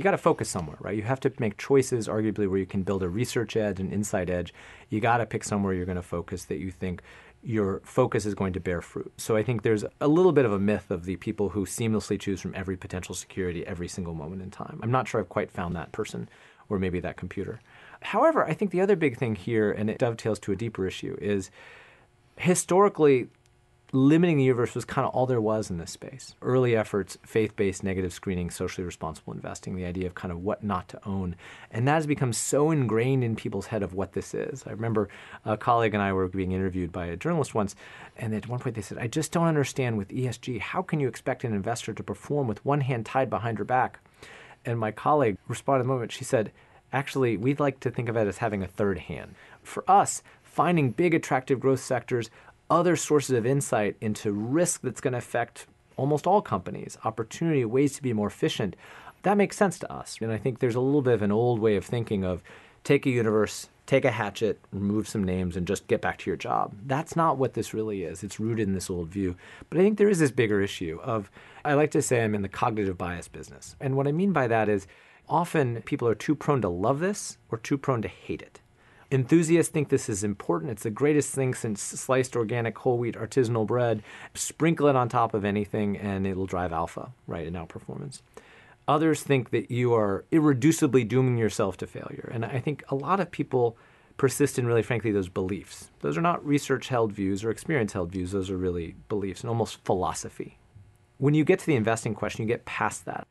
you 0.00 0.04
got 0.04 0.12
to 0.12 0.18
focus 0.18 0.48
somewhere, 0.48 0.78
right? 0.80 0.96
You 0.96 1.02
have 1.02 1.20
to 1.20 1.32
make 1.38 1.58
choices, 1.58 2.08
arguably, 2.08 2.48
where 2.48 2.58
you 2.58 2.64
can 2.64 2.84
build 2.84 3.02
a 3.02 3.08
research 3.10 3.54
edge, 3.54 3.80
an 3.80 3.92
insight 3.92 4.30
edge. 4.30 4.54
You 4.88 4.98
got 4.98 5.18
to 5.18 5.26
pick 5.26 5.44
somewhere 5.44 5.74
you're 5.74 5.84
going 5.84 5.96
to 5.96 6.02
focus 6.02 6.46
that 6.46 6.56
you 6.56 6.70
think 6.70 7.02
your 7.42 7.82
focus 7.84 8.24
is 8.24 8.34
going 8.34 8.54
to 8.54 8.60
bear 8.60 8.80
fruit. 8.80 9.12
So 9.18 9.36
I 9.36 9.42
think 9.42 9.60
there's 9.60 9.84
a 10.00 10.08
little 10.08 10.32
bit 10.32 10.46
of 10.46 10.52
a 10.52 10.58
myth 10.58 10.90
of 10.90 11.04
the 11.04 11.16
people 11.16 11.50
who 11.50 11.66
seamlessly 11.66 12.18
choose 12.18 12.40
from 12.40 12.54
every 12.54 12.78
potential 12.78 13.14
security 13.14 13.66
every 13.66 13.88
single 13.88 14.14
moment 14.14 14.40
in 14.40 14.50
time. 14.50 14.80
I'm 14.82 14.90
not 14.90 15.06
sure 15.06 15.20
I've 15.20 15.28
quite 15.28 15.50
found 15.50 15.76
that 15.76 15.92
person 15.92 16.30
or 16.70 16.78
maybe 16.78 16.98
that 17.00 17.18
computer. 17.18 17.60
However, 18.00 18.42
I 18.46 18.54
think 18.54 18.70
the 18.70 18.80
other 18.80 18.96
big 18.96 19.18
thing 19.18 19.34
here, 19.34 19.70
and 19.70 19.90
it 19.90 19.98
dovetails 19.98 20.38
to 20.40 20.52
a 20.52 20.56
deeper 20.56 20.86
issue, 20.86 21.14
is 21.20 21.50
historically 22.38 23.28
limiting 23.92 24.36
the 24.36 24.44
universe 24.44 24.74
was 24.74 24.84
kind 24.84 25.06
of 25.06 25.14
all 25.14 25.26
there 25.26 25.40
was 25.40 25.70
in 25.70 25.78
this 25.78 25.90
space. 25.90 26.34
Early 26.42 26.76
efforts, 26.76 27.18
faith 27.24 27.56
based 27.56 27.82
negative 27.82 28.12
screening, 28.12 28.50
socially 28.50 28.84
responsible 28.84 29.32
investing, 29.32 29.74
the 29.74 29.84
idea 29.84 30.06
of 30.06 30.14
kind 30.14 30.32
of 30.32 30.42
what 30.42 30.62
not 30.62 30.88
to 30.88 31.08
own. 31.08 31.36
And 31.70 31.86
that 31.88 31.94
has 31.94 32.06
become 32.06 32.32
so 32.32 32.70
ingrained 32.70 33.24
in 33.24 33.36
people's 33.36 33.66
head 33.66 33.82
of 33.82 33.94
what 33.94 34.12
this 34.12 34.34
is. 34.34 34.64
I 34.66 34.70
remember 34.70 35.08
a 35.44 35.56
colleague 35.56 35.94
and 35.94 36.02
I 36.02 36.12
were 36.12 36.28
being 36.28 36.52
interviewed 36.52 36.92
by 36.92 37.06
a 37.06 37.16
journalist 37.16 37.54
once, 37.54 37.74
and 38.16 38.34
at 38.34 38.48
one 38.48 38.60
point 38.60 38.76
they 38.76 38.82
said, 38.82 38.98
I 38.98 39.06
just 39.06 39.32
don't 39.32 39.46
understand 39.46 39.98
with 39.98 40.08
ESG, 40.08 40.60
how 40.60 40.82
can 40.82 41.00
you 41.00 41.08
expect 41.08 41.44
an 41.44 41.52
investor 41.52 41.92
to 41.92 42.02
perform 42.02 42.46
with 42.46 42.64
one 42.64 42.82
hand 42.82 43.06
tied 43.06 43.30
behind 43.30 43.58
her 43.58 43.64
back? 43.64 44.00
And 44.64 44.78
my 44.78 44.90
colleague 44.90 45.38
responded 45.48 45.82
in 45.82 45.88
moment, 45.88 46.12
she 46.12 46.24
said, 46.24 46.52
Actually, 46.92 47.36
we'd 47.36 47.60
like 47.60 47.78
to 47.80 47.90
think 47.90 48.08
of 48.08 48.16
it 48.16 48.26
as 48.26 48.38
having 48.38 48.62
a 48.62 48.68
third 48.68 48.98
hand. 48.98 49.34
For 49.62 49.88
us, 49.88 50.22
finding 50.42 50.90
big 50.90 51.14
attractive 51.14 51.60
growth 51.60 51.80
sectors, 51.80 52.30
other 52.70 52.96
sources 52.96 53.36
of 53.36 53.44
insight 53.44 53.96
into 54.00 54.32
risk 54.32 54.80
that's 54.82 55.00
going 55.00 55.12
to 55.12 55.18
affect 55.18 55.66
almost 55.96 56.26
all 56.26 56.40
companies, 56.40 56.96
opportunity, 57.04 57.64
ways 57.64 57.94
to 57.96 58.02
be 58.02 58.12
more 58.12 58.28
efficient. 58.28 58.76
That 59.22 59.36
makes 59.36 59.56
sense 59.56 59.78
to 59.80 59.92
us. 59.92 60.18
And 60.20 60.32
I 60.32 60.38
think 60.38 60.58
there's 60.60 60.76
a 60.76 60.80
little 60.80 61.02
bit 61.02 61.14
of 61.14 61.22
an 61.22 61.32
old 61.32 61.58
way 61.58 61.76
of 61.76 61.84
thinking 61.84 62.24
of 62.24 62.42
take 62.84 63.04
a 63.04 63.10
universe, 63.10 63.68
take 63.84 64.04
a 64.06 64.10
hatchet, 64.10 64.58
remove 64.72 65.08
some 65.08 65.24
names, 65.24 65.56
and 65.56 65.66
just 65.66 65.86
get 65.88 66.00
back 66.00 66.18
to 66.18 66.30
your 66.30 66.36
job. 66.36 66.72
That's 66.86 67.16
not 67.16 67.36
what 67.36 67.54
this 67.54 67.74
really 67.74 68.04
is. 68.04 68.22
It's 68.22 68.40
rooted 68.40 68.66
in 68.66 68.74
this 68.74 68.88
old 68.88 69.08
view. 69.08 69.36
But 69.68 69.78
I 69.78 69.82
think 69.82 69.98
there 69.98 70.08
is 70.08 70.20
this 70.20 70.30
bigger 70.30 70.62
issue 70.62 70.98
of, 71.02 71.30
I 71.64 71.74
like 71.74 71.90
to 71.90 72.00
say 72.00 72.22
I'm 72.22 72.34
in 72.34 72.42
the 72.42 72.48
cognitive 72.48 72.96
bias 72.96 73.28
business. 73.28 73.76
And 73.80 73.96
what 73.96 74.08
I 74.08 74.12
mean 74.12 74.32
by 74.32 74.46
that 74.46 74.68
is 74.68 74.86
often 75.28 75.82
people 75.82 76.08
are 76.08 76.14
too 76.14 76.34
prone 76.34 76.62
to 76.62 76.68
love 76.68 77.00
this 77.00 77.36
or 77.50 77.58
too 77.58 77.76
prone 77.76 78.00
to 78.02 78.08
hate 78.08 78.40
it. 78.40 78.59
Enthusiasts 79.12 79.72
think 79.72 79.88
this 79.88 80.08
is 80.08 80.22
important. 80.22 80.70
It's 80.70 80.84
the 80.84 80.90
greatest 80.90 81.34
thing 81.34 81.54
since 81.54 81.82
sliced 81.82 82.36
organic 82.36 82.78
whole 82.78 82.96
wheat 82.96 83.16
artisanal 83.16 83.66
bread. 83.66 84.02
Sprinkle 84.34 84.86
it 84.86 84.94
on 84.94 85.08
top 85.08 85.34
of 85.34 85.44
anything 85.44 85.96
and 85.96 86.26
it'll 86.26 86.46
drive 86.46 86.72
alpha, 86.72 87.12
right, 87.26 87.46
in 87.46 87.54
outperformance. 87.54 88.22
Others 88.86 89.22
think 89.22 89.50
that 89.50 89.70
you 89.70 89.94
are 89.94 90.24
irreducibly 90.30 91.06
dooming 91.06 91.38
yourself 91.38 91.76
to 91.78 91.86
failure. 91.86 92.30
And 92.32 92.44
I 92.44 92.60
think 92.60 92.84
a 92.88 92.94
lot 92.94 93.20
of 93.20 93.30
people 93.30 93.76
persist 94.16 94.58
in 94.58 94.66
really, 94.66 94.82
frankly, 94.82 95.10
those 95.10 95.28
beliefs. 95.28 95.90
Those 96.00 96.16
are 96.16 96.22
not 96.22 96.44
research 96.44 96.88
held 96.88 97.12
views 97.12 97.42
or 97.42 97.50
experience 97.50 97.92
held 97.92 98.12
views. 98.12 98.32
Those 98.32 98.50
are 98.50 98.56
really 98.56 98.94
beliefs 99.08 99.40
and 99.40 99.48
almost 99.48 99.84
philosophy. 99.84 100.58
When 101.18 101.34
you 101.34 101.44
get 101.44 101.58
to 101.60 101.66
the 101.66 101.74
investing 101.74 102.14
question, 102.14 102.42
you 102.42 102.48
get 102.48 102.64
past 102.64 103.06
that. 103.06 103.26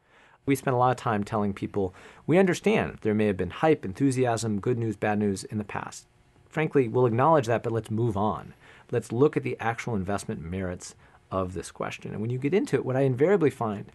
We 0.49 0.55
spend 0.55 0.73
a 0.73 0.79
lot 0.79 0.89
of 0.89 0.97
time 0.97 1.23
telling 1.23 1.53
people 1.53 1.93
we 2.25 2.39
understand 2.39 2.97
there 3.01 3.13
may 3.13 3.27
have 3.27 3.37
been 3.37 3.51
hype, 3.51 3.85
enthusiasm, 3.85 4.59
good 4.59 4.79
news, 4.79 4.95
bad 4.95 5.19
news 5.19 5.43
in 5.43 5.59
the 5.59 5.63
past. 5.63 6.07
Frankly, 6.49 6.87
we'll 6.87 7.05
acknowledge 7.05 7.45
that, 7.45 7.61
but 7.61 7.71
let's 7.71 7.91
move 7.91 8.17
on. 8.17 8.55
Let's 8.89 9.11
look 9.11 9.37
at 9.37 9.43
the 9.43 9.55
actual 9.59 9.93
investment 9.93 10.41
merits 10.41 10.95
of 11.29 11.53
this 11.53 11.69
question. 11.69 12.13
And 12.13 12.19
when 12.19 12.31
you 12.31 12.39
get 12.39 12.55
into 12.55 12.75
it, 12.77 12.83
what 12.83 12.95
I 12.95 13.01
invariably 13.01 13.51
find, 13.51 13.91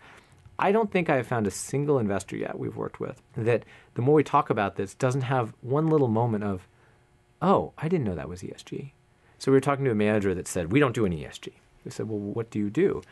I 0.56 0.70
don't 0.70 0.92
think 0.92 1.10
I 1.10 1.16
have 1.16 1.26
found 1.26 1.48
a 1.48 1.50
single 1.50 1.98
investor 1.98 2.36
yet 2.36 2.56
we've 2.56 2.76
worked 2.76 3.00
with 3.00 3.20
that 3.36 3.64
the 3.94 4.02
more 4.02 4.14
we 4.14 4.22
talk 4.22 4.48
about 4.48 4.76
this 4.76 4.94
doesn't 4.94 5.22
have 5.22 5.54
one 5.60 5.88
little 5.88 6.06
moment 6.06 6.44
of, 6.44 6.68
oh, 7.42 7.72
I 7.78 7.88
didn't 7.88 8.04
know 8.04 8.14
that 8.14 8.28
was 8.28 8.42
ESG. 8.42 8.92
So 9.38 9.50
we 9.50 9.56
were 9.56 9.60
talking 9.60 9.86
to 9.86 9.90
a 9.90 9.96
manager 9.96 10.36
that 10.36 10.46
said, 10.46 10.70
we 10.70 10.78
don't 10.78 10.94
do 10.94 11.04
any 11.04 11.24
ESG. 11.24 11.48
We 11.84 11.90
said, 11.90 12.08
well, 12.08 12.20
what 12.20 12.50
do 12.50 12.60
you 12.60 12.70
do? 12.70 13.02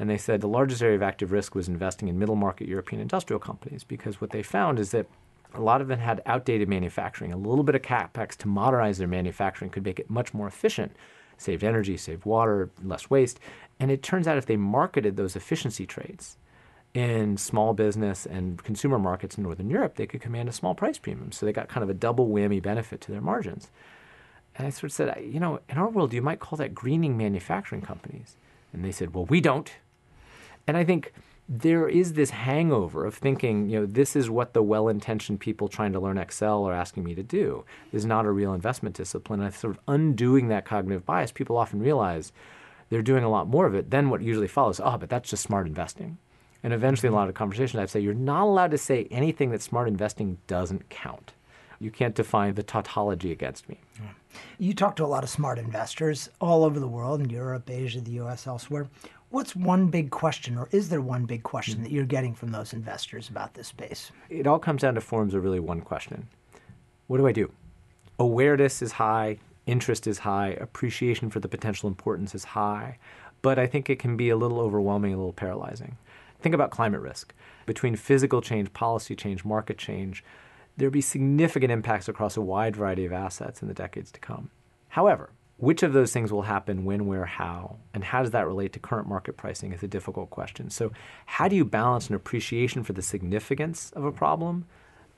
And 0.00 0.08
they 0.08 0.16
said 0.16 0.40
the 0.40 0.48
largest 0.48 0.80
area 0.80 0.96
of 0.96 1.02
active 1.02 1.30
risk 1.30 1.54
was 1.54 1.68
investing 1.68 2.08
in 2.08 2.18
middle 2.18 2.34
market 2.34 2.66
European 2.66 3.02
industrial 3.02 3.38
companies 3.38 3.84
because 3.84 4.18
what 4.18 4.30
they 4.30 4.42
found 4.42 4.78
is 4.78 4.92
that 4.92 5.06
a 5.52 5.60
lot 5.60 5.82
of 5.82 5.88
them 5.88 5.98
had 5.98 6.22
outdated 6.24 6.70
manufacturing. 6.70 7.34
A 7.34 7.36
little 7.36 7.62
bit 7.62 7.74
of 7.74 7.82
capex 7.82 8.34
to 8.38 8.48
modernize 8.48 8.96
their 8.96 9.06
manufacturing 9.06 9.70
could 9.70 9.84
make 9.84 9.98
it 9.98 10.08
much 10.08 10.32
more 10.32 10.46
efficient, 10.46 10.96
saved 11.36 11.62
energy, 11.62 11.98
saved 11.98 12.24
water, 12.24 12.70
less 12.82 13.10
waste. 13.10 13.40
And 13.78 13.90
it 13.90 14.02
turns 14.02 14.26
out 14.26 14.38
if 14.38 14.46
they 14.46 14.56
marketed 14.56 15.18
those 15.18 15.36
efficiency 15.36 15.84
trades 15.84 16.38
in 16.94 17.36
small 17.36 17.74
business 17.74 18.24
and 18.24 18.64
consumer 18.64 18.98
markets 18.98 19.36
in 19.36 19.44
Northern 19.44 19.68
Europe, 19.68 19.96
they 19.96 20.06
could 20.06 20.22
command 20.22 20.48
a 20.48 20.52
small 20.52 20.74
price 20.74 20.96
premium. 20.96 21.30
So 21.30 21.44
they 21.44 21.52
got 21.52 21.68
kind 21.68 21.84
of 21.84 21.90
a 21.90 21.94
double 21.94 22.26
whammy 22.26 22.62
benefit 22.62 23.02
to 23.02 23.12
their 23.12 23.20
margins. 23.20 23.70
And 24.56 24.66
I 24.66 24.70
sort 24.70 24.84
of 24.84 24.92
said, 24.92 25.22
you 25.22 25.40
know, 25.40 25.60
in 25.68 25.76
our 25.76 25.90
world, 25.90 26.14
you 26.14 26.22
might 26.22 26.40
call 26.40 26.56
that 26.56 26.74
greening 26.74 27.18
manufacturing 27.18 27.82
companies. 27.82 28.36
And 28.72 28.82
they 28.82 28.92
said, 28.92 29.14
well, 29.14 29.26
we 29.26 29.42
don't. 29.42 29.70
And 30.70 30.76
I 30.76 30.84
think 30.84 31.12
there 31.48 31.88
is 31.88 32.12
this 32.12 32.30
hangover 32.30 33.04
of 33.04 33.16
thinking, 33.16 33.68
you 33.68 33.80
know, 33.80 33.86
this 33.86 34.14
is 34.14 34.30
what 34.30 34.52
the 34.52 34.62
well 34.62 34.86
intentioned 34.86 35.40
people 35.40 35.66
trying 35.66 35.92
to 35.94 35.98
learn 35.98 36.16
Excel 36.16 36.64
are 36.64 36.72
asking 36.72 37.02
me 37.02 37.12
to 37.16 37.24
do. 37.24 37.64
This 37.90 38.02
is 38.02 38.06
not 38.06 38.24
a 38.24 38.30
real 38.30 38.54
investment 38.54 38.94
discipline. 38.94 39.40
And 39.40 39.52
sort 39.52 39.74
of 39.74 39.80
undoing 39.88 40.46
that 40.46 40.64
cognitive 40.64 41.04
bias, 41.04 41.32
people 41.32 41.56
often 41.56 41.80
realize 41.80 42.30
they're 42.88 43.02
doing 43.02 43.24
a 43.24 43.28
lot 43.28 43.48
more 43.48 43.66
of 43.66 43.74
it. 43.74 43.90
than 43.90 44.10
what 44.10 44.22
usually 44.22 44.46
follows, 44.46 44.78
oh, 44.78 44.96
but 44.96 45.08
that's 45.08 45.30
just 45.30 45.42
smart 45.42 45.66
investing. 45.66 46.18
And 46.62 46.72
eventually, 46.72 47.08
in 47.08 47.14
a 47.14 47.16
lot 47.16 47.28
of 47.28 47.34
conversations, 47.34 47.80
I'd 47.80 47.90
say 47.90 47.98
you're 47.98 48.14
not 48.14 48.44
allowed 48.44 48.70
to 48.70 48.78
say 48.78 49.08
anything 49.10 49.50
that 49.50 49.60
smart 49.60 49.88
investing 49.88 50.38
doesn't 50.46 50.88
count. 50.88 51.32
You 51.80 51.90
can't 51.90 52.14
define 52.14 52.54
the 52.54 52.62
tautology 52.62 53.32
against 53.32 53.68
me. 53.68 53.80
You 54.58 54.74
talk 54.74 54.94
to 54.96 55.04
a 55.04 55.08
lot 55.08 55.24
of 55.24 55.30
smart 55.30 55.58
investors 55.58 56.28
all 56.40 56.62
over 56.62 56.78
the 56.78 56.86
world, 56.86 57.20
in 57.20 57.28
Europe, 57.28 57.68
Asia, 57.68 58.00
the 58.00 58.20
US, 58.20 58.46
elsewhere. 58.46 58.86
What's 59.30 59.54
one 59.54 59.86
big 59.86 60.10
question, 60.10 60.58
or 60.58 60.68
is 60.72 60.88
there 60.88 61.00
one 61.00 61.24
big 61.24 61.44
question 61.44 61.84
that 61.84 61.92
you're 61.92 62.04
getting 62.04 62.34
from 62.34 62.50
those 62.50 62.72
investors 62.72 63.28
about 63.28 63.54
this 63.54 63.68
space? 63.68 64.10
It 64.28 64.48
all 64.48 64.58
comes 64.58 64.82
down 64.82 64.96
to 64.96 65.00
forms 65.00 65.34
of 65.34 65.44
really 65.44 65.60
one 65.60 65.82
question 65.82 66.26
What 67.06 67.18
do 67.18 67.28
I 67.28 67.32
do? 67.32 67.52
Awareness 68.18 68.82
is 68.82 68.90
high, 68.90 69.38
interest 69.66 70.08
is 70.08 70.18
high, 70.18 70.48
appreciation 70.60 71.30
for 71.30 71.38
the 71.38 71.46
potential 71.46 71.88
importance 71.88 72.34
is 72.34 72.42
high, 72.42 72.98
but 73.40 73.56
I 73.56 73.68
think 73.68 73.88
it 73.88 74.00
can 74.00 74.16
be 74.16 74.30
a 74.30 74.36
little 74.36 74.58
overwhelming, 74.58 75.14
a 75.14 75.16
little 75.16 75.32
paralyzing. 75.32 75.96
Think 76.40 76.56
about 76.56 76.72
climate 76.72 77.00
risk. 77.00 77.32
Between 77.66 77.94
physical 77.94 78.42
change, 78.42 78.72
policy 78.72 79.14
change, 79.14 79.44
market 79.44 79.78
change, 79.78 80.24
there'll 80.76 80.90
be 80.90 81.00
significant 81.00 81.70
impacts 81.70 82.08
across 82.08 82.36
a 82.36 82.40
wide 82.40 82.74
variety 82.74 83.04
of 83.04 83.12
assets 83.12 83.62
in 83.62 83.68
the 83.68 83.74
decades 83.74 84.10
to 84.10 84.18
come. 84.18 84.50
However, 84.88 85.30
which 85.60 85.82
of 85.82 85.92
those 85.92 86.10
things 86.10 86.32
will 86.32 86.42
happen, 86.42 86.86
when, 86.86 87.06
where, 87.06 87.26
how, 87.26 87.76
and 87.92 88.02
how 88.02 88.22
does 88.22 88.30
that 88.30 88.46
relate 88.46 88.72
to 88.72 88.78
current 88.78 89.06
market 89.06 89.36
pricing 89.36 89.72
is 89.74 89.82
a 89.82 89.88
difficult 89.88 90.30
question. 90.30 90.70
So, 90.70 90.90
how 91.26 91.48
do 91.48 91.56
you 91.56 91.66
balance 91.66 92.08
an 92.08 92.14
appreciation 92.14 92.82
for 92.82 92.94
the 92.94 93.02
significance 93.02 93.92
of 93.92 94.04
a 94.04 94.10
problem, 94.10 94.64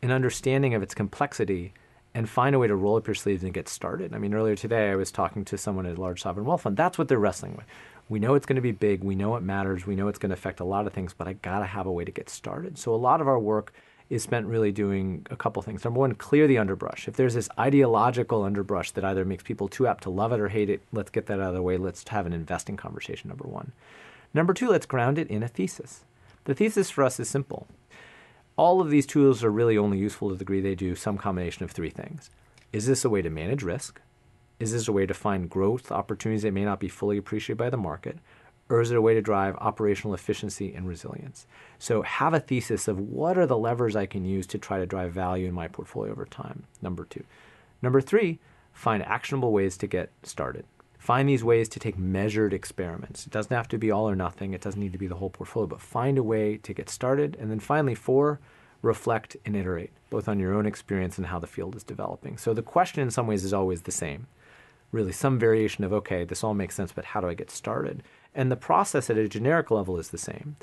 an 0.02 0.10
understanding 0.10 0.74
of 0.74 0.82
its 0.82 0.94
complexity, 0.94 1.72
and 2.12 2.28
find 2.28 2.56
a 2.56 2.58
way 2.58 2.66
to 2.66 2.74
roll 2.74 2.96
up 2.96 3.06
your 3.06 3.14
sleeves 3.14 3.44
and 3.44 3.54
get 3.54 3.68
started? 3.68 4.12
I 4.12 4.18
mean, 4.18 4.34
earlier 4.34 4.56
today 4.56 4.90
I 4.90 4.96
was 4.96 5.12
talking 5.12 5.44
to 5.44 5.56
someone 5.56 5.86
at 5.86 5.96
a 5.96 6.00
large 6.00 6.20
sovereign 6.20 6.44
wealth 6.44 6.62
fund. 6.62 6.76
That's 6.76 6.98
what 6.98 7.06
they're 7.06 7.18
wrestling 7.18 7.54
with. 7.56 7.66
We 8.08 8.18
know 8.18 8.34
it's 8.34 8.46
going 8.46 8.56
to 8.56 8.62
be 8.62 8.72
big, 8.72 9.04
we 9.04 9.14
know 9.14 9.36
it 9.36 9.44
matters, 9.44 9.86
we 9.86 9.94
know 9.94 10.08
it's 10.08 10.18
going 10.18 10.30
to 10.30 10.34
affect 10.34 10.58
a 10.58 10.64
lot 10.64 10.88
of 10.88 10.92
things, 10.92 11.14
but 11.14 11.28
I 11.28 11.34
got 11.34 11.60
to 11.60 11.66
have 11.66 11.86
a 11.86 11.92
way 11.92 12.04
to 12.04 12.10
get 12.10 12.28
started. 12.28 12.78
So, 12.78 12.92
a 12.92 12.96
lot 12.96 13.20
of 13.20 13.28
our 13.28 13.38
work 13.38 13.72
is 14.12 14.22
spent 14.22 14.46
really 14.46 14.72
doing 14.72 15.26
a 15.30 15.36
couple 15.36 15.62
things. 15.62 15.84
Number 15.84 15.98
one, 16.00 16.14
clear 16.14 16.46
the 16.46 16.58
underbrush. 16.58 17.08
If 17.08 17.16
there's 17.16 17.32
this 17.32 17.48
ideological 17.58 18.42
underbrush 18.42 18.90
that 18.90 19.06
either 19.06 19.24
makes 19.24 19.42
people 19.42 19.68
too 19.68 19.86
apt 19.86 20.02
to 20.02 20.10
love 20.10 20.32
it 20.32 20.40
or 20.40 20.48
hate 20.48 20.68
it, 20.68 20.82
let's 20.92 21.10
get 21.10 21.24
that 21.26 21.40
out 21.40 21.48
of 21.48 21.54
the 21.54 21.62
way. 21.62 21.78
Let's 21.78 22.06
have 22.08 22.26
an 22.26 22.34
investing 22.34 22.76
conversation, 22.76 23.28
number 23.28 23.48
one. 23.48 23.72
Number 24.34 24.52
two, 24.52 24.68
let's 24.68 24.84
ground 24.84 25.18
it 25.18 25.28
in 25.28 25.42
a 25.42 25.48
thesis. 25.48 26.04
The 26.44 26.54
thesis 26.54 26.90
for 26.90 27.04
us 27.04 27.18
is 27.18 27.30
simple. 27.30 27.66
All 28.56 28.82
of 28.82 28.90
these 28.90 29.06
tools 29.06 29.42
are 29.42 29.50
really 29.50 29.78
only 29.78 29.96
useful 29.96 30.28
to 30.28 30.34
the 30.34 30.40
degree 30.40 30.60
they 30.60 30.74
do 30.74 30.94
some 30.94 31.16
combination 31.16 31.64
of 31.64 31.70
three 31.70 31.88
things. 31.88 32.28
Is 32.70 32.84
this 32.84 33.06
a 33.06 33.10
way 33.10 33.22
to 33.22 33.30
manage 33.30 33.62
risk? 33.62 33.98
Is 34.60 34.72
this 34.72 34.88
a 34.88 34.92
way 34.92 35.06
to 35.06 35.14
find 35.14 35.48
growth 35.48 35.90
opportunities 35.90 36.42
that 36.42 36.52
may 36.52 36.66
not 36.66 36.80
be 36.80 36.88
fully 36.88 37.16
appreciated 37.16 37.56
by 37.56 37.70
the 37.70 37.78
market? 37.78 38.18
Or 38.72 38.80
is 38.80 38.90
it 38.90 38.96
a 38.96 39.02
way 39.02 39.12
to 39.12 39.20
drive 39.20 39.54
operational 39.56 40.14
efficiency 40.14 40.74
and 40.74 40.88
resilience? 40.88 41.46
So 41.78 42.02
have 42.02 42.32
a 42.32 42.40
thesis 42.40 42.88
of 42.88 42.98
what 42.98 43.36
are 43.36 43.46
the 43.46 43.58
levers 43.58 43.94
I 43.94 44.06
can 44.06 44.24
use 44.24 44.46
to 44.48 44.58
try 44.58 44.78
to 44.78 44.86
drive 44.86 45.12
value 45.12 45.46
in 45.46 45.54
my 45.54 45.68
portfolio 45.68 46.10
over 46.10 46.24
time. 46.24 46.64
Number 46.80 47.04
two. 47.04 47.22
Number 47.82 48.00
three, 48.00 48.38
find 48.72 49.02
actionable 49.02 49.52
ways 49.52 49.76
to 49.76 49.86
get 49.86 50.10
started. 50.22 50.64
Find 50.98 51.28
these 51.28 51.44
ways 51.44 51.68
to 51.70 51.80
take 51.80 51.98
measured 51.98 52.54
experiments. 52.54 53.26
It 53.26 53.32
doesn't 53.32 53.54
have 53.54 53.68
to 53.68 53.78
be 53.78 53.90
all 53.90 54.08
or 54.08 54.16
nothing. 54.16 54.54
It 54.54 54.60
doesn't 54.60 54.80
need 54.80 54.92
to 54.92 54.98
be 54.98 55.08
the 55.08 55.16
whole 55.16 55.30
portfolio, 55.30 55.66
but 55.66 55.80
find 55.80 56.16
a 56.16 56.22
way 56.22 56.56
to 56.58 56.72
get 56.72 56.88
started. 56.88 57.36
And 57.38 57.50
then 57.50 57.60
finally, 57.60 57.94
four, 57.94 58.40
reflect 58.80 59.36
and 59.44 59.54
iterate, 59.54 59.90
both 60.10 60.28
on 60.28 60.38
your 60.38 60.54
own 60.54 60.64
experience 60.64 61.18
and 61.18 61.26
how 61.26 61.38
the 61.38 61.46
field 61.46 61.76
is 61.76 61.84
developing. 61.84 62.38
So 62.38 62.54
the 62.54 62.62
question 62.62 63.02
in 63.02 63.10
some 63.10 63.26
ways 63.26 63.44
is 63.44 63.52
always 63.52 63.82
the 63.82 63.92
same. 63.92 64.28
Really, 64.92 65.12
some 65.12 65.38
variation 65.38 65.84
of, 65.84 65.92
okay, 65.92 66.24
this 66.24 66.44
all 66.44 66.54
makes 66.54 66.74
sense, 66.74 66.92
but 66.92 67.06
how 67.06 67.20
do 67.20 67.28
I 67.28 67.34
get 67.34 67.50
started? 67.50 68.02
And 68.34 68.50
the 68.50 68.56
process 68.56 69.10
at 69.10 69.18
a 69.18 69.28
generic 69.28 69.70
level 69.70 69.98
is 69.98 70.08
the 70.08 70.18
same 70.18 70.56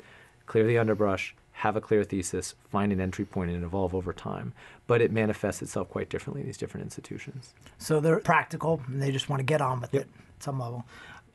clear 0.46 0.66
the 0.66 0.78
underbrush, 0.78 1.32
have 1.52 1.76
a 1.76 1.80
clear 1.80 2.02
thesis, 2.02 2.56
find 2.70 2.92
an 2.92 3.00
entry 3.00 3.24
point, 3.24 3.52
and 3.52 3.62
evolve 3.62 3.94
over 3.94 4.12
time. 4.12 4.52
But 4.88 5.00
it 5.00 5.12
manifests 5.12 5.62
itself 5.62 5.88
quite 5.88 6.08
differently 6.08 6.40
in 6.40 6.48
these 6.48 6.56
different 6.56 6.82
institutions. 6.82 7.54
So 7.78 8.00
they're 8.00 8.18
practical 8.18 8.82
and 8.88 9.00
they 9.00 9.12
just 9.12 9.28
want 9.28 9.38
to 9.38 9.44
get 9.44 9.60
on 9.60 9.80
with 9.80 9.94
yep. 9.94 10.02
it 10.02 10.08
at 10.36 10.42
some 10.42 10.58
level. 10.58 10.84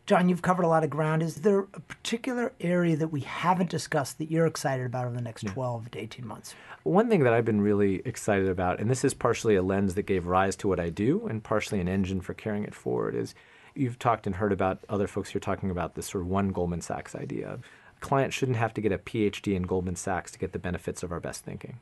John, 0.05 0.30
you've 0.30 0.41
covered 0.41 0.64
a 0.64 0.68
lot 0.68 0.84
of 0.84 0.89
ground. 0.89 1.24
Is 1.24 1.36
there 1.36 1.59
a 1.59 1.80
particular 1.80 2.53
area 2.59 2.95
that 2.95 3.07
we 3.07 3.22
haven't 3.22 3.72
discussed 3.72 4.20
that 4.20 4.30
you're 4.30 4.45
excited 4.45 4.86
about 4.86 5.05
over 5.05 5.16
the 5.16 5.22
next 5.22 5.43
yeah. 5.43 5.53
12 5.53 5.91
to 5.91 5.99
18 5.99 6.28
months? 6.28 6.53
One 6.84 7.09
thing 7.09 7.24
that 7.24 7.34
I've 7.34 7.45
been 7.45 7.62
really 7.62 8.03
excited 8.05 8.47
about, 8.47 8.80
and 8.80 8.89
this 8.89 9.03
is 9.03 9.16
partially 9.16 9.55
a 9.55 9.64
lens 9.64 9.95
that 9.95 10.03
gave 10.03 10.28
rise 10.28 10.55
to 10.57 10.68
what 10.68 10.80
I 10.80 10.89
do 10.89 11.26
and 11.28 11.43
partially 11.43 11.80
an 11.80 11.88
engine 11.88 12.22
for 12.22 12.36
carrying 12.36 12.66
it 12.66 12.76
forward, 12.76 13.16
is 13.16 13.34
you've 13.76 13.99
talked 13.99 14.26
and 14.26 14.36
heard 14.36 14.51
about 14.51 14.80
other 14.89 15.07
folks 15.07 15.30
here 15.30 15.39
talking 15.39 15.69
about 15.69 15.95
this 15.95 16.07
sort 16.07 16.23
of 16.23 16.30
one 16.30 16.49
Goldman 16.49 16.82
Sachs 16.82 17.15
idea. 17.15 17.59
Clients 17.99 18.36
shouldn't 18.36 18.57
have 18.57 18.73
to 18.73 18.82
get 18.82 18.91
a 18.91 18.97
PhD 18.97 19.55
in 19.55 19.63
Goldman 19.63 19.95
Sachs 19.95 20.32
to 20.32 20.39
get 20.39 20.53
the 20.53 20.59
benefits 20.59 21.03
of 21.03 21.11
our 21.11 21.19
best 21.19 21.43
thinking. 21.43 21.80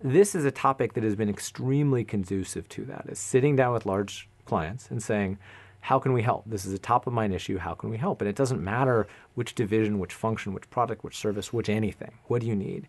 This 0.00 0.34
is 0.34 0.44
a 0.44 0.50
topic 0.50 0.94
that 0.94 1.04
has 1.04 1.14
been 1.14 1.28
extremely 1.28 2.04
conducive 2.04 2.68
to 2.70 2.84
that, 2.86 3.06
is 3.08 3.18
sitting 3.18 3.56
down 3.56 3.72
with 3.72 3.86
large 3.86 4.28
clients 4.44 4.90
and 4.90 5.02
saying, 5.02 5.38
how 5.80 5.98
can 5.98 6.12
we 6.12 6.22
help? 6.22 6.44
This 6.46 6.64
is 6.64 6.72
a 6.72 6.78
top 6.78 7.06
of 7.06 7.12
mind 7.12 7.34
issue. 7.34 7.58
How 7.58 7.74
can 7.74 7.90
we 7.90 7.96
help? 7.96 8.20
And 8.20 8.28
it 8.28 8.36
doesn't 8.36 8.62
matter 8.62 9.08
which 9.34 9.54
division, 9.54 9.98
which 9.98 10.14
function, 10.14 10.52
which 10.54 10.70
product, 10.70 11.02
which 11.02 11.16
service, 11.16 11.52
which 11.52 11.68
anything. 11.68 12.12
What 12.26 12.40
do 12.40 12.46
you 12.46 12.54
need? 12.54 12.86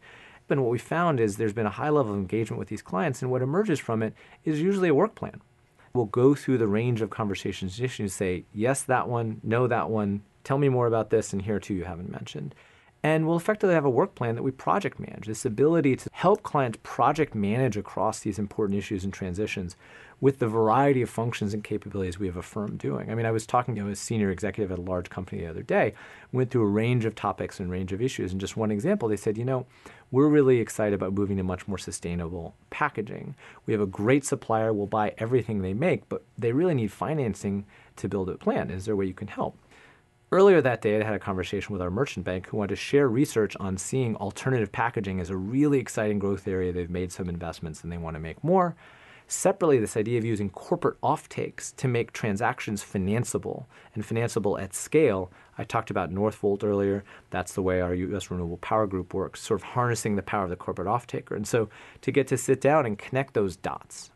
And 0.50 0.62
what 0.62 0.72
we 0.72 0.78
found 0.78 1.20
is 1.20 1.38
there's 1.38 1.54
been 1.54 1.66
a 1.66 1.72
high 1.72 1.90
level 1.90 2.14
of 2.14 2.20
engagement 2.20 2.60
with 2.60 2.68
these 2.68 2.84
clients, 2.84 3.24
and 3.24 3.32
what 3.32 3.42
emerges 3.42 3.80
from 3.80 4.04
it 4.04 4.14
is 4.46 4.62
usually 4.62 4.90
a 4.90 4.94
work 4.94 5.16
plan 5.16 5.42
We'll 5.96 6.06
go 6.06 6.34
through 6.34 6.58
the 6.58 6.68
range 6.68 7.02
of 7.02 7.12
conversations 7.12 7.78
and 7.78 7.86
issues, 7.86 8.14
say, 8.14 8.46
yes, 8.52 8.82
that 8.82 9.08
one, 9.08 9.40
no, 9.44 9.68
that 9.68 9.92
one, 9.92 10.24
tell 10.44 10.58
me 10.58 10.68
more 10.68 10.88
about 10.88 11.12
this, 11.12 11.34
and 11.34 11.44
here 11.44 11.60
too 11.60 11.76
you 11.76 11.84
haven't 11.84 12.12
mentioned. 12.12 12.56
And 13.04 13.28
we'll 13.28 13.38
effectively 13.38 13.76
have 13.76 13.86
a 13.86 13.92
work 13.92 14.16
plan 14.16 14.34
that 14.34 14.42
we 14.42 14.50
project 14.50 15.00
manage. 15.00 15.28
This 15.28 15.46
ability 15.46 15.98
to 15.98 16.10
help 16.12 16.42
clients 16.42 16.80
project 16.82 17.36
manage 17.36 17.78
across 17.78 18.22
these 18.22 18.40
important 18.40 18.80
issues 18.80 19.04
and 19.04 19.14
transitions 19.14 19.76
with 20.24 20.40
the 20.40 20.48
variety 20.48 21.02
of 21.02 21.10
functions 21.10 21.54
and 21.54 21.66
capabilities 21.66 22.18
we 22.18 22.28
have 22.28 22.38
a 22.38 22.42
firm 22.42 22.78
doing. 22.78 23.12
I 23.12 23.14
mean, 23.14 23.26
I 23.26 23.32
was 23.32 23.46
talking 23.46 23.76
to 23.76 23.90
a 23.90 23.96
senior 23.98 24.32
executive 24.32 24.72
at 24.72 24.80
a 24.80 24.82
large 24.82 25.10
company 25.10 25.42
the 25.42 25.50
other 25.50 25.64
day, 25.64 25.96
went 26.32 26.50
through 26.50 26.62
a 26.62 26.68
range 26.68 27.04
of 27.04 27.14
topics 27.14 27.60
and 27.60 27.70
range 27.70 27.92
of 27.92 28.02
issues. 28.02 28.32
And 28.32 28.40
just 28.40 28.56
one 28.56 28.72
example, 28.72 29.10
they 29.10 29.18
said, 29.18 29.38
you 29.38 29.44
know, 29.44 29.66
we're 30.12 30.30
really 30.30 30.62
excited 30.62 30.94
about 30.94 31.12
moving 31.12 31.36
to 31.36 31.44
much 31.44 31.68
more 31.68 31.78
sustainable 31.78 32.56
packaging. 32.70 33.36
We 33.66 33.74
have 33.74 33.82
a 33.82 33.86
great 33.86 34.24
supplier, 34.24 34.72
we'll 34.72 34.88
buy 34.88 35.14
everything 35.18 35.62
they 35.62 35.74
make, 35.74 36.08
but 36.08 36.24
they 36.38 36.54
really 36.54 36.74
need 36.74 36.94
financing 36.94 37.66
to 37.98 38.08
build 38.08 38.30
a 38.30 38.38
plan. 38.38 38.72
Is 38.72 38.86
there 38.86 38.94
a 38.94 38.96
way 38.96 39.08
you 39.08 39.14
can 39.14 39.28
help? 39.28 39.58
Earlier 40.32 40.62
that 40.62 40.82
day, 40.82 41.02
I 41.02 41.04
had 41.04 41.16
a 41.16 41.20
conversation 41.20 41.74
with 41.74 41.82
our 41.82 41.92
merchant 41.92 42.26
bank 42.26 42.48
who 42.48 42.56
wanted 42.56 42.70
to 42.70 42.76
share 42.78 43.10
research 43.10 43.58
on 43.60 43.76
seeing 43.76 44.16
alternative 44.16 44.72
packaging 44.72 45.20
as 45.20 45.30
a 45.30 45.36
really 45.36 45.80
exciting 45.80 46.18
growth 46.18 46.48
area. 46.48 46.72
They've 46.72 46.90
made 46.90 47.12
some 47.12 47.28
investments 47.28 47.84
and 47.84 47.92
they 47.92 47.98
want 47.98 48.16
to 48.16 48.22
make 48.22 48.42
more. 48.42 48.78
Separately, 49.28 49.80
this 49.80 49.98
idea 49.98 50.18
of 50.18 50.26
using 50.26 50.50
corporate 50.50 51.00
offtakes 51.02 51.76
to 51.78 51.88
make 51.88 52.12
transactions 52.12 52.84
financeable 52.84 53.66
and 53.96 54.04
financeable 54.04 54.62
at 54.62 54.74
scale. 54.74 55.32
I 55.58 55.64
talked 55.64 55.90
about 55.90 56.12
Northvolt 56.12 56.64
earlier. 56.64 57.04
That's 57.30 57.54
the 57.54 57.62
way 57.62 57.82
our 57.82 57.94
U.S. 57.94 58.30
Renewable 58.30 58.58
Power 58.58 58.86
Group 58.86 59.14
works, 59.14 59.42
sort 59.42 59.60
of 59.60 59.64
harnessing 59.64 60.16
the 60.16 60.22
power 60.22 60.44
of 60.44 60.50
the 60.50 60.56
corporate 60.56 60.88
offtaker. 60.88 61.36
And 61.36 61.48
so 61.48 61.70
to 62.02 62.12
get 62.12 62.28
to 62.28 62.38
sit 62.38 62.62
down 62.62 62.86
and 62.86 62.98
connect 62.98 63.34
those 63.34 63.56
dots, 63.56 64.12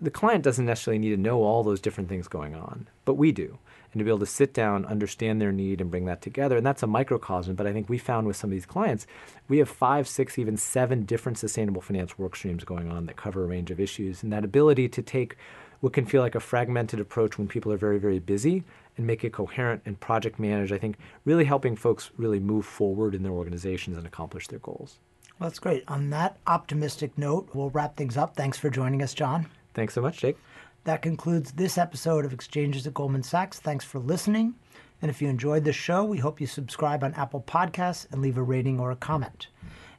the 0.00 0.10
client 0.10 0.44
doesn't 0.44 0.66
necessarily 0.66 0.98
need 0.98 1.10
to 1.10 1.16
know 1.16 1.42
all 1.42 1.62
those 1.62 1.80
different 1.80 2.08
things 2.08 2.28
going 2.28 2.54
on, 2.54 2.88
but 3.04 3.14
we 3.14 3.32
do 3.32 3.58
and 3.92 4.00
to 4.00 4.04
be 4.04 4.10
able 4.10 4.18
to 4.20 4.26
sit 4.26 4.52
down, 4.52 4.84
understand 4.84 5.40
their 5.40 5.52
need, 5.52 5.80
and 5.80 5.90
bring 5.90 6.04
that 6.06 6.22
together. 6.22 6.56
And 6.56 6.66
that's 6.66 6.82
a 6.82 6.86
microcosm. 6.86 7.54
But 7.54 7.66
I 7.66 7.72
think 7.72 7.88
we 7.88 7.98
found 7.98 8.26
with 8.26 8.36
some 8.36 8.50
of 8.50 8.52
these 8.52 8.66
clients, 8.66 9.06
we 9.48 9.58
have 9.58 9.68
five, 9.68 10.06
six, 10.06 10.38
even 10.38 10.56
seven 10.56 11.04
different 11.04 11.38
sustainable 11.38 11.80
finance 11.80 12.18
work 12.18 12.36
streams 12.36 12.64
going 12.64 12.90
on 12.90 13.06
that 13.06 13.16
cover 13.16 13.44
a 13.44 13.46
range 13.46 13.70
of 13.70 13.80
issues. 13.80 14.22
And 14.22 14.32
that 14.32 14.44
ability 14.44 14.88
to 14.90 15.02
take 15.02 15.36
what 15.80 15.92
can 15.92 16.04
feel 16.04 16.22
like 16.22 16.34
a 16.34 16.40
fragmented 16.40 17.00
approach 17.00 17.38
when 17.38 17.48
people 17.48 17.72
are 17.72 17.76
very, 17.76 17.98
very 17.98 18.18
busy 18.18 18.64
and 18.96 19.06
make 19.06 19.24
it 19.24 19.32
coherent 19.32 19.82
and 19.86 19.98
project 20.00 20.38
manage, 20.38 20.72
I 20.72 20.78
think 20.78 20.96
really 21.24 21.44
helping 21.44 21.76
folks 21.76 22.10
really 22.16 22.40
move 22.40 22.66
forward 22.66 23.14
in 23.14 23.22
their 23.22 23.32
organizations 23.32 23.96
and 23.96 24.06
accomplish 24.06 24.48
their 24.48 24.58
goals. 24.58 24.98
Well, 25.38 25.48
that's 25.48 25.60
great. 25.60 25.84
On 25.86 26.10
that 26.10 26.38
optimistic 26.48 27.16
note, 27.16 27.48
we'll 27.54 27.70
wrap 27.70 27.96
things 27.96 28.16
up. 28.16 28.34
Thanks 28.34 28.58
for 28.58 28.70
joining 28.70 29.02
us, 29.02 29.14
John. 29.14 29.46
Thanks 29.72 29.94
so 29.94 30.02
much, 30.02 30.18
Jake. 30.18 30.36
That 30.84 31.02
concludes 31.02 31.52
this 31.52 31.76
episode 31.76 32.24
of 32.24 32.32
Exchanges 32.32 32.86
at 32.86 32.94
Goldman 32.94 33.22
Sachs. 33.22 33.60
Thanks 33.60 33.84
for 33.84 33.98
listening. 33.98 34.54
And 35.00 35.10
if 35.10 35.22
you 35.22 35.28
enjoyed 35.28 35.64
the 35.64 35.72
show, 35.72 36.04
we 36.04 36.18
hope 36.18 36.40
you 36.40 36.46
subscribe 36.46 37.04
on 37.04 37.14
Apple 37.14 37.42
Podcasts 37.46 38.10
and 38.10 38.20
leave 38.20 38.38
a 38.38 38.42
rating 38.42 38.80
or 38.80 38.90
a 38.90 38.96
comment. 38.96 39.48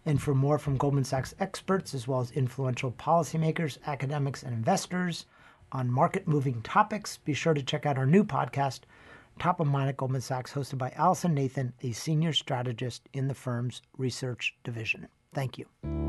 And 0.05 0.21
for 0.21 0.33
more 0.33 0.57
from 0.57 0.77
Goldman 0.77 1.03
Sachs 1.03 1.35
experts, 1.39 1.93
as 1.93 2.07
well 2.07 2.21
as 2.21 2.31
influential 2.31 2.91
policymakers, 2.91 3.77
academics, 3.85 4.43
and 4.43 4.53
investors 4.53 5.25
on 5.71 5.91
market 5.91 6.27
moving 6.27 6.61
topics, 6.63 7.17
be 7.17 7.33
sure 7.33 7.53
to 7.53 7.63
check 7.63 7.85
out 7.85 7.97
our 7.97 8.07
new 8.07 8.23
podcast, 8.23 8.81
Top 9.39 9.59
of 9.59 9.67
Mind 9.67 9.89
at 9.89 9.97
Goldman 9.97 10.21
Sachs, 10.21 10.51
hosted 10.51 10.77
by 10.77 10.91
Allison 10.95 11.33
Nathan, 11.33 11.73
a 11.81 11.91
senior 11.91 12.33
strategist 12.33 13.07
in 13.13 13.27
the 13.27 13.35
firm's 13.35 13.81
research 13.97 14.55
division. 14.63 15.07
Thank 15.33 15.57
you. 15.57 16.08